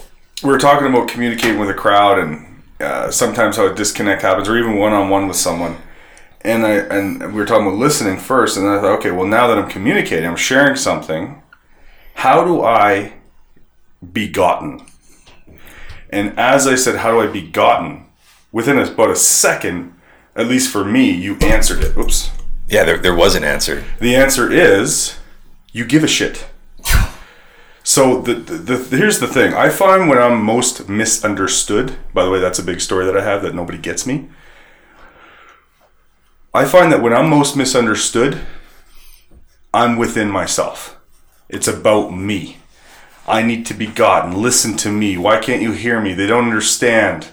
we 0.44 0.50
were 0.50 0.58
talking 0.58 0.88
about 0.88 1.08
communicating 1.08 1.60
with 1.60 1.70
a 1.70 1.74
crowd 1.74 2.20
and 2.20 2.51
uh, 2.82 3.12
sometimes 3.12 3.58
how 3.58 3.68
a 3.68 3.76
disconnect 3.76 4.22
happens, 4.22 4.50
or 4.50 4.58
even 4.58 4.78
one 4.78 4.94
on 4.94 5.10
one 5.10 5.28
with 5.28 5.38
someone. 5.38 5.78
And 6.42 6.66
I 6.66 6.72
and 6.72 7.20
we 7.20 7.40
were 7.40 7.46
talking 7.46 7.68
about 7.68 7.78
listening 7.78 8.18
first, 8.18 8.58
and 8.58 8.66
then 8.66 8.74
I 8.74 8.82
thought, 8.82 8.98
okay, 9.00 9.12
well 9.12 9.28
now 9.28 9.48
that 9.48 9.58
I'm 9.58 9.70
communicating, 9.70 10.28
I'm 10.28 10.36
sharing 10.36 10.76
something. 10.76 11.42
How 12.16 12.44
do 12.44 12.64
I 12.64 13.14
be 14.12 14.28
gotten? 14.28 14.86
And 16.10 16.38
as 16.38 16.68
I 16.68 16.76
said, 16.76 16.98
how 16.98 17.12
do 17.12 17.22
I 17.22 17.28
be 17.28 17.42
gotten? 17.42 18.06
Within 18.52 18.78
about 18.78 19.10
a 19.10 19.16
second, 19.16 19.94
at 20.36 20.48
least 20.48 20.72
for 20.72 20.84
me, 20.84 21.10
you 21.10 21.38
answered 21.38 21.84
it. 21.84 21.96
Oops. 21.98 22.30
Yeah, 22.68 22.84
there, 22.84 22.98
there 22.98 23.16
was 23.16 23.36
an 23.36 23.44
answer. 23.44 23.84
The 24.00 24.16
answer 24.16 24.52
is 24.52 25.18
you 25.72 25.86
give 25.86 26.04
a 26.04 26.08
shit. 26.08 26.48
So 27.92 28.22
the, 28.22 28.36
the, 28.36 28.78
the 28.78 28.98
here's 28.98 29.20
the 29.20 29.28
thing. 29.28 29.54
I 29.54 29.68
find 29.68 30.08
when 30.08 30.18
I'm 30.18 30.42
most 30.42 30.88
misunderstood. 30.88 31.98
By 32.14 32.24
the 32.24 32.32
way, 32.32 32.40
that's 32.40 32.58
a 32.58 32.64
big 32.64 32.80
story 32.80 33.06
that 33.06 33.18
I 33.18 33.22
have 33.22 33.42
that 33.42 33.54
nobody 33.54 33.78
gets 33.78 34.08
me. 34.08 34.30
I 36.54 36.64
find 36.64 36.90
that 36.94 37.02
when 37.02 37.12
I'm 37.12 37.30
most 37.30 37.58
misunderstood, 37.58 38.40
I'm 39.74 39.98
within 39.98 40.32
myself. 40.32 41.02
It's 41.50 41.68
about 41.68 42.12
me. 42.12 42.60
I 43.28 43.42
need 43.42 43.66
to 43.66 43.74
be 43.74 43.88
God 43.88 44.24
and 44.24 44.38
Listen 44.38 44.78
to 44.78 44.90
me. 44.90 45.18
Why 45.18 45.42
can't 45.42 45.62
you 45.62 45.74
hear 45.74 46.00
me? 46.00 46.14
They 46.14 46.28
don't 46.28 46.46
understand. 46.46 47.28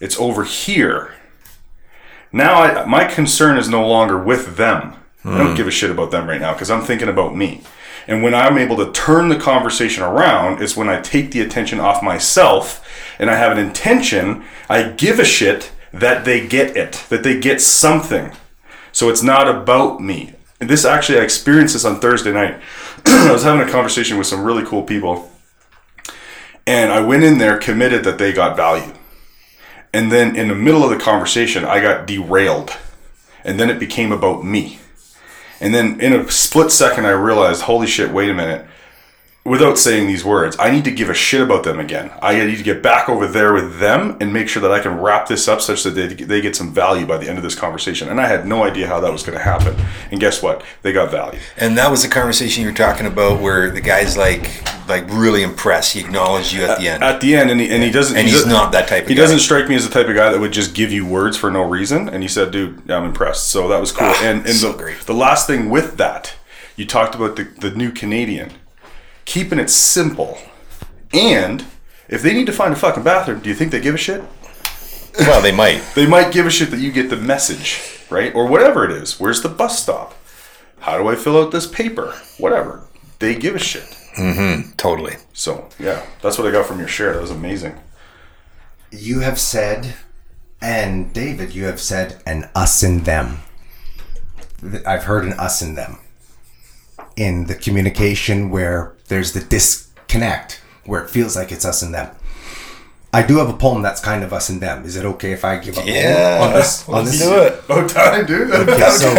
It's 0.00 0.18
over 0.18 0.42
here. 0.42 1.14
Now 2.32 2.62
I, 2.62 2.84
my 2.84 3.04
concern 3.04 3.58
is 3.58 3.68
no 3.68 3.86
longer 3.86 4.18
with 4.18 4.56
them. 4.56 4.94
I 5.24 5.38
don't 5.38 5.50
hmm. 5.50 5.54
give 5.54 5.68
a 5.68 5.70
shit 5.70 5.92
about 5.92 6.10
them 6.10 6.28
right 6.28 6.40
now 6.40 6.52
because 6.52 6.68
I'm 6.68 6.82
thinking 6.82 7.08
about 7.08 7.36
me. 7.36 7.62
And 8.06 8.22
when 8.22 8.34
I'm 8.34 8.58
able 8.58 8.76
to 8.76 8.92
turn 8.92 9.28
the 9.28 9.38
conversation 9.38 10.02
around, 10.02 10.62
is 10.62 10.76
when 10.76 10.88
I 10.88 11.00
take 11.00 11.30
the 11.30 11.40
attention 11.40 11.80
off 11.80 12.02
myself 12.02 12.86
and 13.18 13.30
I 13.30 13.36
have 13.36 13.52
an 13.52 13.58
intention. 13.58 14.44
I 14.68 14.90
give 14.90 15.18
a 15.18 15.24
shit 15.24 15.72
that 15.92 16.24
they 16.24 16.46
get 16.46 16.76
it, 16.76 17.04
that 17.08 17.22
they 17.22 17.38
get 17.38 17.60
something. 17.60 18.32
So 18.92 19.08
it's 19.08 19.22
not 19.22 19.48
about 19.48 20.00
me. 20.00 20.34
And 20.60 20.68
this 20.68 20.84
actually, 20.84 21.18
I 21.18 21.22
experienced 21.22 21.74
this 21.74 21.84
on 21.84 22.00
Thursday 22.00 22.32
night. 22.32 22.60
I 23.06 23.32
was 23.32 23.42
having 23.42 23.66
a 23.66 23.70
conversation 23.70 24.18
with 24.18 24.26
some 24.26 24.44
really 24.44 24.64
cool 24.64 24.82
people. 24.82 25.30
And 26.66 26.92
I 26.92 27.00
went 27.00 27.24
in 27.24 27.38
there 27.38 27.58
committed 27.58 28.04
that 28.04 28.18
they 28.18 28.32
got 28.32 28.56
value. 28.56 28.92
And 29.92 30.10
then 30.10 30.34
in 30.34 30.48
the 30.48 30.54
middle 30.54 30.82
of 30.82 30.90
the 30.90 30.96
conversation, 30.96 31.64
I 31.64 31.80
got 31.80 32.06
derailed. 32.06 32.72
And 33.44 33.60
then 33.60 33.70
it 33.70 33.78
became 33.78 34.10
about 34.10 34.44
me. 34.44 34.78
And 35.60 35.74
then 35.74 36.00
in 36.00 36.12
a 36.12 36.30
split 36.30 36.70
second, 36.70 37.06
I 37.06 37.10
realized, 37.10 37.62
holy 37.62 37.86
shit, 37.86 38.10
wait 38.10 38.30
a 38.30 38.34
minute. 38.34 38.66
Without 39.46 39.76
saying 39.76 40.06
these 40.06 40.24
words, 40.24 40.56
I 40.58 40.70
need 40.70 40.84
to 40.84 40.90
give 40.90 41.10
a 41.10 41.14
shit 41.14 41.42
about 41.42 41.64
them 41.64 41.78
again. 41.78 42.10
I 42.22 42.42
need 42.46 42.56
to 42.56 42.62
get 42.62 42.82
back 42.82 43.10
over 43.10 43.26
there 43.26 43.52
with 43.52 43.78
them 43.78 44.16
and 44.18 44.32
make 44.32 44.48
sure 44.48 44.62
that 44.62 44.72
I 44.72 44.80
can 44.80 44.98
wrap 44.98 45.28
this 45.28 45.46
up 45.48 45.60
such 45.60 45.82
that 45.82 45.90
they, 45.90 46.06
they 46.06 46.40
get 46.40 46.56
some 46.56 46.72
value 46.72 47.04
by 47.04 47.18
the 47.18 47.28
end 47.28 47.36
of 47.36 47.44
this 47.44 47.54
conversation. 47.54 48.08
And 48.08 48.18
I 48.18 48.26
had 48.26 48.46
no 48.46 48.64
idea 48.64 48.86
how 48.86 49.00
that 49.00 49.12
was 49.12 49.22
going 49.22 49.36
to 49.36 49.44
happen. 49.44 49.76
And 50.10 50.18
guess 50.18 50.42
what? 50.42 50.64
They 50.80 50.94
got 50.94 51.10
value. 51.10 51.40
And 51.58 51.76
that 51.76 51.90
was 51.90 52.02
the 52.02 52.08
conversation 52.08 52.62
you 52.62 52.70
were 52.70 52.74
talking 52.74 53.04
about 53.04 53.42
where 53.42 53.68
the 53.70 53.82
guy's 53.82 54.16
like 54.16 54.50
like 54.88 55.06
really 55.10 55.42
impressed. 55.42 55.92
He 55.92 56.00
acknowledged 56.00 56.54
you 56.54 56.64
at 56.64 56.78
the 56.78 56.88
end. 56.88 57.04
At 57.04 57.20
the 57.20 57.36
end, 57.36 57.50
and 57.50 57.60
he, 57.60 57.68
and 57.68 57.82
he 57.82 57.90
doesn't. 57.90 58.16
And 58.16 58.26
he 58.26 58.32
he's 58.32 58.44
doesn't- 58.44 58.70
that 58.72 58.88
type 58.88 59.02
of 59.02 59.08
guy. 59.08 59.08
He 59.10 59.14
guy. 59.14 59.20
doesn't 59.20 59.40
strike 59.40 59.68
me 59.68 59.74
as 59.74 59.86
the 59.86 59.92
type 59.92 60.08
of 60.08 60.14
guy 60.16 60.32
that 60.32 60.40
would 60.40 60.52
just 60.52 60.74
give 60.74 60.90
you 60.90 61.04
words 61.04 61.36
for 61.36 61.50
no 61.50 61.64
reason. 61.68 62.08
And 62.08 62.22
he 62.22 62.30
said, 62.30 62.50
"Dude, 62.50 62.90
I'm 62.90 63.04
impressed." 63.04 63.48
So 63.48 63.68
that 63.68 63.78
was 63.78 63.92
cool. 63.92 64.08
Ah, 64.08 64.20
and 64.24 64.40
and 64.46 64.54
so 64.54 64.72
the, 64.72 64.78
great. 64.78 65.00
the 65.00 65.12
last 65.12 65.46
thing 65.46 65.68
with 65.68 65.98
that, 65.98 66.32
you 66.76 66.86
talked 66.86 67.14
about 67.14 67.36
the 67.36 67.44
the 67.44 67.72
new 67.72 67.90
Canadian, 67.92 68.52
keeping 69.24 69.58
it 69.58 69.70
simple, 69.70 70.38
and 71.12 71.64
if 72.08 72.22
they 72.22 72.34
need 72.34 72.46
to 72.46 72.52
find 72.52 72.72
a 72.72 72.76
fucking 72.76 73.02
bathroom, 73.02 73.40
do 73.40 73.48
you 73.48 73.54
think 73.54 73.70
they 73.72 73.80
give 73.80 73.94
a 73.94 73.98
shit? 73.98 74.22
well, 75.20 75.40
they 75.40 75.52
might. 75.52 75.82
They 75.94 76.06
might 76.06 76.32
give 76.32 76.46
a 76.46 76.50
shit 76.50 76.70
that 76.70 76.80
you 76.80 76.90
get 76.92 77.08
the 77.10 77.16
message, 77.16 77.80
right? 78.10 78.34
Or 78.34 78.46
whatever 78.46 78.84
it 78.84 78.90
is. 78.90 79.20
Where's 79.20 79.42
the 79.42 79.48
bus 79.48 79.80
stop? 79.82 80.14
How 80.80 80.98
do 80.98 81.08
I 81.08 81.14
fill 81.14 81.40
out 81.40 81.50
this 81.52 81.66
paper? 81.66 82.12
Whatever. 82.38 82.86
They 83.20 83.34
give 83.34 83.54
a 83.54 83.58
shit. 83.58 83.84
Mm-hmm. 84.16 84.72
Totally. 84.72 85.14
So 85.32 85.68
yeah, 85.78 86.04
that's 86.20 86.36
what 86.38 86.46
I 86.46 86.50
got 86.50 86.66
from 86.66 86.78
your 86.78 86.88
share. 86.88 87.14
That 87.14 87.22
was 87.22 87.30
amazing. 87.30 87.78
You 88.90 89.20
have 89.20 89.40
said, 89.40 89.94
and 90.60 91.12
David, 91.12 91.54
you 91.54 91.64
have 91.64 91.80
said, 91.80 92.22
an 92.26 92.48
us 92.54 92.82
and 92.82 93.04
them. 93.04 93.38
I've 94.86 95.04
heard 95.04 95.24
an 95.24 95.32
us 95.34 95.62
and 95.62 95.76
them. 95.76 95.98
In 97.16 97.46
the 97.46 97.54
communication 97.54 98.50
where 98.50 98.94
there's 99.08 99.32
the 99.32 99.40
disconnect, 99.40 100.60
where 100.84 101.02
it 101.04 101.10
feels 101.10 101.36
like 101.36 101.52
it's 101.52 101.64
us 101.64 101.80
and 101.82 101.94
them. 101.94 102.10
I 103.12 103.22
do 103.24 103.36
have 103.38 103.48
a 103.48 103.52
poem 103.56 103.80
that's 103.82 104.00
kind 104.00 104.24
of 104.24 104.32
us 104.32 104.48
and 104.48 104.60
them. 104.60 104.84
Is 104.84 104.96
it 104.96 105.04
okay 105.04 105.30
if 105.32 105.44
I 105.44 105.58
give 105.58 105.78
a 105.78 105.82
Yeah, 105.84 106.38
poem 106.38 106.48
on 106.48 106.54
this? 106.54 106.88
On 106.88 106.94
let's 106.96 107.10
this? 107.12 107.20
do 107.20 107.34
it. 107.38 107.62
Oh, 107.68 107.86
time, 107.86 108.26
dude. 108.26 108.50
Okay, 108.50 108.90
so, 108.90 109.14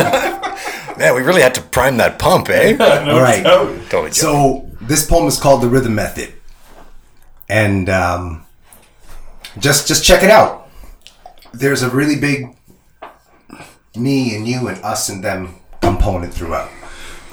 Man, 0.98 1.16
we 1.16 1.22
really 1.22 1.42
had 1.42 1.56
to 1.56 1.62
prime 1.62 1.96
that 1.98 2.20
pump, 2.20 2.50
eh? 2.50 2.76
all 2.80 3.22
right. 3.22 3.44
totally. 3.90 4.12
So 4.12 4.70
this 4.82 5.06
poem 5.08 5.28
is 5.28 5.40
called 5.40 5.62
the 5.62 5.70
Rhythm 5.70 5.96
Method, 5.96 6.34
and 7.48 7.90
um, 7.90 8.46
just 9.58 9.88
just 9.88 10.04
check 10.04 10.24
it 10.24 10.30
out. 10.30 10.68
There's 11.54 11.82
a 11.82 11.90
really 11.90 12.20
big 12.20 12.56
me 13.96 14.36
and 14.36 14.46
you 14.48 14.68
and 14.68 14.84
us 14.84 15.08
and 15.08 15.24
them 15.24 15.56
component 15.82 16.34
throughout. 16.34 16.70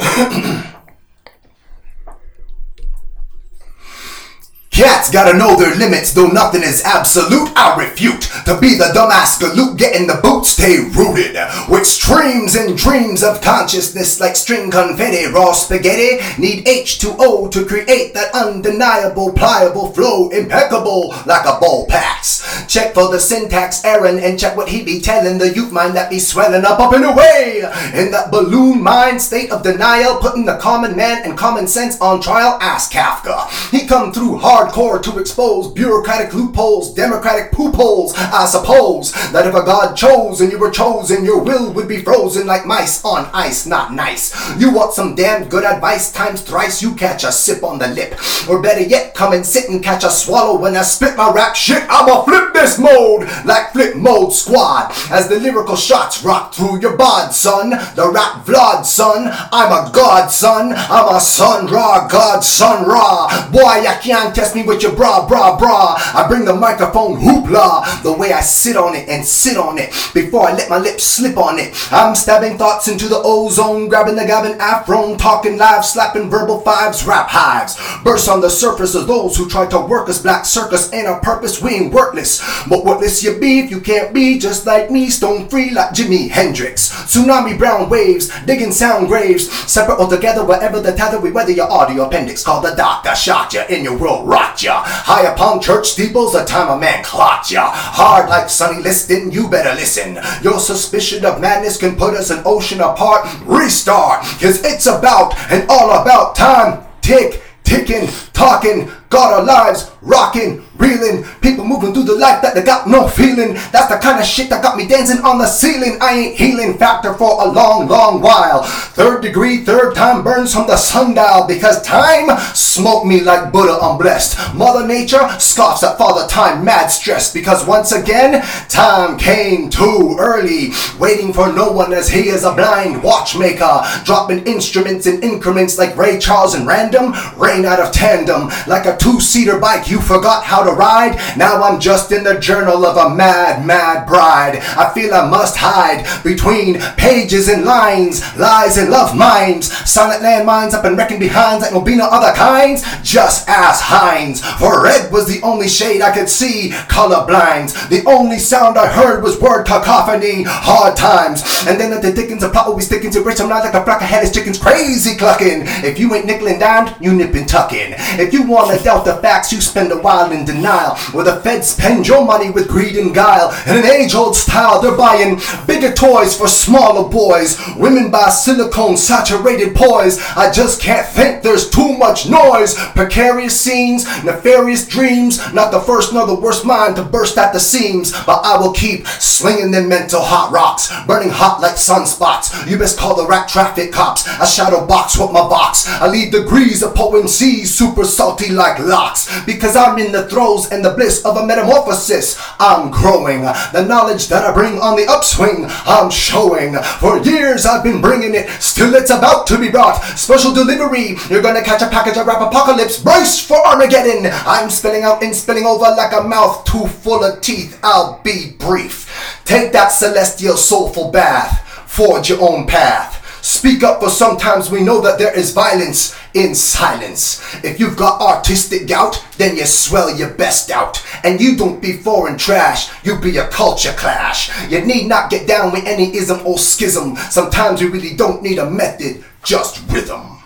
yeah, 4.72 5.01
Cats 5.02 5.10
gotta 5.10 5.36
know 5.36 5.56
their 5.56 5.74
limits, 5.74 6.12
though 6.12 6.28
nothing 6.28 6.62
is 6.62 6.80
absolute. 6.84 7.50
I 7.56 7.76
refute 7.76 8.20
to 8.46 8.56
be 8.60 8.76
the 8.76 8.92
dumbass 8.94 9.40
galoot, 9.40 9.76
getting 9.76 10.06
the 10.06 10.20
boot, 10.22 10.46
stay 10.46 10.78
rooted 10.78 11.36
with 11.68 11.88
streams 11.88 12.54
and 12.54 12.78
dreams 12.78 13.24
of 13.24 13.40
consciousness 13.40 14.20
like 14.20 14.36
string 14.36 14.70
confetti. 14.70 15.26
Raw 15.26 15.54
spaghetti 15.54 16.22
need 16.40 16.66
H2O 16.66 17.50
to 17.50 17.64
create 17.64 18.14
that 18.14 18.32
undeniable, 18.32 19.32
pliable 19.32 19.90
flow, 19.92 20.28
impeccable 20.28 21.12
like 21.26 21.46
a 21.46 21.58
ball 21.58 21.84
pass. 21.88 22.38
Check 22.68 22.94
for 22.94 23.10
the 23.10 23.18
syntax 23.18 23.84
Aaron, 23.84 24.20
and 24.20 24.38
check 24.38 24.56
what 24.56 24.68
he 24.68 24.84
be 24.84 25.00
telling 25.00 25.36
the 25.36 25.52
youth 25.52 25.72
mind 25.72 25.96
that 25.96 26.10
be 26.10 26.20
swelling 26.20 26.64
up, 26.64 26.78
up 26.78 26.92
and 26.92 27.06
away 27.06 27.64
in 27.92 28.12
that 28.12 28.30
balloon 28.30 28.80
mind 28.80 29.20
state 29.20 29.50
of 29.50 29.64
denial, 29.64 30.18
putting 30.18 30.44
the 30.44 30.58
common 30.58 30.94
man 30.94 31.22
and 31.24 31.36
common 31.36 31.66
sense 31.66 32.00
on 32.00 32.20
trial. 32.20 32.56
Ask 32.60 32.92
Kafka. 32.92 33.50
He 33.72 33.84
come 33.88 34.12
through 34.12 34.38
hardcore 34.38 34.91
to 34.98 35.18
expose 35.18 35.72
bureaucratic 35.72 36.32
loopholes, 36.34 36.94
democratic 36.94 37.52
poop 37.52 37.74
holes. 37.74 38.14
I 38.16 38.46
suppose 38.46 39.12
that 39.32 39.46
if 39.46 39.54
a 39.54 39.64
god 39.64 39.94
chose 39.94 40.40
and 40.40 40.52
you 40.52 40.58
were 40.58 40.70
chosen, 40.70 41.24
your 41.24 41.42
will 41.42 41.72
would 41.72 41.88
be 41.88 42.02
frozen 42.02 42.46
like 42.46 42.66
mice 42.66 43.04
on 43.04 43.28
ice. 43.32 43.66
Not 43.66 43.92
nice. 43.92 44.32
You 44.58 44.72
want 44.72 44.94
some 44.94 45.14
damn 45.14 45.48
good 45.48 45.64
advice 45.64 46.12
times 46.12 46.42
thrice? 46.42 46.82
You 46.82 46.94
catch 46.94 47.24
a 47.24 47.32
sip 47.32 47.62
on 47.64 47.78
the 47.78 47.88
lip, 47.88 48.14
or 48.48 48.62
better 48.62 48.82
yet, 48.82 49.14
come 49.14 49.32
and 49.32 49.44
sit 49.44 49.68
and 49.68 49.82
catch 49.82 50.04
a 50.04 50.10
swallow 50.10 50.58
when 50.58 50.76
I 50.76 50.82
spit 50.82 51.16
my 51.16 51.32
rap 51.32 51.56
shit. 51.56 51.84
I'ma 51.88 52.24
flip 52.24 52.52
this 52.52 52.78
mode 52.78 53.28
like 53.44 53.72
flip 53.72 53.96
mode 53.96 54.32
squad 54.32 54.92
as 55.10 55.28
the 55.28 55.40
lyrical 55.40 55.76
shots 55.76 56.22
rock 56.22 56.54
through 56.54 56.80
your 56.80 56.96
bod, 56.96 57.34
son. 57.34 57.70
The 57.70 58.10
rap 58.12 58.46
vlog, 58.46 58.84
son. 58.84 59.28
I'm 59.52 59.72
a 59.72 59.90
god, 59.92 60.28
son. 60.30 60.72
I'm 60.76 61.16
a 61.16 61.20
Sun 61.20 61.66
Ra 61.66 62.06
god, 62.08 62.44
son, 62.44 62.86
ra. 62.86 63.48
Boy, 63.50 63.82
you 63.82 63.94
can't 64.02 64.34
test 64.34 64.54
me 64.54 64.62
with 64.62 64.81
your 64.82 64.94
bra, 64.94 65.26
bra, 65.26 65.56
bra. 65.58 65.94
I 65.98 66.26
bring 66.28 66.44
the 66.44 66.54
microphone 66.54 67.20
hoopla 67.20 68.02
the 68.02 68.12
way 68.12 68.32
I 68.32 68.40
sit 68.40 68.76
on 68.76 68.94
it 68.94 69.08
and 69.08 69.24
sit 69.24 69.56
on 69.56 69.78
it 69.78 69.90
before 70.12 70.48
I 70.48 70.52
let 70.52 70.68
my 70.68 70.78
lips 70.78 71.04
slip 71.04 71.36
on 71.36 71.58
it. 71.58 71.74
I'm 71.92 72.14
stabbing 72.14 72.58
thoughts 72.58 72.88
into 72.88 73.08
the 73.08 73.20
ozone, 73.24 73.88
grabbing 73.88 74.16
the 74.16 74.24
gabbing 74.24 74.58
afro, 74.58 75.16
talking 75.16 75.56
live, 75.56 75.84
slapping 75.84 76.30
verbal 76.30 76.60
fives, 76.60 77.04
rap 77.06 77.28
hives. 77.28 77.78
Burst 78.02 78.28
on 78.28 78.40
the 78.40 78.50
surface 78.50 78.94
of 78.94 79.06
those 79.06 79.36
who 79.36 79.48
try 79.48 79.66
to 79.66 79.80
work 79.80 80.08
us. 80.08 80.22
Black 80.22 80.44
circus 80.44 80.92
ain't 80.92 81.08
a 81.08 81.18
purpose, 81.20 81.62
we 81.62 81.74
ain't 81.74 81.92
worthless. 81.92 82.42
But 82.68 82.84
worthless 82.84 83.22
you 83.22 83.38
be 83.38 83.60
if 83.60 83.70
you 83.70 83.80
can't 83.80 84.12
be 84.12 84.38
just 84.38 84.66
like 84.66 84.90
me, 84.90 85.10
stone 85.10 85.48
free 85.48 85.70
like 85.70 85.90
Jimi 85.90 86.28
Hendrix. 86.28 86.90
Tsunami 86.90 87.58
brown 87.58 87.88
waves, 87.88 88.30
digging 88.46 88.72
sound 88.72 89.08
graves, 89.08 89.50
separate 89.70 90.00
or 90.00 90.08
together, 90.08 90.44
wherever 90.44 90.80
the 90.80 90.92
tether 90.92 91.20
we 91.20 91.30
weather 91.30 91.52
your 91.52 91.70
audio 91.70 92.06
appendix. 92.06 92.42
Call 92.42 92.60
the 92.60 92.74
doctor, 92.74 93.14
shot 93.14 93.52
ya 93.52 93.64
in 93.68 93.84
your 93.84 93.96
world, 93.96 94.26
rocked 94.28 94.62
ya. 94.62 94.71
Ya. 94.72 94.82
High 94.84 95.32
upon 95.32 95.60
church 95.60 95.88
steeples, 95.88 96.32
the 96.32 96.44
time 96.44 96.70
a 96.70 96.80
man 96.80 97.04
clocked 97.04 97.50
ya. 97.50 97.70
Hard 97.72 98.28
like 98.28 98.48
Sonny 98.48 98.82
Liston, 98.82 99.30
you 99.30 99.48
better 99.48 99.74
listen. 99.74 100.18
Your 100.42 100.58
suspicion 100.58 101.24
of 101.24 101.40
madness 101.40 101.76
can 101.76 101.96
put 101.96 102.14
us 102.14 102.30
an 102.30 102.42
ocean 102.44 102.80
apart. 102.80 103.28
Restart, 103.44 104.22
cause 104.40 104.64
it's 104.64 104.86
about 104.86 105.36
and 105.50 105.68
all 105.68 105.90
about 106.00 106.34
time. 106.34 106.84
Tick, 107.02 107.42
ticking, 107.64 108.08
talking, 108.32 108.90
got 109.12 109.32
our 109.32 109.44
lives 109.44 109.92
rocking, 110.00 110.64
reeling. 110.78 111.24
People 111.40 111.64
moving 111.64 111.94
through 111.94 112.04
the 112.04 112.14
life 112.14 112.42
that 112.42 112.54
they 112.54 112.62
got 112.62 112.88
no 112.88 113.06
feeling. 113.06 113.54
That's 113.70 113.88
the 113.88 113.98
kind 113.98 114.18
of 114.18 114.26
shit 114.26 114.50
that 114.50 114.62
got 114.62 114.76
me 114.76 114.86
dancing 114.88 115.22
on 115.22 115.38
the 115.38 115.46
ceiling. 115.46 115.98
I 116.00 116.14
ain't 116.14 116.36
healing 116.36 116.78
factor 116.78 117.14
for 117.14 117.42
a 117.42 117.48
long, 117.48 117.86
long 117.88 118.20
while. 118.20 118.64
Third 118.64 119.22
degree, 119.22 119.64
third 119.64 119.94
time 119.94 120.24
burns 120.24 120.54
from 120.54 120.66
the 120.66 120.76
sundial 120.76 121.46
because 121.46 121.82
time 121.82 122.36
smoked 122.54 123.06
me 123.06 123.20
like 123.20 123.52
Buddha 123.52 123.78
unblessed. 123.80 124.54
Mother 124.54 124.86
Nature 124.86 125.28
scoffs 125.38 125.84
at 125.84 125.98
Father 125.98 126.26
Time, 126.26 126.64
mad 126.64 126.88
stress 126.88 127.32
because 127.32 127.66
once 127.66 127.92
again, 127.92 128.42
time 128.68 129.18
came 129.18 129.70
too 129.70 130.16
early. 130.18 130.70
Waiting 130.98 131.32
for 131.32 131.52
no 131.52 131.70
one 131.70 131.92
as 131.92 132.08
he 132.08 132.28
is 132.28 132.44
a 132.44 132.52
blind 132.52 133.02
watchmaker. 133.02 133.82
Dropping 134.04 134.46
instruments 134.46 135.06
in 135.06 135.22
increments 135.22 135.78
like 135.78 135.96
Ray 135.96 136.18
Charles 136.18 136.54
and 136.54 136.66
random. 136.66 137.14
Rain 137.36 137.64
out 137.64 137.78
of 137.78 137.92
tandem 137.92 138.48
like 138.66 138.86
a 138.86 138.96
two 139.02 139.18
seater 139.18 139.58
bike 139.58 139.90
you 139.90 140.00
forgot 140.00 140.44
how 140.44 140.62
to 140.62 140.70
ride. 140.70 141.18
Now 141.36 141.64
I'm 141.64 141.80
just 141.80 142.12
in 142.12 142.22
the 142.22 142.38
journal 142.38 142.86
of 142.86 142.96
a 142.96 143.12
mad, 143.12 143.66
mad 143.66 144.06
bride. 144.06 144.58
I 144.78 144.94
feel 144.94 145.12
I 145.12 145.28
must 145.28 145.56
hide 145.56 146.06
between 146.22 146.80
pages 146.96 147.48
and 147.48 147.64
lines, 147.64 148.22
lies 148.36 148.78
and 148.78 148.90
love 148.90 149.16
minds, 149.16 149.72
silent 149.90 150.22
landmines 150.22 150.72
up 150.72 150.84
and 150.84 150.96
wrecking 150.96 151.18
behinds 151.18 151.62
like 151.62 151.72
no 151.72 151.80
be 151.80 151.96
no 151.96 152.06
other 152.06 152.32
kinds. 152.36 152.84
Just 153.02 153.48
ask 153.48 153.82
Hines, 153.82 154.40
for 154.60 154.84
red 154.84 155.10
was 155.10 155.26
the 155.26 155.42
only 155.42 155.68
shade 155.68 156.00
I 156.00 156.14
could 156.14 156.28
see. 156.28 156.70
Color 156.88 157.26
blinds, 157.26 157.72
the 157.88 158.04
only 158.06 158.38
sound 158.38 158.78
I 158.78 158.86
heard 158.86 159.22
was 159.22 159.40
word 159.40 159.66
cacophony. 159.66 160.44
Hard 160.46 160.96
times, 160.96 161.42
and 161.66 161.80
then 161.80 161.92
at 161.92 162.02
the 162.02 162.12
Dickens, 162.12 162.44
a 162.44 162.48
plot 162.48 162.68
will 162.68 162.76
be 162.76 162.82
sticking 162.82 163.10
to 163.12 163.20
rich. 163.22 163.40
I'm 163.40 163.48
not 163.48 163.64
like 163.64 163.74
a 163.74 163.84
flock 163.84 164.00
of 164.00 164.08
headless 164.08 164.32
chickens, 164.32 164.58
crazy 164.58 165.16
clucking. 165.16 165.62
If 165.82 165.98
you 165.98 166.14
ain't 166.14 166.26
nickel 166.26 166.48
and 166.48 167.02
you 167.02 167.12
nip 167.12 167.34
and. 167.34 167.52
If 167.52 168.32
you 168.32 168.42
want 168.42 168.70
to 168.70 168.82
doubt 168.92 169.04
the 169.04 169.14
facts, 169.22 169.52
you 169.52 169.60
spend 169.60 169.92
a 169.92 169.98
while 169.98 170.30
in 170.32 170.44
denial. 170.44 170.96
Where 171.12 171.24
the 171.24 171.40
feds 171.40 171.68
spend 171.68 172.06
your 172.06 172.24
money 172.24 172.50
with 172.50 172.68
greed 172.68 172.96
and 172.96 173.14
guile. 173.14 173.50
In 173.66 173.78
an 173.78 173.86
age 173.86 174.14
old 174.14 174.36
style, 174.36 174.80
they're 174.80 174.96
buying 174.96 175.40
bigger 175.66 175.92
toys 175.92 176.36
for 176.36 176.48
smaller 176.48 177.08
boys. 177.08 177.58
Women 177.76 178.10
buy 178.10 178.28
silicone 178.28 178.96
saturated 178.96 179.74
poise. 179.74 180.20
I 180.36 180.52
just 180.52 180.80
can't 180.80 181.06
think 181.06 181.42
there's 181.42 181.70
too 181.70 181.96
much 181.96 182.28
noise. 182.28 182.74
Precarious 182.94 183.58
scenes, 183.58 184.04
nefarious 184.24 184.86
dreams. 184.86 185.40
Not 185.52 185.72
the 185.72 185.80
first 185.80 186.12
nor 186.12 186.26
the 186.26 186.34
worst 186.34 186.64
mind 186.64 186.96
to 186.96 187.02
burst 187.02 187.38
at 187.38 187.52
the 187.52 187.60
seams. 187.60 188.12
But 188.26 188.44
I 188.44 188.58
will 188.58 188.72
keep 188.72 189.06
slinging 189.06 189.70
them 189.70 189.88
mental 189.88 190.20
hot 190.20 190.52
rocks. 190.52 190.92
Burning 191.06 191.30
hot 191.30 191.60
like 191.60 191.76
sunspots. 191.76 192.68
You 192.68 192.78
best 192.78 192.98
call 192.98 193.16
the 193.16 193.26
rat 193.26 193.48
traffic 193.48 193.92
cops. 193.92 194.28
I 194.28 194.44
shadow 194.44 194.86
box 194.86 195.18
with 195.18 195.32
my 195.32 195.48
box. 195.48 195.88
I 195.88 196.08
leave 196.08 196.32
degrees 196.32 196.82
of 196.82 196.94
poem 196.94 197.28
seas 197.28 197.74
super 197.74 198.04
salty 198.04 198.50
like 198.50 198.78
locks. 198.82 199.28
Because 199.44 199.76
I'm 199.76 199.98
in 199.98 200.12
the 200.12 200.28
throes 200.28 200.70
and 200.70 200.84
the 200.84 200.90
bliss 200.90 201.24
of 201.24 201.36
a 201.36 201.46
metamorphosis. 201.46 202.40
I'm 202.58 202.90
growing. 202.90 203.42
The 203.42 203.84
knowledge 203.86 204.28
that 204.28 204.44
I 204.44 204.52
bring 204.52 204.78
on 204.78 204.96
the 204.96 205.06
upswing, 205.06 205.66
I'm 205.86 206.10
showing. 206.10 206.76
For 207.00 207.18
years 207.18 207.66
I've 207.66 207.84
been 207.84 208.00
bringing 208.00 208.34
it, 208.34 208.48
still 208.60 208.94
it's 208.94 209.10
about 209.10 209.46
to 209.48 209.58
be 209.58 209.70
brought. 209.70 210.02
Special 210.18 210.52
delivery, 210.52 211.16
you're 211.30 211.42
gonna 211.42 211.62
catch 211.62 211.82
a 211.82 211.88
package 211.88 212.16
of 212.18 212.26
rap 212.26 212.40
apocalypse. 212.40 213.02
Brace 213.02 213.40
for 213.40 213.64
Armageddon. 213.66 214.30
I'm 214.46 214.70
spilling 214.70 215.02
out 215.02 215.22
and 215.22 215.34
spilling 215.34 215.64
over 215.64 215.84
like 215.96 216.12
a 216.12 216.22
mouth 216.22 216.64
too 216.64 216.86
full 216.86 217.24
of 217.24 217.40
teeth. 217.40 217.78
I'll 217.82 218.20
be 218.22 218.52
brief. 218.58 219.40
Take 219.44 219.72
that 219.72 219.88
celestial 219.88 220.56
soulful 220.56 221.10
bath. 221.10 221.68
Forge 221.86 222.30
your 222.30 222.40
own 222.40 222.66
path. 222.66 223.21
Speak 223.42 223.82
up 223.82 224.00
for 224.00 224.08
sometimes 224.08 224.70
we 224.70 224.84
know 224.84 225.00
that 225.00 225.18
there 225.18 225.36
is 225.36 225.52
violence 225.52 226.16
in 226.32 226.54
silence. 226.54 227.42
If 227.64 227.80
you've 227.80 227.96
got 227.96 228.20
artistic 228.20 228.86
gout, 228.86 229.22
then 229.36 229.56
you 229.56 229.66
swell 229.66 230.16
your 230.16 230.30
best 230.34 230.70
out. 230.70 231.04
And 231.24 231.40
you 231.40 231.56
don't 231.56 231.82
be 231.82 231.94
foreign 231.94 232.38
trash, 232.38 232.88
you 233.04 233.18
be 233.18 233.38
a 233.38 233.48
culture 233.48 233.94
clash. 233.94 234.48
You 234.70 234.84
need 234.86 235.08
not 235.08 235.28
get 235.28 235.48
down 235.48 235.72
with 235.72 235.84
any 235.86 236.14
ism 236.16 236.46
or 236.46 236.56
schism. 236.56 237.16
Sometimes 237.16 237.82
we 237.82 237.88
really 237.88 238.14
don't 238.14 238.44
need 238.44 238.58
a 238.58 238.70
method, 238.70 239.24
just 239.42 239.82
rhythm. 239.90 240.38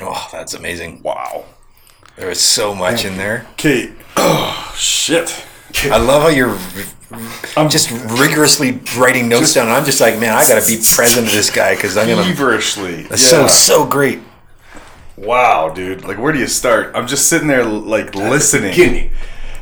Oh, 0.00 0.28
that's 0.30 0.54
amazing. 0.54 1.02
Wow. 1.02 1.46
There 2.14 2.30
is 2.30 2.40
so 2.40 2.76
much 2.76 3.04
in 3.04 3.16
there. 3.16 3.44
Okay. 3.54 3.92
Oh 4.16 4.72
shit. 4.76 5.44
I 5.84 5.98
love 5.98 6.22
how 6.22 6.28
you're 6.28 6.58
I'm 7.56 7.70
just 7.70 7.90
rigorously 8.18 8.80
writing 8.96 9.28
notes 9.28 9.54
down. 9.54 9.68
And 9.68 9.76
I'm 9.76 9.84
just 9.84 10.00
like, 10.00 10.18
man, 10.18 10.34
I 10.34 10.46
gotta 10.46 10.66
be 10.66 10.76
present 10.94 11.28
to 11.28 11.34
this 11.34 11.50
guy 11.50 11.74
because 11.74 11.96
I'm 11.96 12.08
gonna. 12.08 12.24
Feverishly. 12.24 13.02
That's 13.02 13.22
so 13.22 13.46
so 13.46 13.86
great. 13.86 14.20
Wow, 15.16 15.70
dude. 15.70 16.04
Like, 16.04 16.18
where 16.18 16.32
do 16.32 16.38
you 16.38 16.46
start? 16.46 16.92
I'm 16.94 17.06
just 17.06 17.28
sitting 17.28 17.48
there, 17.48 17.64
like, 17.64 18.14
listening. 18.14 18.70
Beginning. 18.70 19.10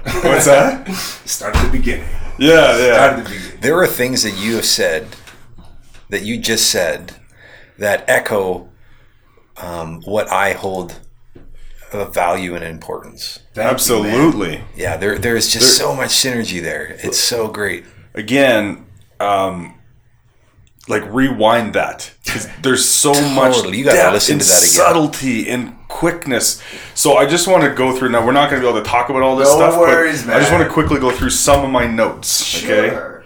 What's 0.05 0.45
that? 0.45 0.87
Start 1.25 1.57
at 1.57 1.65
the 1.65 1.73
beginning. 1.73 2.07
Yeah, 2.39 2.75
Start 2.75 2.81
yeah. 2.81 2.95
at 2.95 3.17
the 3.17 3.23
beginning. 3.23 3.61
There 3.61 3.79
are 3.79 3.87
things 3.87 4.23
that 4.23 4.37
you 4.37 4.57
have 4.57 4.67
said, 4.67 5.17
that 6.11 6.23
you 6.23 6.39
just 6.39 6.71
said, 6.71 7.17
that 7.79 8.05
echo 8.07 8.69
um, 9.57 10.03
what 10.03 10.31
I 10.31 10.53
hold 10.53 11.01
of 11.93 12.13
value 12.15 12.55
and 12.55 12.65
importance. 12.65 13.41
Thank 13.55 13.65
you. 13.67 13.71
Absolutely. 13.71 14.65
Yeah, 14.77 14.97
there 14.97 15.19
there 15.19 15.37
is 15.37 15.51
just 15.53 15.77
so 15.77 15.95
much 15.95 16.11
synergy 16.11 16.61
there. 16.63 16.97
It's 17.03 17.19
so 17.21 17.49
great. 17.49 17.85
Again, 18.15 18.87
um, 19.21 19.75
like 20.89 21.03
rewind 21.13 21.75
that. 21.75 22.11
'Cause 22.27 22.49
There's 22.63 22.89
so 22.89 23.13
much 23.31 23.55
Totally. 23.57 23.79
You 23.79 23.85
gotta 23.85 23.97
depth 23.99 24.13
listen 24.15 24.39
to 24.39 24.45
that 24.45 24.59
again. 24.59 24.69
subtlety 24.71 25.49
and 25.49 25.75
quickness. 25.89 26.63
So 26.95 27.17
I 27.17 27.27
just 27.27 27.47
want 27.49 27.63
to 27.65 27.71
go 27.71 27.97
through. 27.97 28.11
Now 28.11 28.25
we're 28.25 28.33
not 28.33 28.51
going 28.51 28.61
to 28.61 28.67
be 28.67 28.71
able 28.71 28.83
to 28.83 28.89
talk 28.89 29.09
about 29.09 29.23
all 29.23 29.37
this 29.37 29.49
No 29.49 29.57
stuff. 29.57 29.75
but 29.75 29.81
worries, 29.81 30.29
I 30.29 30.39
just 30.39 30.53
want 30.53 30.63
to 30.65 30.71
quickly 30.71 30.99
go 31.01 31.11
through 31.11 31.31
some 31.31 31.65
of 31.65 31.71
my 31.71 31.87
notes. 31.87 32.63
Okay. 32.65 32.91
Sure. 32.91 33.25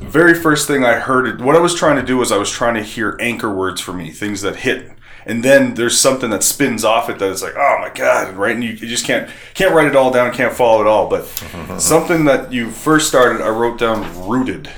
very 0.00 0.34
first 0.34 0.66
thing 0.66 0.82
I 0.84 0.94
heard, 0.94 1.40
what 1.42 1.54
I 1.54 1.58
was 1.60 1.74
trying 1.74 1.96
to 1.96 2.02
do 2.02 2.16
was 2.16 2.32
I 2.32 2.36
was 2.38 2.50
trying 2.50 2.74
to 2.74 2.82
hear 2.82 3.16
anchor 3.20 3.52
words 3.52 3.80
for 3.80 3.92
me, 3.92 4.10
things 4.10 4.40
that 4.42 4.56
hit. 4.56 4.90
And 5.26 5.44
then 5.44 5.74
there's 5.74 5.98
something 5.98 6.30
that 6.30 6.42
spins 6.42 6.84
off 6.84 7.08
it 7.10 7.18
that 7.18 7.30
is 7.30 7.42
like, 7.42 7.56
oh 7.56 7.76
my 7.80 7.90
god, 7.94 8.34
right? 8.36 8.54
And 8.54 8.64
you, 8.64 8.70
you 8.70 8.88
just 8.88 9.04
can't 9.04 9.30
can't 9.54 9.74
write 9.74 9.86
it 9.86 9.96
all 9.96 10.10
down, 10.10 10.32
can't 10.32 10.54
follow 10.54 10.80
it 10.80 10.86
all. 10.86 11.08
But 11.08 11.26
something 11.80 12.24
that 12.24 12.52
you 12.52 12.70
first 12.70 13.08
started, 13.08 13.42
I 13.42 13.48
wrote 13.48 13.78
down 13.78 14.28
rooted. 14.28 14.70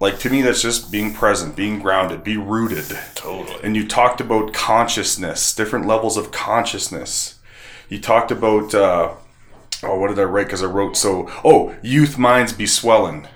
Like 0.00 0.18
to 0.20 0.30
me, 0.30 0.42
that's 0.42 0.60
just 0.60 0.90
being 0.92 1.14
present, 1.14 1.56
being 1.56 1.78
grounded, 1.78 2.24
be 2.24 2.36
rooted. 2.36 2.98
Totally. 3.14 3.58
And 3.62 3.76
you 3.76 3.86
talked 3.86 4.20
about 4.20 4.52
consciousness, 4.52 5.54
different 5.54 5.86
levels 5.86 6.16
of 6.16 6.30
consciousness. 6.30 7.38
You 7.88 8.00
talked 8.00 8.30
about, 8.30 8.74
uh, 8.74 9.14
oh, 9.82 9.98
what 9.98 10.08
did 10.08 10.18
I 10.18 10.24
write? 10.24 10.46
Because 10.46 10.62
I 10.62 10.66
wrote 10.66 10.96
so, 10.96 11.30
oh, 11.44 11.74
youth 11.82 12.18
minds 12.18 12.52
be 12.52 12.66
swelling, 12.66 13.28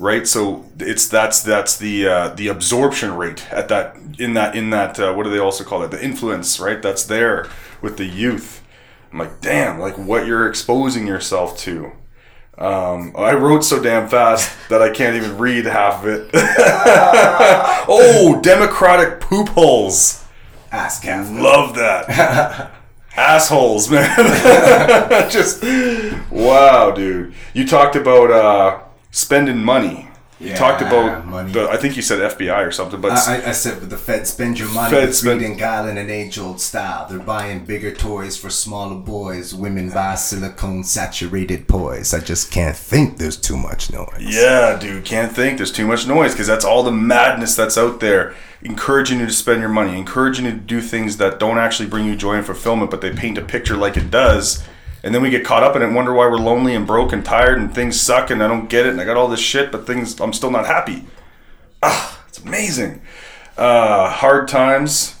right? 0.00 0.26
So 0.26 0.64
it's 0.78 1.06
that's 1.06 1.42
that's 1.42 1.76
the 1.76 2.08
uh, 2.08 2.28
the 2.30 2.48
absorption 2.48 3.14
rate 3.14 3.46
at 3.52 3.68
that 3.68 3.94
in 4.18 4.34
that 4.34 4.56
in 4.56 4.70
that 4.70 4.98
uh, 4.98 5.12
what 5.12 5.22
do 5.24 5.30
they 5.30 5.38
also 5.38 5.62
call 5.62 5.84
it? 5.84 5.92
The 5.92 6.02
influence, 6.02 6.58
right? 6.58 6.82
That's 6.82 7.04
there 7.04 7.48
with 7.80 7.98
the 7.98 8.06
youth. 8.06 8.64
I'm 9.12 9.18
like, 9.18 9.40
damn, 9.40 9.78
like 9.78 9.96
what 9.98 10.26
you're 10.26 10.48
exposing 10.48 11.06
yourself 11.06 11.56
to. 11.58 11.92
Um, 12.58 13.14
I 13.16 13.34
wrote 13.34 13.64
so 13.64 13.80
damn 13.82 14.08
fast 14.08 14.56
that 14.68 14.82
I 14.82 14.90
can't 14.90 15.16
even 15.16 15.38
read 15.38 15.64
half 15.64 16.02
of 16.02 16.08
it. 16.08 16.30
oh, 16.34 18.40
democratic 18.42 19.20
poop 19.20 19.48
holes. 19.50 20.24
Ass 20.70 21.00
Catherine. 21.00 21.42
Love 21.42 21.74
that. 21.76 22.70
Assholes, 23.16 23.90
man. 23.90 24.16
Just 25.30 25.62
wow, 26.30 26.92
dude. 26.92 27.34
You 27.54 27.66
talked 27.66 27.96
about 27.96 28.30
uh, 28.30 28.80
spending 29.10 29.58
money. 29.62 30.06
You 30.42 30.54
talked 30.54 30.80
about 30.80 31.26
money. 31.26 31.52
the. 31.52 31.68
I 31.68 31.76
think 31.76 31.96
you 31.96 32.02
said 32.02 32.18
FBI 32.38 32.66
or 32.66 32.72
something, 32.72 32.98
but 32.98 33.12
I, 33.12 33.36
I- 33.42 33.48
I 33.50 33.52
said, 33.52 33.78
but 33.78 33.90
the 33.90 33.98
Fed 33.98 34.26
spend 34.26 34.58
your 34.58 34.70
money 34.70 34.90
Fed 34.90 35.14
spend- 35.14 35.42
and 35.42 35.60
in 35.90 35.98
an 35.98 36.08
age-old 36.08 36.62
style. 36.62 37.06
They're 37.10 37.18
buying 37.18 37.66
bigger 37.66 37.94
toys 37.94 38.38
for 38.38 38.48
smaller 38.48 38.94
boys. 38.96 39.54
Women 39.54 39.90
buy 39.90 40.14
silicone-saturated 40.14 41.68
toys. 41.68 42.14
I 42.14 42.20
just 42.20 42.50
can't 42.50 42.74
think 42.76 43.18
there's 43.18 43.36
too 43.36 43.58
much 43.58 43.92
noise. 43.92 44.08
yeah, 44.20 44.78
dude, 44.80 45.04
can't 45.04 45.30
think. 45.30 45.58
There's 45.58 45.72
too 45.72 45.86
much 45.86 46.06
noise 46.06 46.32
because 46.32 46.46
that's 46.46 46.64
all 46.64 46.82
the 46.82 46.92
madness 46.92 47.54
that's 47.54 47.76
out 47.76 48.00
there, 48.00 48.34
encouraging 48.62 49.20
you 49.20 49.26
to 49.26 49.32
spend 49.32 49.60
your 49.60 49.68
money, 49.68 49.98
encouraging 49.98 50.46
you 50.46 50.52
to 50.52 50.56
do 50.56 50.80
things 50.80 51.18
that 51.18 51.38
don't 51.38 51.58
actually 51.58 51.88
bring 51.90 52.06
you 52.06 52.16
joy 52.16 52.36
and 52.36 52.46
fulfillment, 52.46 52.90
but 52.90 53.02
they 53.02 53.10
paint 53.12 53.36
a 53.36 53.42
picture 53.42 53.76
like 53.76 53.98
it 53.98 54.10
does. 54.10 54.64
And 55.02 55.14
then 55.14 55.22
we 55.22 55.30
get 55.30 55.44
caught 55.44 55.62
up 55.62 55.76
in 55.76 55.82
it 55.82 55.86
and 55.86 55.94
wonder 55.94 56.12
why 56.12 56.26
we're 56.26 56.36
lonely 56.36 56.74
and 56.74 56.86
broke 56.86 57.12
and 57.12 57.24
tired 57.24 57.58
and 57.58 57.74
things 57.74 58.00
suck 58.00 58.30
and 58.30 58.42
I 58.42 58.48
don't 58.48 58.68
get 58.68 58.86
it 58.86 58.90
and 58.90 59.00
I 59.00 59.04
got 59.04 59.16
all 59.16 59.28
this 59.28 59.40
shit, 59.40 59.72
but 59.72 59.86
things 59.86 60.20
I'm 60.20 60.32
still 60.32 60.50
not 60.50 60.66
happy. 60.66 61.06
Ah, 61.82 62.22
it's 62.28 62.38
amazing. 62.38 63.00
Uh, 63.56 64.10
hard 64.10 64.48
times 64.48 65.20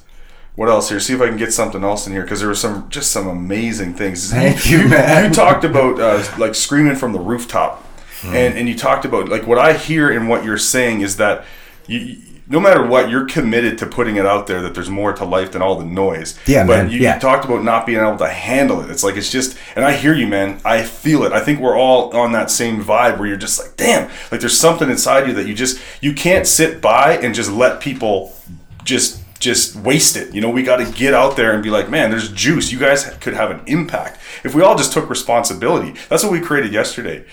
what 0.60 0.68
else 0.68 0.90
here? 0.90 1.00
See 1.00 1.14
if 1.14 1.22
I 1.22 1.28
can 1.28 1.38
get 1.38 1.54
something 1.54 1.82
else 1.82 2.06
in 2.06 2.12
here 2.12 2.20
because 2.20 2.40
there 2.40 2.48
were 2.50 2.54
some 2.54 2.88
just 2.90 3.10
some 3.12 3.26
amazing 3.26 3.94
things. 3.94 4.30
Thank 4.30 4.66
you, 4.66 4.88
man. 4.88 5.24
You 5.24 5.30
talked 5.34 5.64
about 5.64 5.98
uh, 5.98 6.22
like 6.36 6.54
screaming 6.54 6.96
from 6.96 7.12
the 7.12 7.18
rooftop, 7.18 7.82
and 8.24 8.58
and 8.58 8.68
you 8.68 8.76
talked 8.76 9.06
about 9.06 9.30
like 9.30 9.46
what 9.46 9.58
I 9.58 9.72
hear 9.72 10.10
and 10.10 10.28
what 10.28 10.44
you're 10.44 10.58
saying 10.58 11.00
is 11.00 11.16
that 11.16 11.46
you. 11.86 12.18
No 12.50 12.58
matter 12.58 12.84
what, 12.84 13.08
you're 13.08 13.26
committed 13.26 13.78
to 13.78 13.86
putting 13.86 14.16
it 14.16 14.26
out 14.26 14.48
there 14.48 14.60
that 14.62 14.74
there's 14.74 14.90
more 14.90 15.12
to 15.12 15.24
life 15.24 15.52
than 15.52 15.62
all 15.62 15.76
the 15.76 15.84
noise. 15.84 16.36
Yeah, 16.46 16.66
but 16.66 16.76
man, 16.76 16.90
You, 16.90 16.98
yeah. 16.98 17.14
you 17.14 17.20
talked 17.20 17.44
about 17.44 17.62
not 17.62 17.86
being 17.86 18.00
able 18.00 18.18
to 18.18 18.28
handle 18.28 18.80
it. 18.82 18.90
It's 18.90 19.04
like 19.04 19.16
it's 19.16 19.30
just, 19.30 19.56
and 19.76 19.84
I 19.84 19.92
hear 19.92 20.12
you, 20.14 20.26
man. 20.26 20.60
I 20.64 20.82
feel 20.82 21.22
it. 21.22 21.32
I 21.32 21.38
think 21.38 21.60
we're 21.60 21.78
all 21.78 22.14
on 22.16 22.32
that 22.32 22.50
same 22.50 22.82
vibe 22.82 23.18
where 23.18 23.28
you're 23.28 23.36
just 23.36 23.60
like, 23.60 23.76
damn, 23.76 24.10
like 24.32 24.40
there's 24.40 24.58
something 24.58 24.90
inside 24.90 25.28
you 25.28 25.34
that 25.34 25.46
you 25.46 25.54
just 25.54 25.80
you 26.00 26.12
can't 26.12 26.44
sit 26.44 26.80
by 26.80 27.16
and 27.18 27.36
just 27.36 27.52
let 27.52 27.80
people 27.80 28.34
just 28.82 29.22
just 29.38 29.76
waste 29.76 30.16
it. 30.16 30.34
You 30.34 30.40
know, 30.40 30.50
we 30.50 30.64
got 30.64 30.78
to 30.84 30.92
get 30.92 31.14
out 31.14 31.36
there 31.36 31.52
and 31.54 31.62
be 31.62 31.70
like, 31.70 31.88
man, 31.88 32.10
there's 32.10 32.32
juice. 32.32 32.72
You 32.72 32.80
guys 32.80 33.04
could 33.20 33.34
have 33.34 33.52
an 33.52 33.62
impact 33.68 34.18
if 34.42 34.56
we 34.56 34.62
all 34.62 34.76
just 34.76 34.92
took 34.92 35.08
responsibility. 35.08 35.94
That's 36.08 36.24
what 36.24 36.32
we 36.32 36.40
created 36.40 36.72
yesterday. 36.72 37.24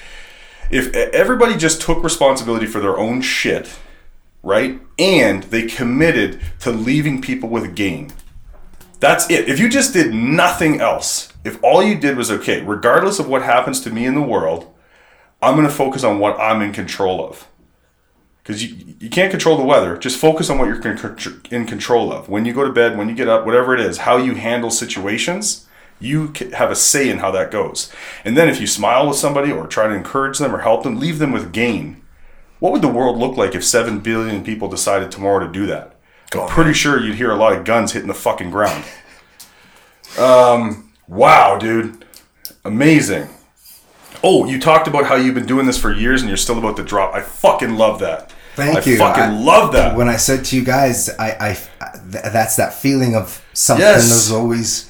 If 0.69 0.93
everybody 0.93 1.57
just 1.57 1.81
took 1.81 2.03
responsibility 2.03 2.67
for 2.67 2.79
their 2.79 2.99
own 2.99 3.21
shit, 3.21 3.77
right, 4.47 4.79
and 4.97 5.43
they 5.43 5.67
committed 5.67 6.41
to 6.61 6.71
leaving 6.71 7.21
people 7.21 7.49
with 7.49 7.75
gain. 7.75 8.11
That's 8.99 9.29
it. 9.29 9.47
If 9.47 9.59
you 9.59 9.69
just 9.69 9.93
did 9.93 10.13
nothing 10.13 10.81
else, 10.81 11.31
if 11.43 11.63
all 11.63 11.83
you 11.83 11.95
did 11.95 12.17
was 12.17 12.31
okay, 12.31 12.61
regardless 12.61 13.19
of 13.19 13.27
what 13.27 13.43
happens 13.43 13.81
to 13.81 13.91
me 13.91 14.05
in 14.05 14.15
the 14.15 14.21
world, 14.21 14.73
I'm 15.41 15.55
going 15.55 15.67
to 15.67 15.73
focus 15.73 16.03
on 16.03 16.17
what 16.17 16.39
I'm 16.39 16.61
in 16.61 16.73
control 16.73 17.23
of 17.23 17.47
because 18.47 18.63
you, 18.63 18.95
you 19.01 19.09
can't 19.09 19.29
control 19.29 19.57
the 19.57 19.65
weather. 19.65 19.97
Just 19.97 20.17
focus 20.17 20.49
on 20.49 20.57
what 20.57 20.69
you're 20.69 20.81
in 21.51 21.67
control 21.67 22.13
of. 22.13 22.29
When 22.29 22.45
you 22.45 22.53
go 22.53 22.63
to 22.63 22.71
bed, 22.71 22.97
when 22.97 23.09
you 23.09 23.15
get 23.15 23.27
up, 23.27 23.45
whatever 23.45 23.73
it 23.73 23.81
is, 23.81 23.97
how 23.97 24.15
you 24.15 24.35
handle 24.35 24.69
situations, 24.69 25.67
you 25.99 26.31
have 26.53 26.71
a 26.71 26.75
say 26.75 27.09
in 27.09 27.17
how 27.17 27.29
that 27.31 27.51
goes. 27.51 27.91
And 28.23 28.37
then 28.37 28.47
if 28.47 28.61
you 28.61 28.65
smile 28.65 29.05
with 29.05 29.17
somebody 29.17 29.51
or 29.51 29.67
try 29.67 29.87
to 29.87 29.93
encourage 29.93 30.37
them 30.37 30.55
or 30.55 30.59
help 30.59 30.83
them, 30.83 30.97
leave 30.97 31.19
them 31.19 31.33
with 31.33 31.51
gain. 31.51 32.01
What 32.59 32.71
would 32.73 32.81
the 32.81 32.87
world 32.87 33.17
look 33.17 33.37
like 33.37 33.53
if 33.55 33.63
7 33.63 33.99
billion 33.99 34.43
people 34.43 34.67
decided 34.67 35.11
tomorrow 35.11 35.45
to 35.45 35.51
do 35.51 35.65
that? 35.67 35.95
I'm 36.33 36.47
pretty 36.49 36.73
sure 36.73 36.99
you'd 37.01 37.15
hear 37.15 37.31
a 37.31 37.35
lot 37.35 37.53
of 37.53 37.63
guns 37.65 37.93
hitting 37.93 38.07
the 38.07 38.13
fucking 38.13 38.51
ground. 38.51 38.83
Um, 40.17 40.91
wow, 41.07 41.57
dude. 41.57 42.05
Amazing. 42.65 43.29
Oh, 44.23 44.45
you 44.45 44.59
talked 44.59 44.87
about 44.87 45.05
how 45.05 45.15
you've 45.15 45.35
been 45.35 45.45
doing 45.45 45.65
this 45.67 45.77
for 45.77 45.91
years 45.91 46.21
and 46.21 46.29
you're 46.29 46.37
still 46.37 46.57
about 46.57 46.77
to 46.77 46.83
drop. 46.83 47.13
I 47.13 47.21
fucking 47.21 47.75
love 47.75 47.99
that. 47.99 48.33
Thank 48.55 48.77
I 48.77 48.89
you. 48.89 48.97
fucking 48.97 49.21
I- 49.23 49.27
fucking 49.27 49.45
love 49.45 49.73
that. 49.73 49.95
When 49.95 50.09
I 50.09 50.15
said 50.15 50.43
to 50.45 50.55
you 50.55 50.63
guys, 50.63 51.09
I, 51.19 51.35
I 51.39 51.53
th- 51.53 52.23
that's 52.33 52.55
that 52.55 52.73
feeling 52.73 53.15
of 53.15 53.45
something 53.53 53.85
Yes. 53.85 54.05
is 54.09 54.31
always, 54.31 54.89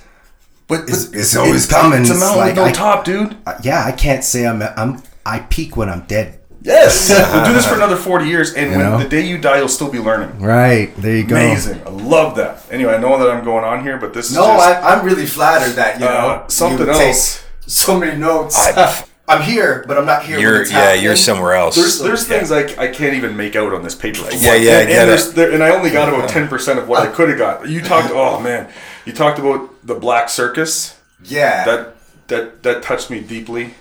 but, 0.68 0.82
it's- 0.84 1.11
it's 1.11 1.36
always 1.36 1.65
coming. 1.68 2.01
It's 2.01 2.09
a 2.11 2.15
mountain 2.15 2.38
like 2.55 2.57
I- 2.57 2.72
top, 2.72 3.03
dude. 3.03 3.36
uh, 3.45 3.55
yeah, 3.63 3.84
I 3.84 3.91
can't 3.91 4.24
say 4.24 4.47
I'm, 4.47 4.61
I'm, 4.61 5.03
I 5.26 5.39
peak 5.39 5.76
when 5.76 5.89
I'm 5.89 6.01
dead. 6.05 6.39
Yes. 6.68 7.09
we'll 7.09 7.45
do 7.45 7.53
this 7.53 7.65
for 7.65 7.76
another 7.82 7.95
40 7.95 8.26
years, 8.28 8.53
and 8.53 8.72
when 8.72 8.80
know? 8.80 8.97
the 8.99 9.07
day 9.07 9.26
you 9.26 9.38
die, 9.38 9.59
you'll 9.59 9.70
still 9.70 9.89
be 9.89 9.99
learning. 9.99 10.39
Right 10.39 10.93
there, 10.97 11.15
you 11.18 11.24
go. 11.24 11.36
Amazing. 11.36 11.82
I 11.86 11.89
love 11.89 12.36
that. 12.36 12.63
Anyway, 12.70 12.93
I 12.93 12.97
know 12.99 13.18
that 13.18 13.30
I'm 13.30 13.43
going 13.45 13.63
on 13.63 13.84
here, 13.84 13.97
but 13.97 14.13
this 14.13 14.30
is 14.30 14.36
No, 14.36 14.43
I, 14.45 14.93
I'm 14.93 15.05
really 15.05 15.26
flattered 15.26 15.74
that 15.76 15.99
you 15.99 16.05
know 16.05 16.07
Uh, 16.11 16.47
something 16.47 16.80
you 16.80 16.86
would 16.86 16.93
take 16.97 17.07
else. 17.07 17.45
So 17.65 17.97
many 17.99 18.18
notes. 18.18 18.55
I- 18.57 19.05
I'm 19.30 19.41
here, 19.41 19.84
but 19.86 19.97
I'm 19.97 20.05
not 20.05 20.24
here. 20.24 20.39
You're 20.39 20.61
it's 20.61 20.72
yeah, 20.72 20.84
happening. 20.84 21.03
you're 21.03 21.15
somewhere 21.18 21.51
else. 21.53 21.76
There's 21.76 21.99
there's 21.99 22.26
things 22.26 22.49
I, 22.49 22.61
I 22.82 22.88
can't 22.88 23.13
even 23.13 23.36
make 23.36 23.57
out 23.57 23.74
on 23.74 23.84
this 23.84 23.93
paper. 23.93 24.22
Yeah, 24.32 24.55
yeah, 24.55 24.72
I 24.72 24.80
and, 24.80 24.89
get 24.89 25.09
and, 25.09 25.34
there, 25.36 25.51
and 25.51 25.61
I 25.61 25.72
only 25.72 25.89
got 25.89 26.07
about 26.07 26.30
ten 26.38 26.47
percent 26.47 26.80
of 26.80 26.88
what 26.88 27.05
I 27.05 27.11
could 27.11 27.28
have 27.28 27.38
got. 27.38 27.68
You 27.68 27.82
talked. 27.82 28.09
Oh 28.13 28.39
man, 28.39 28.72
you 29.05 29.11
talked 29.11 29.38
about 29.38 29.70
the 29.86 29.95
black 29.95 30.30
circus. 30.30 30.97
Yeah. 31.26 31.65
That 31.65 31.95
that 32.28 32.63
that 32.63 32.84
touched 32.84 33.09
me 33.09 33.20
deeply 33.20 33.74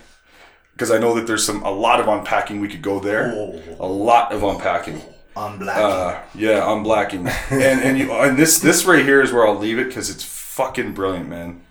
because 0.76 0.90
I 0.90 0.98
know 0.98 1.14
that 1.14 1.26
there's 1.26 1.44
some 1.44 1.62
a 1.62 1.70
lot 1.70 2.00
of 2.00 2.06
unpacking 2.06 2.60
we 2.60 2.68
could 2.68 2.82
go 2.82 3.00
there. 3.00 3.32
A 3.80 3.86
lot 3.86 4.30
of 4.30 4.42
unpacking. 4.42 5.00
on 5.34 5.58
black. 5.58 5.78
Uh, 5.78 6.20
yeah, 6.34 6.66
I'm 6.66 6.82
blacking, 6.82 7.26
and 7.50 7.80
and 7.80 7.98
you 7.98 8.12
and 8.12 8.36
this 8.36 8.58
this 8.58 8.84
right 8.84 9.04
here 9.04 9.22
is 9.22 9.32
where 9.32 9.46
I'll 9.46 9.58
leave 9.58 9.78
it 9.78 9.88
because 9.88 10.10
it's 10.10 10.22
fucking 10.24 10.92
brilliant, 10.92 11.28
man. 11.28 11.62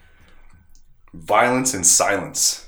Violence 1.13 1.73
and 1.73 1.85
silence. 1.85 2.67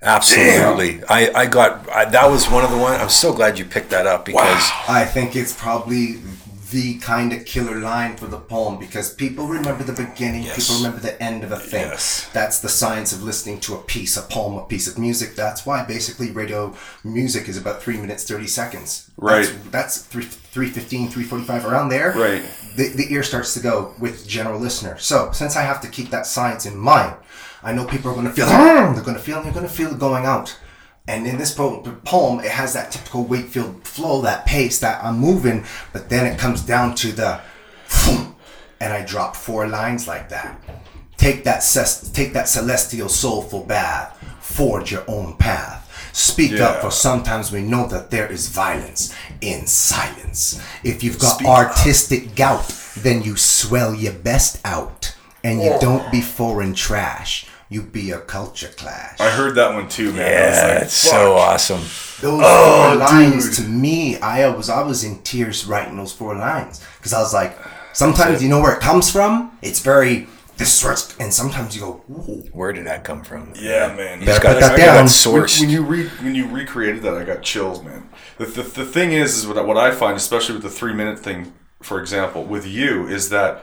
Absolutely. 0.00 1.02
I, 1.08 1.30
I 1.34 1.46
got 1.46 1.88
I, 1.90 2.04
that 2.06 2.30
was 2.30 2.48
one 2.48 2.64
of 2.64 2.70
the 2.70 2.78
one. 2.78 3.00
I'm 3.00 3.08
so 3.08 3.32
glad 3.32 3.58
you 3.58 3.64
picked 3.64 3.90
that 3.90 4.06
up 4.06 4.24
because 4.24 4.70
I 4.88 5.04
think 5.04 5.34
it's 5.36 5.52
probably 5.58 6.20
the 6.70 6.98
kind 6.98 7.32
of 7.32 7.44
killer 7.44 7.78
line 7.78 8.16
for 8.16 8.26
the 8.26 8.38
poem 8.38 8.78
because 8.78 9.14
people 9.14 9.46
remember 9.46 9.84
the 9.84 9.92
beginning, 9.92 10.42
Yes. 10.42 10.56
people 10.56 10.76
remember 10.76 11.00
the 11.00 11.20
end 11.22 11.42
of 11.44 11.52
a 11.52 11.58
thing. 11.58 11.86
Yes. 11.88 12.28
That's 12.32 12.60
the 12.60 12.68
science 12.68 13.12
of 13.12 13.22
listening 13.22 13.60
to 13.60 13.74
a 13.74 13.78
piece, 13.78 14.16
a 14.16 14.22
poem, 14.22 14.56
a 14.58 14.64
piece 14.66 14.86
of 14.88 14.98
music. 14.98 15.34
That's 15.34 15.64
why 15.64 15.84
basically 15.84 16.30
radio 16.30 16.74
music 17.04 17.48
is 17.48 17.56
about 17.56 17.82
three 17.82 17.96
minutes 17.96 18.24
thirty 18.24 18.46
seconds. 18.46 19.10
Right. 19.16 19.46
That's, 19.46 19.62
that's 19.70 20.02
three 20.02 20.24
three 20.24 20.68
fifteen, 20.68 21.08
three 21.08 21.24
forty 21.24 21.44
five 21.44 21.64
around 21.64 21.88
there. 21.88 22.12
Right. 22.12 22.42
The 22.76 22.88
the 22.88 23.12
ear 23.12 23.22
starts 23.22 23.54
to 23.54 23.60
go 23.60 23.94
with 23.98 24.26
general 24.28 24.60
listener. 24.60 24.98
So 24.98 25.30
since 25.32 25.56
I 25.56 25.62
have 25.62 25.80
to 25.82 25.88
keep 25.88 26.10
that 26.10 26.26
science 26.26 26.66
in 26.66 26.76
mind, 26.76 27.14
I 27.62 27.72
know 27.72 27.86
people 27.86 28.10
are 28.10 28.14
going 28.14 28.26
to 28.26 28.32
feel 28.32 28.46
they're 28.46 29.02
going 29.02 29.16
to 29.16 29.22
feel 29.22 29.42
they're 29.42 29.52
going 29.52 29.66
to 29.66 29.72
feel 29.72 29.90
it 29.92 29.98
going 29.98 30.26
out. 30.26 30.56
And 31.08 31.26
in 31.26 31.38
this 31.38 31.54
po- 31.54 31.80
poem, 32.04 32.40
it 32.40 32.50
has 32.50 32.74
that 32.74 32.92
typical 32.92 33.24
Wakefield 33.24 33.82
flow, 33.82 34.20
that 34.20 34.44
pace, 34.44 34.78
that 34.80 35.02
I'm 35.02 35.18
moving, 35.18 35.64
but 35.92 36.10
then 36.10 36.26
it 36.26 36.38
comes 36.38 36.60
down 36.60 36.94
to 36.96 37.12
the, 37.12 37.40
and 38.80 38.92
I 38.92 39.04
drop 39.04 39.34
four 39.34 39.66
lines 39.66 40.06
like 40.06 40.28
that. 40.28 40.62
Take 41.16 41.44
that 41.44 41.60
take 42.12 42.34
that 42.34 42.46
celestial 42.46 43.08
soulful 43.08 43.64
bath, 43.64 44.16
forge 44.40 44.92
your 44.92 45.04
own 45.08 45.36
path. 45.36 45.86
Speak 46.12 46.60
up, 46.60 46.80
for 46.82 46.90
sometimes 46.90 47.50
we 47.50 47.62
know 47.62 47.86
that 47.88 48.10
there 48.10 48.30
is 48.30 48.48
violence 48.48 49.14
in 49.40 49.66
silence. 49.66 50.60
If 50.84 51.02
you've 51.02 51.18
got 51.18 51.36
Speak 51.36 51.48
up. 51.48 51.58
artistic 51.58 52.34
gout, 52.34 52.68
then 52.98 53.22
you 53.22 53.36
swell 53.36 53.94
your 53.94 54.12
best 54.12 54.60
out, 54.64 55.16
and 55.42 55.60
you 55.60 55.70
oh. 55.72 55.80
don't 55.80 56.12
be 56.12 56.20
foreign 56.20 56.74
trash. 56.74 57.46
You 57.70 57.82
be 57.82 58.10
a 58.12 58.18
culture 58.20 58.68
clash. 58.76 59.20
I 59.20 59.30
heard 59.30 59.54
that 59.56 59.74
one 59.74 59.88
too, 59.88 60.12
man. 60.12 60.26
I 60.26 60.30
yeah, 60.30 60.48
was 60.50 60.74
like, 60.74 60.82
it's 60.84 60.92
so 60.94 61.34
awesome. 61.34 61.80
Those 62.22 62.40
Oh, 62.44 62.88
four 62.88 62.96
lines 62.96 63.56
dude. 63.56 63.66
to 63.66 63.70
me, 63.70 64.16
I 64.18 64.48
was 64.48 64.70
I 64.70 64.82
was 64.82 65.04
in 65.04 65.18
tears 65.22 65.66
writing 65.66 65.96
those 65.96 66.12
four 66.12 66.34
lines 66.34 66.84
because 66.96 67.12
I 67.12 67.20
was 67.20 67.34
like, 67.34 67.56
sometimes 67.92 68.42
you 68.42 68.48
know 68.48 68.60
where 68.60 68.74
it 68.74 68.80
comes 68.80 69.10
from. 69.10 69.52
It's 69.62 69.80
very 69.80 70.26
this 70.56 70.72
starts, 70.72 71.14
and 71.20 71.32
sometimes 71.32 71.76
you 71.76 71.82
go, 71.82 72.02
Ooh. 72.10 72.42
Where 72.52 72.72
did 72.72 72.86
that 72.86 73.04
come 73.04 73.22
from? 73.22 73.52
Yeah, 73.54 73.94
man. 73.94 74.20
You 74.20 74.26
just 74.26 74.42
got 74.42 74.54
that 74.60 74.72
I 74.72 74.76
got 74.76 74.94
down. 74.96 75.04
it 75.04 75.08
sourced. 75.08 75.60
When, 75.60 75.68
when 75.68 75.70
you 75.70 75.82
re, 75.84 76.08
when 76.22 76.34
you 76.34 76.48
recreated 76.48 77.02
that, 77.02 77.14
I 77.14 77.22
got 77.24 77.42
chills, 77.42 77.84
man. 77.84 78.08
The, 78.38 78.46
the, 78.46 78.62
the 78.62 78.84
thing 78.84 79.12
is, 79.12 79.36
is 79.36 79.46
what, 79.46 79.56
I- 79.58 79.62
what 79.62 79.76
I 79.76 79.92
find, 79.92 80.16
especially 80.16 80.54
with 80.54 80.64
the 80.64 80.70
three 80.70 80.94
minute 80.94 81.20
thing, 81.20 81.52
for 81.80 82.00
example, 82.00 82.42
with 82.44 82.66
you, 82.66 83.06
is 83.06 83.28
that 83.28 83.62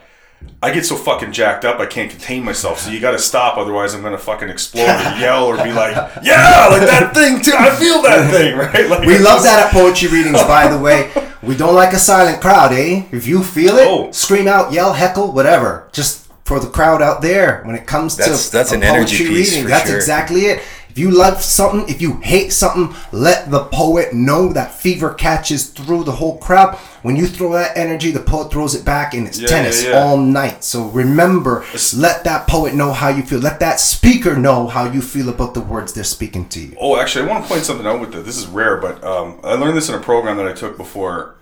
I 0.62 0.72
get 0.74 0.86
so 0.86 0.96
fucking 0.96 1.32
jacked 1.32 1.64
up, 1.66 1.80
I 1.80 1.86
can't 1.86 2.10
contain 2.10 2.44
myself. 2.44 2.80
So 2.80 2.90
you 2.92 3.00
got 3.00 3.12
to 3.12 3.20
stop, 3.20 3.58
otherwise 3.58 3.94
I'm 3.94 4.02
gonna 4.02 4.18
fucking 4.18 4.50
explode 4.50 4.84
or 4.84 5.18
yell 5.20 5.46
or 5.46 5.58
be 5.64 5.72
like, 5.72 5.96
yeah, 6.24 6.68
like 6.72 6.82
that 6.82 7.12
thing 7.14 7.42
too. 7.42 7.54
I 7.58 7.70
feel 7.76 8.02
that 8.04 8.32
thing, 8.36 8.58
right? 8.58 8.90
Like 8.90 9.02
We 9.08 9.18
love 9.20 9.38
just- 9.38 9.46
that 9.46 9.68
at 9.68 9.72
poetry 9.74 10.10
readings, 10.10 10.42
by 10.44 10.68
the 10.68 10.80
way. 10.80 11.12
We 11.44 11.56
don't 11.56 11.76
like 11.76 11.94
a 11.94 12.00
silent 12.00 12.42
crowd, 12.42 12.72
eh? 12.74 13.04
If 13.12 13.28
you 13.28 13.44
feel 13.44 13.76
it, 13.78 13.88
Oh. 13.88 14.10
scream 14.12 14.48
out, 14.48 14.74
yell, 14.74 14.94
heckle, 14.94 15.32
whatever. 15.32 15.88
Just 15.92 16.28
for 16.44 16.60
the 16.60 16.68
crowd 16.68 17.04
out 17.04 17.22
there. 17.22 17.62
When 17.66 17.76
it 17.76 17.86
comes 17.86 18.18
That's- 18.18 18.48
to 18.48 18.52
that's 18.52 18.72
a 18.72 18.76
an 18.76 18.84
energy 18.84 19.28
piece 19.28 19.52
reading, 19.52 19.68
that's 19.70 19.88
sure. 19.88 19.96
exactly 19.96 20.42
it. 20.48 20.64
If 20.96 21.00
you 21.00 21.12
love 21.12 21.42
something, 21.42 21.94
if 21.94 22.02
you 22.02 22.22
hate 22.22 22.54
something, 22.54 22.96
let 23.12 23.52
the 23.52 23.66
poet 23.66 24.14
know 24.14 24.54
that 24.54 24.72
fever 24.74 25.14
catches 25.14 25.68
through 25.68 26.06
the 26.06 26.14
whole 26.14 26.38
crowd. 26.38 26.78
When 27.02 27.18
you 27.18 27.28
throw 27.28 27.52
that 27.52 27.76
energy, 27.76 28.12
the 28.12 28.22
poet 28.22 28.50
throws 28.50 28.76
it 28.76 28.86
back, 28.86 29.14
and 29.14 29.28
it's 29.28 29.38
Yeah, 29.38 29.48
tennis 29.50 29.84
yeah, 29.84 29.90
yeah. 29.90 29.98
all 30.00 30.16
night. 30.16 30.64
So 30.64 30.86
remember, 30.86 31.66
let 31.98 32.24
that 32.24 32.48
poet 32.48 32.76
know 32.76 32.94
how 32.94 33.10
you 33.10 33.24
feel. 33.24 33.40
Let 33.40 33.60
that 33.60 33.82
speaker 33.82 34.38
know 34.38 34.68
how 34.68 34.90
you 34.90 35.02
feel 35.02 35.28
about 35.28 35.54
the 35.54 35.60
words 35.60 35.92
they're 35.92 36.06
speaking 36.06 36.48
to 36.48 36.62
you. 36.62 36.78
Oh, 36.80 36.96
actually, 36.98 37.26
I 37.26 37.28
want 37.34 37.44
to 37.44 37.50
point 37.50 37.66
something 37.66 37.86
out 37.86 38.00
with 38.00 38.14
this. 38.14 38.26
This 38.26 38.38
is 38.38 38.48
rare, 38.48 38.78
but 38.78 39.04
um, 39.04 39.42
I 39.44 39.56
learned 39.56 39.76
this 39.76 39.90
in 39.90 39.96
a 39.96 40.00
program 40.00 40.38
that 40.38 40.48
I 40.48 40.54
took 40.54 40.78
before. 40.78 41.36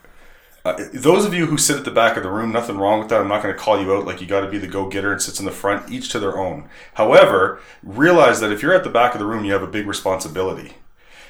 Uh, 0.65 0.81
those 0.93 1.25
of 1.25 1.33
you 1.33 1.45
who 1.47 1.57
sit 1.57 1.75
at 1.75 1.83
the 1.83 1.91
back 1.91 2.15
of 2.15 2.23
the 2.23 2.29
room, 2.31 2.51
nothing 2.51 2.77
wrong 2.77 2.99
with 2.99 3.09
that. 3.09 3.19
I'm 3.19 3.27
not 3.27 3.43
going 3.43 3.53
to 3.53 3.59
call 3.59 3.81
you 3.81 3.93
out 3.93 4.05
like 4.05 4.21
you 4.21 4.27
got 4.27 4.41
to 4.41 4.49
be 4.49 4.57
the 4.57 4.67
go 4.67 4.87
getter 4.87 5.11
and 5.11 5.21
sits 5.21 5.39
in 5.39 5.45
the 5.45 5.51
front, 5.51 5.91
each 5.91 6.07
to 6.09 6.19
their 6.19 6.37
own. 6.37 6.69
However, 6.93 7.59
realize 7.83 8.39
that 8.39 8.51
if 8.51 8.61
you're 8.61 8.73
at 8.73 8.85
the 8.85 8.89
back 8.89 9.13
of 9.13 9.19
the 9.19 9.25
room, 9.25 9.43
you 9.43 9.51
have 9.51 9.61
a 9.63 9.67
big 9.67 9.85
responsibility. 9.87 10.75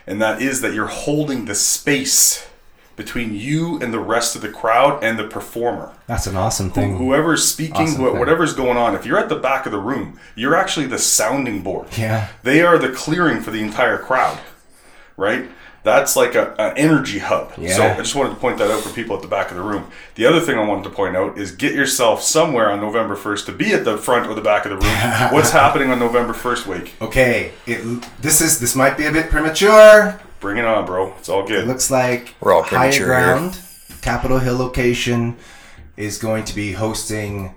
And 0.05 0.21
that 0.21 0.39
is 0.41 0.61
that 0.61 0.73
you're 0.75 0.85
holding 0.85 1.45
the 1.45 1.55
space 1.55 2.47
between 2.95 3.33
you 3.33 3.79
and 3.81 3.91
the 3.91 3.99
rest 3.99 4.35
of 4.35 4.43
the 4.43 4.49
crowd 4.51 5.03
and 5.03 5.17
the 5.17 5.23
performer 5.23 5.95
That's 6.05 6.27
an 6.27 6.35
awesome 6.35 6.69
thing. 6.69 6.97
whoever's 6.97 7.43
speaking, 7.43 7.75
Awesome 7.87 8.05
wh- 8.05 8.19
whatever's 8.19 8.53
going 8.53 8.77
on, 8.77 8.93
if 8.93 9.03
you're 9.03 9.17
at 9.17 9.29
the 9.29 9.35
back 9.35 9.65
of 9.65 9.71
the 9.71 9.79
room, 9.79 10.19
you're 10.35 10.55
actually 10.55 10.85
the 10.85 10.99
sounding 10.99 11.63
board. 11.63 11.87
Yeah. 11.97 12.27
They 12.43 12.61
are 12.61 12.77
the 12.77 12.91
clearing 12.91 13.41
for 13.41 13.49
the 13.49 13.61
entire 13.63 13.97
crowd, 13.97 14.39
right? 15.17 15.49
That's 15.83 16.15
like 16.15 16.35
a, 16.35 16.55
an 16.59 16.77
energy 16.77 17.19
hub. 17.19 17.53
So 17.55 17.83
I 17.83 17.97
just 17.97 18.15
wanted 18.15 18.29
to 18.31 18.35
point 18.37 18.57
that 18.59 18.71
out 18.71 18.81
for 18.83 18.89
people 18.93 19.15
at 19.17 19.21
the 19.21 19.27
back 19.27 19.51
of 19.51 19.57
the 19.57 19.63
room. 19.63 19.89
The 20.15 20.25
other 20.25 20.39
thing 20.39 20.57
I 20.57 20.65
wanted 20.65 20.85
to 20.85 20.89
point 20.89 21.17
out 21.17 21.37
is 21.37 21.51
get 21.51 21.73
yourself 21.73 22.21
somewhere 22.23 22.71
on 22.71 22.79
November 22.79 23.17
1st 23.17 23.45
to 23.47 23.51
be 23.51 23.73
at 23.73 23.83
the 23.83 23.97
front 23.97 24.27
or 24.27 24.33
the 24.33 24.41
back 24.41 24.65
of 24.65 24.71
the 24.71 24.77
room. 24.77 24.95
What's 25.33 25.51
happening 25.51 25.89
on 25.89 25.99
November 25.99 26.31
1st, 26.33 26.67
week? 26.67 26.95
Okay, 27.01 27.51
it, 27.67 28.01
this 28.21 28.39
is 28.39 28.59
this 28.61 28.75
might 28.75 28.97
be 28.97 29.05
a 29.07 29.11
bit 29.11 29.29
premature. 29.29 30.19
Bring 30.39 30.57
it 30.57 30.65
on, 30.65 30.85
bro. 30.85 31.13
It's 31.19 31.27
all 31.27 31.43
It 31.43 31.49
good. 31.49 31.67
looks 31.67 31.91
like 31.91 32.35
We're 32.39 32.53
all 32.53 32.63
Higher 32.63 32.91
premature. 32.91 33.05
Ground, 33.07 33.59
Capitol 34.01 34.39
Hill 34.39 34.57
location, 34.57 35.35
is 35.97 36.17
going 36.17 36.45
to 36.45 36.55
be 36.55 36.71
hosting 36.73 37.55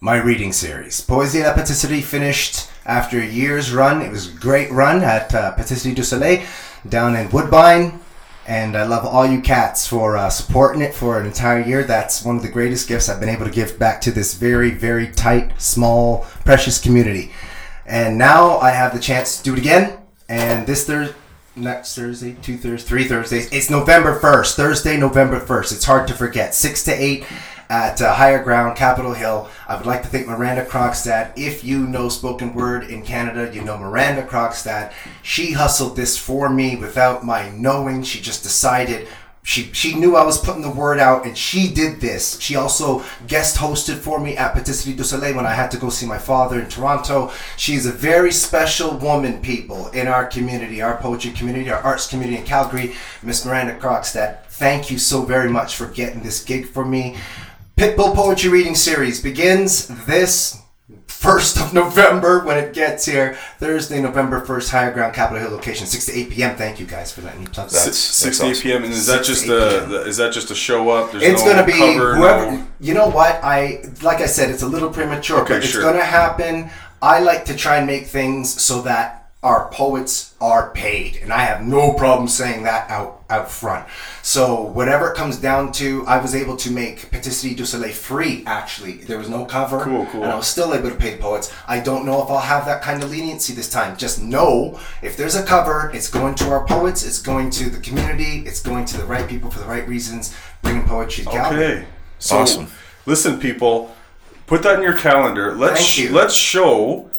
my 0.00 0.16
reading 0.16 0.52
series. 0.52 1.00
Poesie 1.00 1.42
la 1.42 1.52
Patisserie 1.54 2.00
finished 2.02 2.68
after 2.84 3.18
a 3.18 3.26
year's 3.26 3.72
run. 3.72 4.02
It 4.02 4.10
was 4.10 4.28
a 4.32 4.38
great 4.38 4.70
run 4.70 5.02
at 5.02 5.34
uh, 5.34 5.52
Patisserie 5.54 5.94
du 5.94 6.04
Soleil 6.04 6.42
down 6.88 7.16
in 7.16 7.30
Woodbine. 7.30 8.00
And 8.48 8.76
I 8.76 8.84
love 8.84 9.04
all 9.04 9.26
you 9.26 9.40
cats 9.40 9.86
for 9.86 10.16
uh, 10.16 10.30
supporting 10.30 10.80
it 10.80 10.94
for 10.94 11.18
an 11.20 11.26
entire 11.26 11.60
year. 11.60 11.82
That's 11.82 12.24
one 12.24 12.36
of 12.36 12.42
the 12.42 12.48
greatest 12.48 12.88
gifts 12.88 13.08
I've 13.08 13.18
been 13.18 13.28
able 13.28 13.44
to 13.44 13.50
give 13.50 13.78
back 13.78 14.00
to 14.02 14.12
this 14.12 14.34
very, 14.34 14.70
very 14.70 15.08
tight, 15.08 15.60
small, 15.60 16.20
precious 16.44 16.80
community. 16.80 17.32
And 17.86 18.16
now 18.18 18.58
I 18.58 18.70
have 18.70 18.94
the 18.94 19.00
chance 19.00 19.38
to 19.38 19.44
do 19.44 19.52
it 19.54 19.58
again. 19.58 19.98
And 20.28 20.66
this 20.66 20.86
Thursday, 20.86 21.16
next 21.56 21.96
Thursday, 21.96 22.36
two 22.40 22.56
Thursdays, 22.56 22.88
three 22.88 23.04
Thursdays. 23.04 23.52
It's 23.52 23.70
November 23.70 24.18
1st. 24.18 24.54
Thursday, 24.54 24.96
November 24.96 25.40
1st. 25.40 25.72
It's 25.72 25.84
hard 25.84 26.06
to 26.08 26.14
forget. 26.14 26.54
6 26.54 26.84
to 26.84 26.92
8 26.92 27.24
at 27.68 28.00
uh, 28.00 28.14
Higher 28.14 28.42
Ground, 28.42 28.76
Capitol 28.76 29.14
Hill. 29.14 29.48
I 29.68 29.76
would 29.76 29.86
like 29.86 30.02
to 30.02 30.08
thank 30.08 30.26
Miranda 30.26 30.64
Krogstad. 30.64 31.32
If 31.36 31.64
you 31.64 31.86
know 31.86 32.08
spoken 32.08 32.54
word 32.54 32.84
in 32.84 33.02
Canada, 33.02 33.52
you 33.54 33.62
know 33.62 33.78
Miranda 33.78 34.22
Krogstad. 34.22 34.92
She 35.22 35.52
hustled 35.52 35.96
this 35.96 36.16
for 36.16 36.48
me 36.48 36.76
without 36.76 37.24
my 37.24 37.50
knowing. 37.50 38.02
She 38.02 38.20
just 38.20 38.42
decided 38.42 39.08
she 39.46 39.72
she 39.72 39.94
knew 39.94 40.16
I 40.16 40.24
was 40.24 40.40
putting 40.40 40.62
the 40.62 40.70
word 40.70 40.98
out, 40.98 41.24
and 41.24 41.38
she 41.38 41.72
did 41.72 42.00
this. 42.00 42.40
She 42.40 42.56
also 42.56 43.04
guest 43.28 43.56
hosted 43.56 43.98
for 43.98 44.18
me 44.18 44.36
at 44.36 44.54
Patisserie 44.54 44.96
du 44.96 45.04
Soleil 45.04 45.36
when 45.36 45.46
I 45.46 45.54
had 45.54 45.70
to 45.70 45.76
go 45.76 45.88
see 45.88 46.04
my 46.04 46.18
father 46.18 46.58
in 46.58 46.68
Toronto. 46.68 47.30
She's 47.56 47.86
a 47.86 47.92
very 47.92 48.32
special 48.32 48.98
woman, 48.98 49.40
people 49.40 49.86
in 49.90 50.08
our 50.08 50.26
community, 50.26 50.82
our 50.82 50.96
poetry 50.96 51.30
community, 51.30 51.70
our 51.70 51.78
arts 51.78 52.08
community 52.08 52.38
in 52.40 52.44
Calgary. 52.44 52.96
Miss 53.22 53.46
Miranda 53.46 53.78
Krogstad, 53.78 54.42
thank 54.46 54.90
you 54.90 54.98
so 54.98 55.22
very 55.22 55.48
much 55.48 55.76
for 55.76 55.86
getting 55.86 56.22
this 56.22 56.42
gig 56.42 56.66
for 56.66 56.84
me. 56.84 57.16
Pitbull 57.76 58.14
Poetry 58.14 58.48
Reading 58.48 58.74
Series 58.74 59.20
begins 59.22 59.88
this 60.06 60.62
1st 61.08 61.62
of 61.62 61.74
November 61.74 62.42
when 62.42 62.56
it 62.56 62.72
gets 62.72 63.04
here. 63.04 63.34
Thursday, 63.58 64.00
November 64.00 64.40
1st, 64.40 64.70
Higher 64.70 64.92
Ground, 64.92 65.14
Capitol 65.14 65.42
Hill 65.42 65.50
location, 65.50 65.86
6 65.86 66.06
to 66.06 66.12
8 66.20 66.30
p.m. 66.30 66.56
Thank 66.56 66.80
you 66.80 66.86
guys 66.86 67.12
for 67.12 67.20
letting 67.20 67.40
me 67.40 67.46
plug 67.48 67.68
that. 67.68 67.76
Six, 67.76 67.96
six 67.98 68.38
to 68.38 68.46
eight 68.46 68.50
awesome. 68.52 68.62
p.m. 68.62 68.84
And 68.84 68.92
is 68.94 69.06
that 69.06 69.24
just 69.24 69.44
a 69.44 69.48
the- 69.48 70.04
is 70.06 70.16
that 70.16 70.32
just 70.32 70.50
a 70.50 70.54
show 70.54 70.88
up? 70.88 71.12
There's 71.12 71.22
It's 71.24 71.44
no 71.44 71.52
gonna 71.52 71.66
be 71.66 71.72
cover, 71.72 72.16
whoever. 72.16 72.50
no- 72.52 72.66
You 72.80 72.94
know 72.94 73.08
what? 73.08 73.40
I 73.44 73.82
like 74.02 74.20
I 74.22 74.26
said, 74.26 74.48
it's 74.50 74.62
a 74.62 74.66
little 74.66 74.88
premature, 74.90 75.40
Okay, 75.42 75.54
but 75.56 75.64
it's 75.64 75.76
gonna 75.76 76.02
happen. 76.04 76.70
I 77.02 77.20
like 77.20 77.44
to 77.46 77.54
try 77.54 77.76
and 77.76 77.86
make 77.86 78.06
things 78.06 78.58
so 78.58 78.80
that 78.82 79.28
our 79.42 79.68
poets 79.70 80.32
are 80.40 80.70
paid, 80.70 81.18
and 81.22 81.30
I 81.30 81.40
have 81.44 81.60
no 81.62 81.92
problem 81.92 82.26
saying 82.28 82.62
that 82.62 82.88
out 82.90 83.15
out 83.28 83.50
front. 83.50 83.86
So 84.22 84.62
whatever 84.62 85.10
it 85.10 85.16
comes 85.16 85.36
down 85.38 85.72
to, 85.72 86.06
I 86.06 86.18
was 86.20 86.34
able 86.34 86.56
to 86.58 86.70
make 86.70 87.10
Patisserie 87.10 87.54
du 87.54 87.64
Soleil 87.66 87.92
free. 87.92 88.44
Actually, 88.46 88.92
there 88.98 89.18
was 89.18 89.28
no 89.28 89.44
cover, 89.44 89.80
Cool, 89.82 90.06
cool. 90.06 90.22
and 90.22 90.32
I 90.32 90.36
was 90.36 90.46
still 90.46 90.72
able 90.74 90.90
to 90.90 90.94
pay 90.94 91.12
the 91.16 91.22
poets. 91.22 91.52
I 91.66 91.80
don't 91.80 92.06
know 92.06 92.22
if 92.22 92.30
I'll 92.30 92.38
have 92.38 92.66
that 92.66 92.82
kind 92.82 93.02
of 93.02 93.10
leniency 93.10 93.52
this 93.52 93.68
time. 93.68 93.96
Just 93.96 94.22
know 94.22 94.78
if 95.02 95.16
there's 95.16 95.34
a 95.34 95.44
cover, 95.44 95.90
it's 95.92 96.08
going 96.08 96.34
to 96.36 96.50
our 96.50 96.64
poets, 96.66 97.04
it's 97.04 97.20
going 97.20 97.50
to 97.50 97.68
the 97.68 97.80
community, 97.80 98.44
it's 98.46 98.62
going 98.62 98.84
to 98.86 98.96
the 98.96 99.04
right 99.04 99.28
people 99.28 99.50
for 99.50 99.58
the 99.58 99.66
right 99.66 99.86
reasons, 99.88 100.34
bringing 100.62 100.84
poetry 100.84 101.24
to 101.24 101.30
Calgary. 101.30 101.64
Okay. 101.64 101.86
So 102.18 102.38
Awesome. 102.38 102.68
listen, 103.06 103.38
people, 103.40 103.94
put 104.46 104.62
that 104.62 104.76
in 104.76 104.82
your 104.82 104.96
calendar. 104.96 105.54
Let's 105.54 105.80
Thank 105.80 105.98
you. 105.98 106.14
let's 106.14 106.34
show 106.34 107.10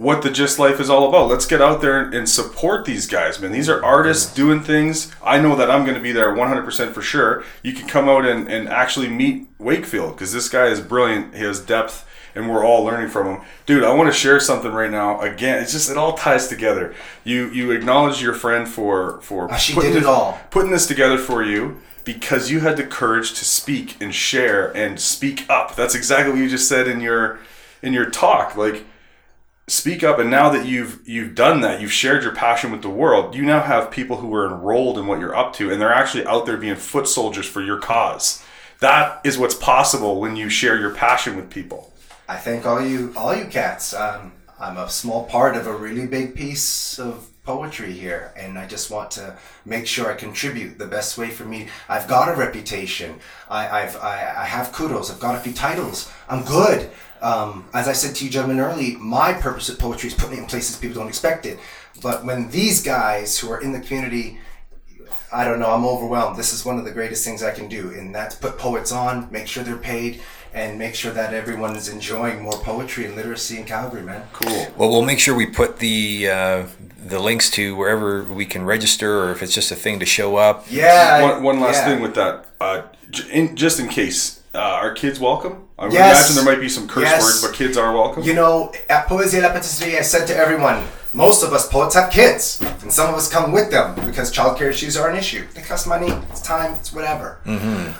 what 0.00 0.22
the 0.22 0.30
GYST 0.30 0.58
Life 0.58 0.80
is 0.80 0.88
all 0.88 1.06
about. 1.10 1.28
Let's 1.28 1.44
get 1.44 1.60
out 1.60 1.82
there 1.82 2.00
and 2.00 2.26
support 2.26 2.86
these 2.86 3.06
guys, 3.06 3.38
man. 3.38 3.52
These 3.52 3.68
are 3.68 3.84
artists 3.84 4.32
doing 4.32 4.62
things. 4.62 5.12
I 5.22 5.38
know 5.38 5.54
that 5.56 5.70
I'm 5.70 5.82
going 5.84 5.94
to 5.94 6.00
be 6.00 6.10
there 6.12 6.34
100% 6.34 6.92
for 6.94 7.02
sure. 7.02 7.44
You 7.62 7.74
can 7.74 7.86
come 7.86 8.08
out 8.08 8.24
and, 8.24 8.48
and 8.48 8.66
actually 8.66 9.08
meet 9.08 9.48
Wakefield 9.58 10.14
because 10.14 10.32
this 10.32 10.48
guy 10.48 10.68
is 10.68 10.80
brilliant. 10.80 11.34
He 11.34 11.42
has 11.44 11.60
depth, 11.60 12.08
and 12.34 12.48
we're 12.48 12.64
all 12.64 12.82
learning 12.82 13.10
from 13.10 13.26
him. 13.26 13.40
Dude, 13.66 13.84
I 13.84 13.92
want 13.92 14.08
to 14.10 14.18
share 14.18 14.40
something 14.40 14.72
right 14.72 14.90
now. 14.90 15.20
Again, 15.20 15.62
it's 15.62 15.72
just 15.72 15.90
it 15.90 15.98
all 15.98 16.14
ties 16.14 16.48
together. 16.48 16.94
You 17.24 17.50
you 17.50 17.70
acknowledge 17.70 18.22
your 18.22 18.32
friend 18.32 18.66
for 18.66 19.20
for 19.20 19.52
Ah, 19.52 19.56
she 19.56 19.74
putting 19.74 19.92
did 19.92 20.04
it 20.04 20.06
all. 20.08 20.40
putting 20.50 20.70
this 20.70 20.86
together 20.86 21.18
for 21.18 21.42
you 21.42 21.78
because 22.04 22.50
you 22.50 22.60
had 22.60 22.78
the 22.78 22.86
courage 22.86 23.34
to 23.34 23.44
speak 23.44 24.00
and 24.00 24.14
share 24.14 24.74
and 24.74 24.98
speak 24.98 25.44
up. 25.50 25.76
That's 25.76 25.94
exactly 25.94 26.32
what 26.32 26.40
you 26.40 26.48
just 26.48 26.68
said 26.70 26.88
in 26.88 27.02
your 27.02 27.38
in 27.82 27.92
your 27.92 28.08
talk. 28.08 28.56
Like 28.56 28.86
speak 29.70 30.02
up 30.02 30.18
and 30.18 30.30
now 30.30 30.50
that 30.50 30.66
you've 30.66 31.00
you've 31.08 31.34
done 31.34 31.60
that, 31.60 31.80
you've 31.80 31.92
shared 31.92 32.22
your 32.22 32.34
passion 32.34 32.72
with 32.72 32.82
the 32.82 32.90
world, 32.90 33.34
you 33.34 33.42
now 33.42 33.60
have 33.60 33.90
people 33.90 34.16
who 34.16 34.34
are 34.34 34.46
enrolled 34.46 34.98
in 34.98 35.06
what 35.06 35.20
you're 35.20 35.36
up 35.36 35.52
to 35.54 35.70
and 35.70 35.80
they're 35.80 35.92
actually 35.92 36.26
out 36.26 36.44
there 36.44 36.56
being 36.56 36.76
foot 36.76 37.06
soldiers 37.06 37.46
for 37.46 37.62
your 37.62 37.78
cause. 37.78 38.42
That 38.80 39.20
is 39.24 39.38
what's 39.38 39.54
possible 39.54 40.20
when 40.20 40.36
you 40.36 40.48
share 40.48 40.78
your 40.78 40.94
passion 40.94 41.36
with 41.36 41.50
people. 41.50 41.92
I 42.28 42.36
thank 42.36 42.66
all 42.66 42.84
you, 42.84 43.12
all 43.16 43.34
you 43.34 43.46
cats. 43.46 43.94
Um, 43.94 44.32
I'm 44.58 44.76
a 44.76 44.88
small 44.88 45.24
part 45.24 45.56
of 45.56 45.66
a 45.66 45.72
really 45.72 46.06
big 46.06 46.34
piece 46.34 46.98
of 46.98 47.28
poetry 47.44 47.92
here, 47.92 48.32
and 48.36 48.58
I 48.58 48.66
just 48.66 48.90
want 48.90 49.10
to 49.12 49.36
make 49.64 49.86
sure 49.86 50.10
I 50.10 50.14
contribute 50.14 50.78
the 50.78 50.86
best 50.86 51.18
way 51.18 51.30
for 51.30 51.44
me. 51.44 51.68
I've 51.88 52.06
got 52.06 52.28
a 52.28 52.36
reputation. 52.36 53.18
I, 53.48 53.82
I've, 53.82 53.96
I, 53.96 54.34
I 54.38 54.44
have 54.44 54.72
kudos. 54.72 55.10
I've 55.10 55.20
got 55.20 55.34
a 55.34 55.40
few 55.40 55.52
titles. 55.52 56.10
I'm 56.28 56.44
good. 56.44 56.90
Um, 57.22 57.66
as 57.74 57.86
I 57.86 57.92
said 57.92 58.14
to 58.16 58.24
you 58.24 58.30
gentlemen 58.30 58.60
early, 58.60 58.96
my 58.96 59.32
purpose 59.32 59.68
with 59.68 59.78
poetry 59.78 60.08
is 60.08 60.14
putting 60.14 60.38
it 60.38 60.40
in 60.40 60.46
places 60.46 60.76
people 60.76 60.96
don't 60.96 61.08
expect 61.08 61.46
it. 61.46 61.58
But 62.02 62.24
when 62.24 62.50
these 62.50 62.82
guys 62.82 63.38
who 63.38 63.50
are 63.50 63.60
in 63.60 63.72
the 63.72 63.80
community 63.80 64.38
I 65.32 65.44
don't 65.44 65.60
know. 65.60 65.70
I'm 65.70 65.84
overwhelmed. 65.84 66.36
This 66.36 66.52
is 66.52 66.64
one 66.64 66.78
of 66.78 66.84
the 66.84 66.90
greatest 66.90 67.24
things 67.24 67.42
I 67.42 67.52
can 67.52 67.68
do, 67.68 67.90
and 67.90 68.14
that's 68.14 68.34
put 68.34 68.58
poets 68.58 68.90
on, 68.90 69.30
make 69.30 69.46
sure 69.46 69.62
they're 69.62 69.76
paid, 69.76 70.22
and 70.52 70.78
make 70.78 70.94
sure 70.94 71.12
that 71.12 71.32
everyone 71.32 71.76
is 71.76 71.88
enjoying 71.88 72.42
more 72.42 72.52
poetry 72.52 73.06
and 73.06 73.14
literacy 73.14 73.58
in 73.58 73.64
Calgary, 73.64 74.02
man. 74.02 74.26
Cool. 74.32 74.66
Well, 74.76 74.90
we'll 74.90 75.04
make 75.04 75.20
sure 75.20 75.36
we 75.36 75.46
put 75.46 75.78
the 75.78 76.28
uh, 76.28 76.66
the 77.06 77.20
links 77.20 77.48
to 77.50 77.76
wherever 77.76 78.24
we 78.24 78.44
can 78.44 78.64
register, 78.64 79.20
or 79.20 79.30
if 79.30 79.42
it's 79.42 79.54
just 79.54 79.70
a 79.70 79.76
thing 79.76 80.00
to 80.00 80.06
show 80.06 80.36
up. 80.36 80.66
Yeah. 80.68 81.22
One, 81.22 81.42
one 81.42 81.60
last 81.60 81.76
yeah. 81.76 81.86
thing 81.86 82.02
with 82.02 82.14
that, 82.16 82.46
uh, 82.60 82.82
in, 83.30 83.54
just 83.54 83.78
in 83.78 83.88
case, 83.88 84.39
uh, 84.54 84.58
are 84.58 84.92
kids 84.92 85.18
welcome? 85.20 85.64
I 85.78 85.84
would 85.84 85.92
Yes. 85.92 86.16
imagine 86.30 86.44
there 86.44 86.54
might 86.54 86.60
be 86.60 86.68
some 86.68 86.88
curse 86.88 87.04
Yes. 87.04 87.22
words, 87.22 87.42
but 87.42 87.52
kids 87.54 87.76
are 87.76 87.92
welcome. 87.92 88.22
You 88.22 88.34
know, 88.34 88.72
at 88.88 89.06
Poesie 89.08 89.40
La 89.40 89.50
Patisserie, 89.52 89.98
I 89.98 90.02
said 90.02 90.26
to 90.28 90.36
everyone, 90.36 90.82
most 91.12 91.42
of 91.42 91.52
us 91.52 91.68
poets 91.68 91.94
have 91.94 92.10
kids, 92.10 92.60
and 92.82 92.92
some 92.92 93.08
of 93.08 93.14
us 93.16 93.28
come 93.28 93.52
with 93.52 93.70
them 93.70 93.94
because 94.06 94.32
childcare 94.32 94.70
issues 94.70 94.96
are 94.96 95.08
an 95.08 95.16
issue. 95.16 95.44
They 95.54 95.62
cost 95.62 95.86
money, 95.86 96.08
it's 96.30 96.40
time, 96.42 96.74
it's 96.74 96.92
whatever. 96.92 97.38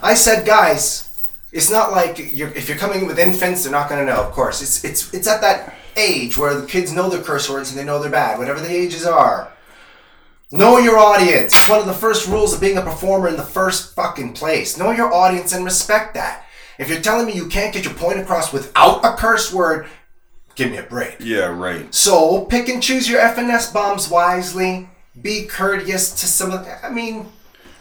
I 0.03 0.15
said, 0.15 0.45
guys, 0.47 1.09
it's 1.53 1.71
not 1.71 1.91
like 1.93 2.19
you're, 2.35 2.51
if 2.51 2.69
you're 2.69 2.79
coming 2.79 3.07
with 3.07 3.19
infants, 3.19 3.63
they're 3.65 3.73
not 3.73 3.89
going 3.89 4.05
to 4.07 4.13
know. 4.13 4.21
Of 4.21 4.31
course, 4.33 4.63
it's 4.63 4.85
it's 4.85 5.13
it's 5.13 5.27
at 5.27 5.41
that 5.41 5.75
age 5.97 6.39
where 6.39 6.55
the 6.55 6.67
kids 6.67 6.93
know 6.93 7.09
their 7.11 7.23
curse 7.23 7.51
words 7.51 7.71
and 7.71 7.79
they 7.79 7.85
know 7.85 7.99
they're 8.01 8.11
bad, 8.11 8.39
whatever 8.39 8.61
the 8.61 8.71
ages 8.71 9.05
are. 9.05 9.49
Know 10.53 10.79
your 10.79 10.99
audience. 10.99 11.55
It's 11.55 11.69
one 11.69 11.79
of 11.79 11.87
the 11.87 11.93
first 11.95 12.27
rules 12.27 12.53
of 12.55 12.61
being 12.61 12.77
a 12.77 12.83
performer 12.83 13.29
in 13.29 13.37
the 13.37 13.43
first 13.43 13.95
fucking 13.95 14.33
place. 14.33 14.77
Know 14.77 14.91
your 14.91 15.13
audience 15.13 15.53
and 15.53 15.65
respect 15.65 16.15
that. 16.15 16.45
If 16.79 16.89
you're 16.89 17.01
telling 17.01 17.27
me 17.27 17.35
you 17.35 17.47
can't 17.47 17.73
get 17.73 17.85
your 17.85 17.95
point 17.95 18.19
across 18.19 18.53
without 18.53 19.05
a 19.05 19.15
curse 19.17 19.53
word, 19.53 19.87
give 20.57 20.71
me 20.73 20.79
a 20.79 20.83
break. 20.83 21.17
yeah, 21.21 21.47
right. 21.47 21.95
So 21.95 22.47
pick 22.47 22.69
and 22.69 22.83
choose 22.83 23.09
your 23.09 23.21
FNS 23.21 23.73
bombs 23.73 24.11
wisely. 24.11 24.89
Be 25.21 25.45
courteous 25.47 26.11
to 26.21 26.27
some 26.27 26.51
of. 26.51 26.67
I 26.83 26.91
mean, 26.91 27.27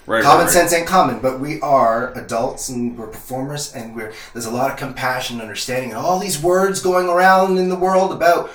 Right. 0.05 0.23
common 0.23 0.39
right, 0.39 0.45
right. 0.45 0.53
sense 0.53 0.73
ain't 0.73 0.87
common, 0.87 1.19
but 1.19 1.39
we 1.39 1.61
are 1.61 2.11
adults 2.17 2.69
and 2.69 2.97
we're 2.97 3.07
performers, 3.07 3.73
and 3.73 3.95
we're 3.95 4.11
there's 4.33 4.45
a 4.47 4.51
lot 4.51 4.71
of 4.71 4.77
compassion, 4.77 5.35
and 5.35 5.43
understanding, 5.43 5.89
and 5.91 5.99
all 5.99 6.19
these 6.19 6.41
words 6.41 6.81
going 6.81 7.07
around 7.07 7.57
in 7.57 7.69
the 7.69 7.75
world 7.75 8.11
about 8.11 8.49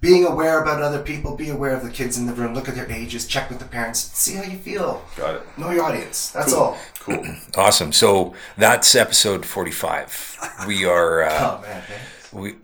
being 0.00 0.24
aware 0.24 0.60
about 0.62 0.80
other 0.82 1.00
people. 1.02 1.36
Be 1.36 1.50
aware 1.50 1.74
of 1.74 1.82
the 1.82 1.90
kids 1.90 2.16
in 2.18 2.26
the 2.26 2.32
room. 2.32 2.54
Look 2.54 2.68
at 2.68 2.74
their 2.74 2.90
ages. 2.90 3.26
Check 3.26 3.50
with 3.50 3.58
the 3.58 3.64
parents. 3.66 4.00
See 4.00 4.34
how 4.34 4.42
you 4.42 4.58
feel. 4.58 5.02
Got 5.16 5.36
it. 5.36 5.58
Know 5.58 5.70
your 5.70 5.84
audience. 5.84 6.30
That's 6.30 6.52
all. 6.52 6.78
Cool. 7.00 7.24
Awesome. 7.56 7.92
So 7.92 8.34
that's 8.56 8.94
episode 8.94 9.44
forty-five. 9.46 10.38
We 10.66 10.84
are. 10.84 11.22
Uh, 11.24 11.30
Oh 11.58 11.62
man, 11.62 11.82
thanks. 11.82 12.32
we, 12.32 12.54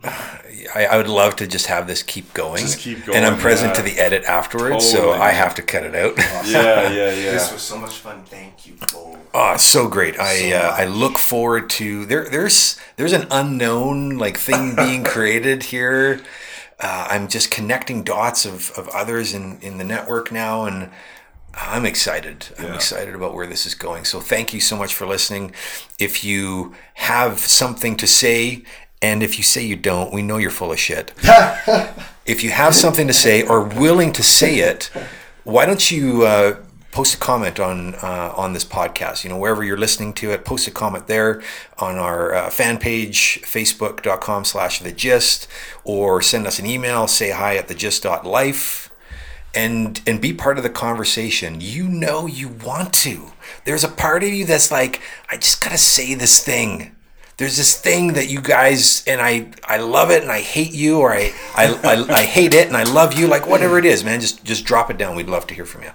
I, 0.75 0.87
I 0.93 0.97
would 0.97 1.09
love 1.09 1.37
to 1.37 1.47
just 1.47 1.67
have 1.67 1.87
this 1.87 2.03
keep 2.03 2.33
going. 2.35 2.61
Just 2.61 2.79
keep 2.79 3.05
going. 3.05 3.17
And 3.17 3.27
I'm 3.27 3.39
present 3.39 3.71
yeah. 3.71 3.75
to 3.75 3.83
the 3.83 3.99
edit 3.99 4.25
afterwards, 4.25 4.89
so 4.89 5.13
I 5.13 5.31
have 5.31 5.55
to 5.57 5.63
cut 5.63 5.83
it 5.85 5.95
out. 5.95 6.17
Yeah, 6.19 6.43
yeah, 6.45 6.91
yeah. 6.91 7.33
This 7.33 7.53
was 7.53 7.63
so 7.63 7.79
much 7.79 7.97
fun. 7.99 8.23
Thank 8.25 8.67
you, 8.67 8.75
both. 8.93 9.19
Oh, 9.35 9.57
so 9.57 9.89
great! 9.89 10.19
I 10.19 10.51
So 10.51 10.57
uh, 10.57 10.75
I 10.79 10.85
look 10.87 11.19
forward 11.19 11.69
to 11.71 12.05
there. 12.07 12.29
There's 12.29 12.79
there's 12.97 13.13
an 13.13 13.27
unknown 13.31 14.19
like 14.19 14.37
thing 14.39 14.75
being 14.77 15.05
created 15.15 15.65
here. 15.65 16.21
Uh, 16.79 17.09
I'm 17.11 17.29
just 17.29 17.51
connecting 17.51 18.03
dots 18.03 18.45
of, 18.45 18.71
of 18.77 18.89
others 18.89 19.33
in, 19.33 19.59
in 19.61 19.79
the 19.79 19.85
network 19.85 20.31
now, 20.31 20.65
and 20.67 20.91
I'm 21.55 21.87
excited. 21.87 22.49
I'm 22.59 22.75
excited 22.75 23.15
about 23.15 23.35
where 23.35 23.47
this 23.47 23.65
is 23.65 23.75
going. 23.75 24.05
So 24.05 24.21
thank 24.21 24.53
you 24.53 24.61
so 24.61 24.77
much 24.77 24.95
for 24.95 25.07
listening. 25.07 25.53
If 25.99 26.23
you 26.23 26.75
have 26.95 27.39
something 27.39 27.97
to 27.97 28.07
say, 28.07 28.63
and 29.01 29.23
if 29.23 29.39
you 29.39 29.45
say 29.45 29.65
you 29.65 29.77
don't, 29.77 30.13
we 30.13 30.21
know 30.21 30.37
you're 30.37 30.51
full 30.51 30.71
of 30.71 30.79
shit. 30.79 31.15
if 32.27 32.45
you 32.45 32.51
have 32.51 32.75
something 32.75 33.07
to 33.07 33.15
say 33.15 33.43
or 33.43 33.63
willing 33.63 34.13
to 34.13 34.23
say 34.23 34.59
it, 34.59 34.91
why 35.45 35.65
don't 35.65 35.91
you 35.91 36.27
uh, 36.27 36.57
post 36.97 37.15
a 37.15 37.19
comment 37.19 37.61
on 37.61 37.95
uh, 37.97 38.33
on 38.35 38.55
this 38.55 38.65
podcast? 38.65 39.23
You 39.23 39.29
know, 39.29 39.37
wherever 39.37 39.63
you're 39.63 39.77
listening 39.77 40.15
to 40.15 40.31
it, 40.31 40.47
post 40.47 40.67
a 40.67 40.71
comment 40.71 41.09
there 41.09 41.43
on 41.79 41.97
our 41.97 42.35
uh, 42.35 42.49
fan 42.49 42.79
page, 42.79 43.43
facebook.com 43.43 44.47
slash 44.47 44.81
the 44.81 44.93
GYST, 44.93 45.47
or 45.85 46.23
send 46.23 46.47
us 46.47 46.59
an 46.59 46.65
email, 46.65 47.07
say 47.07 47.33
hi 47.33 47.57
at 47.57 47.69
the 47.69 47.75
GYST.life 47.75 48.91
and 49.55 50.01
and 50.07 50.23
be 50.23 50.33
part 50.33 50.57
of 50.57 50.65
the 50.65 50.71
conversation. 50.71 51.59
You 51.61 51.87
know 51.87 52.27
you 52.27 52.49
want 52.49 52.95
to. 53.05 53.33
There's 53.67 53.85
a 53.85 53.89
part 53.89 54.23
of 54.23 54.31
you 54.31 54.47
that's 54.47 54.71
like, 54.71 55.03
I 55.31 55.37
just 55.37 55.63
gotta 55.63 55.77
say 55.77 56.15
this 56.15 56.43
thing. 56.43 56.97
There's 57.37 57.59
this 57.59 57.79
thing 57.79 58.15
that 58.15 58.31
you 58.31 58.41
guys 58.41 59.05
and 59.07 59.21
I 59.21 59.53
I 59.65 59.77
love 59.77 60.11
it 60.11 60.23
and 60.23 60.33
I 60.33 60.41
hate 60.41 60.73
you 60.73 61.01
or 61.01 61.13
I 61.13 61.35
I, 61.55 61.67
I, 61.85 62.15
I 62.21 62.23
hate 62.23 62.55
it 62.55 62.69
and 62.69 62.77
I 62.77 62.85
love 62.85 63.13
you. 63.13 63.27
Like 63.27 63.47
whatever 63.47 63.79
it 63.79 63.85
is, 63.85 64.03
man, 64.03 64.23
just 64.23 64.43
just 64.45 64.65
drop 64.65 64.91
it 64.91 64.97
down. 64.97 65.15
We'd 65.15 65.29
love 65.29 65.47
to 65.49 65.55
hear 65.55 65.67
from 65.67 65.83
you. 65.83 65.91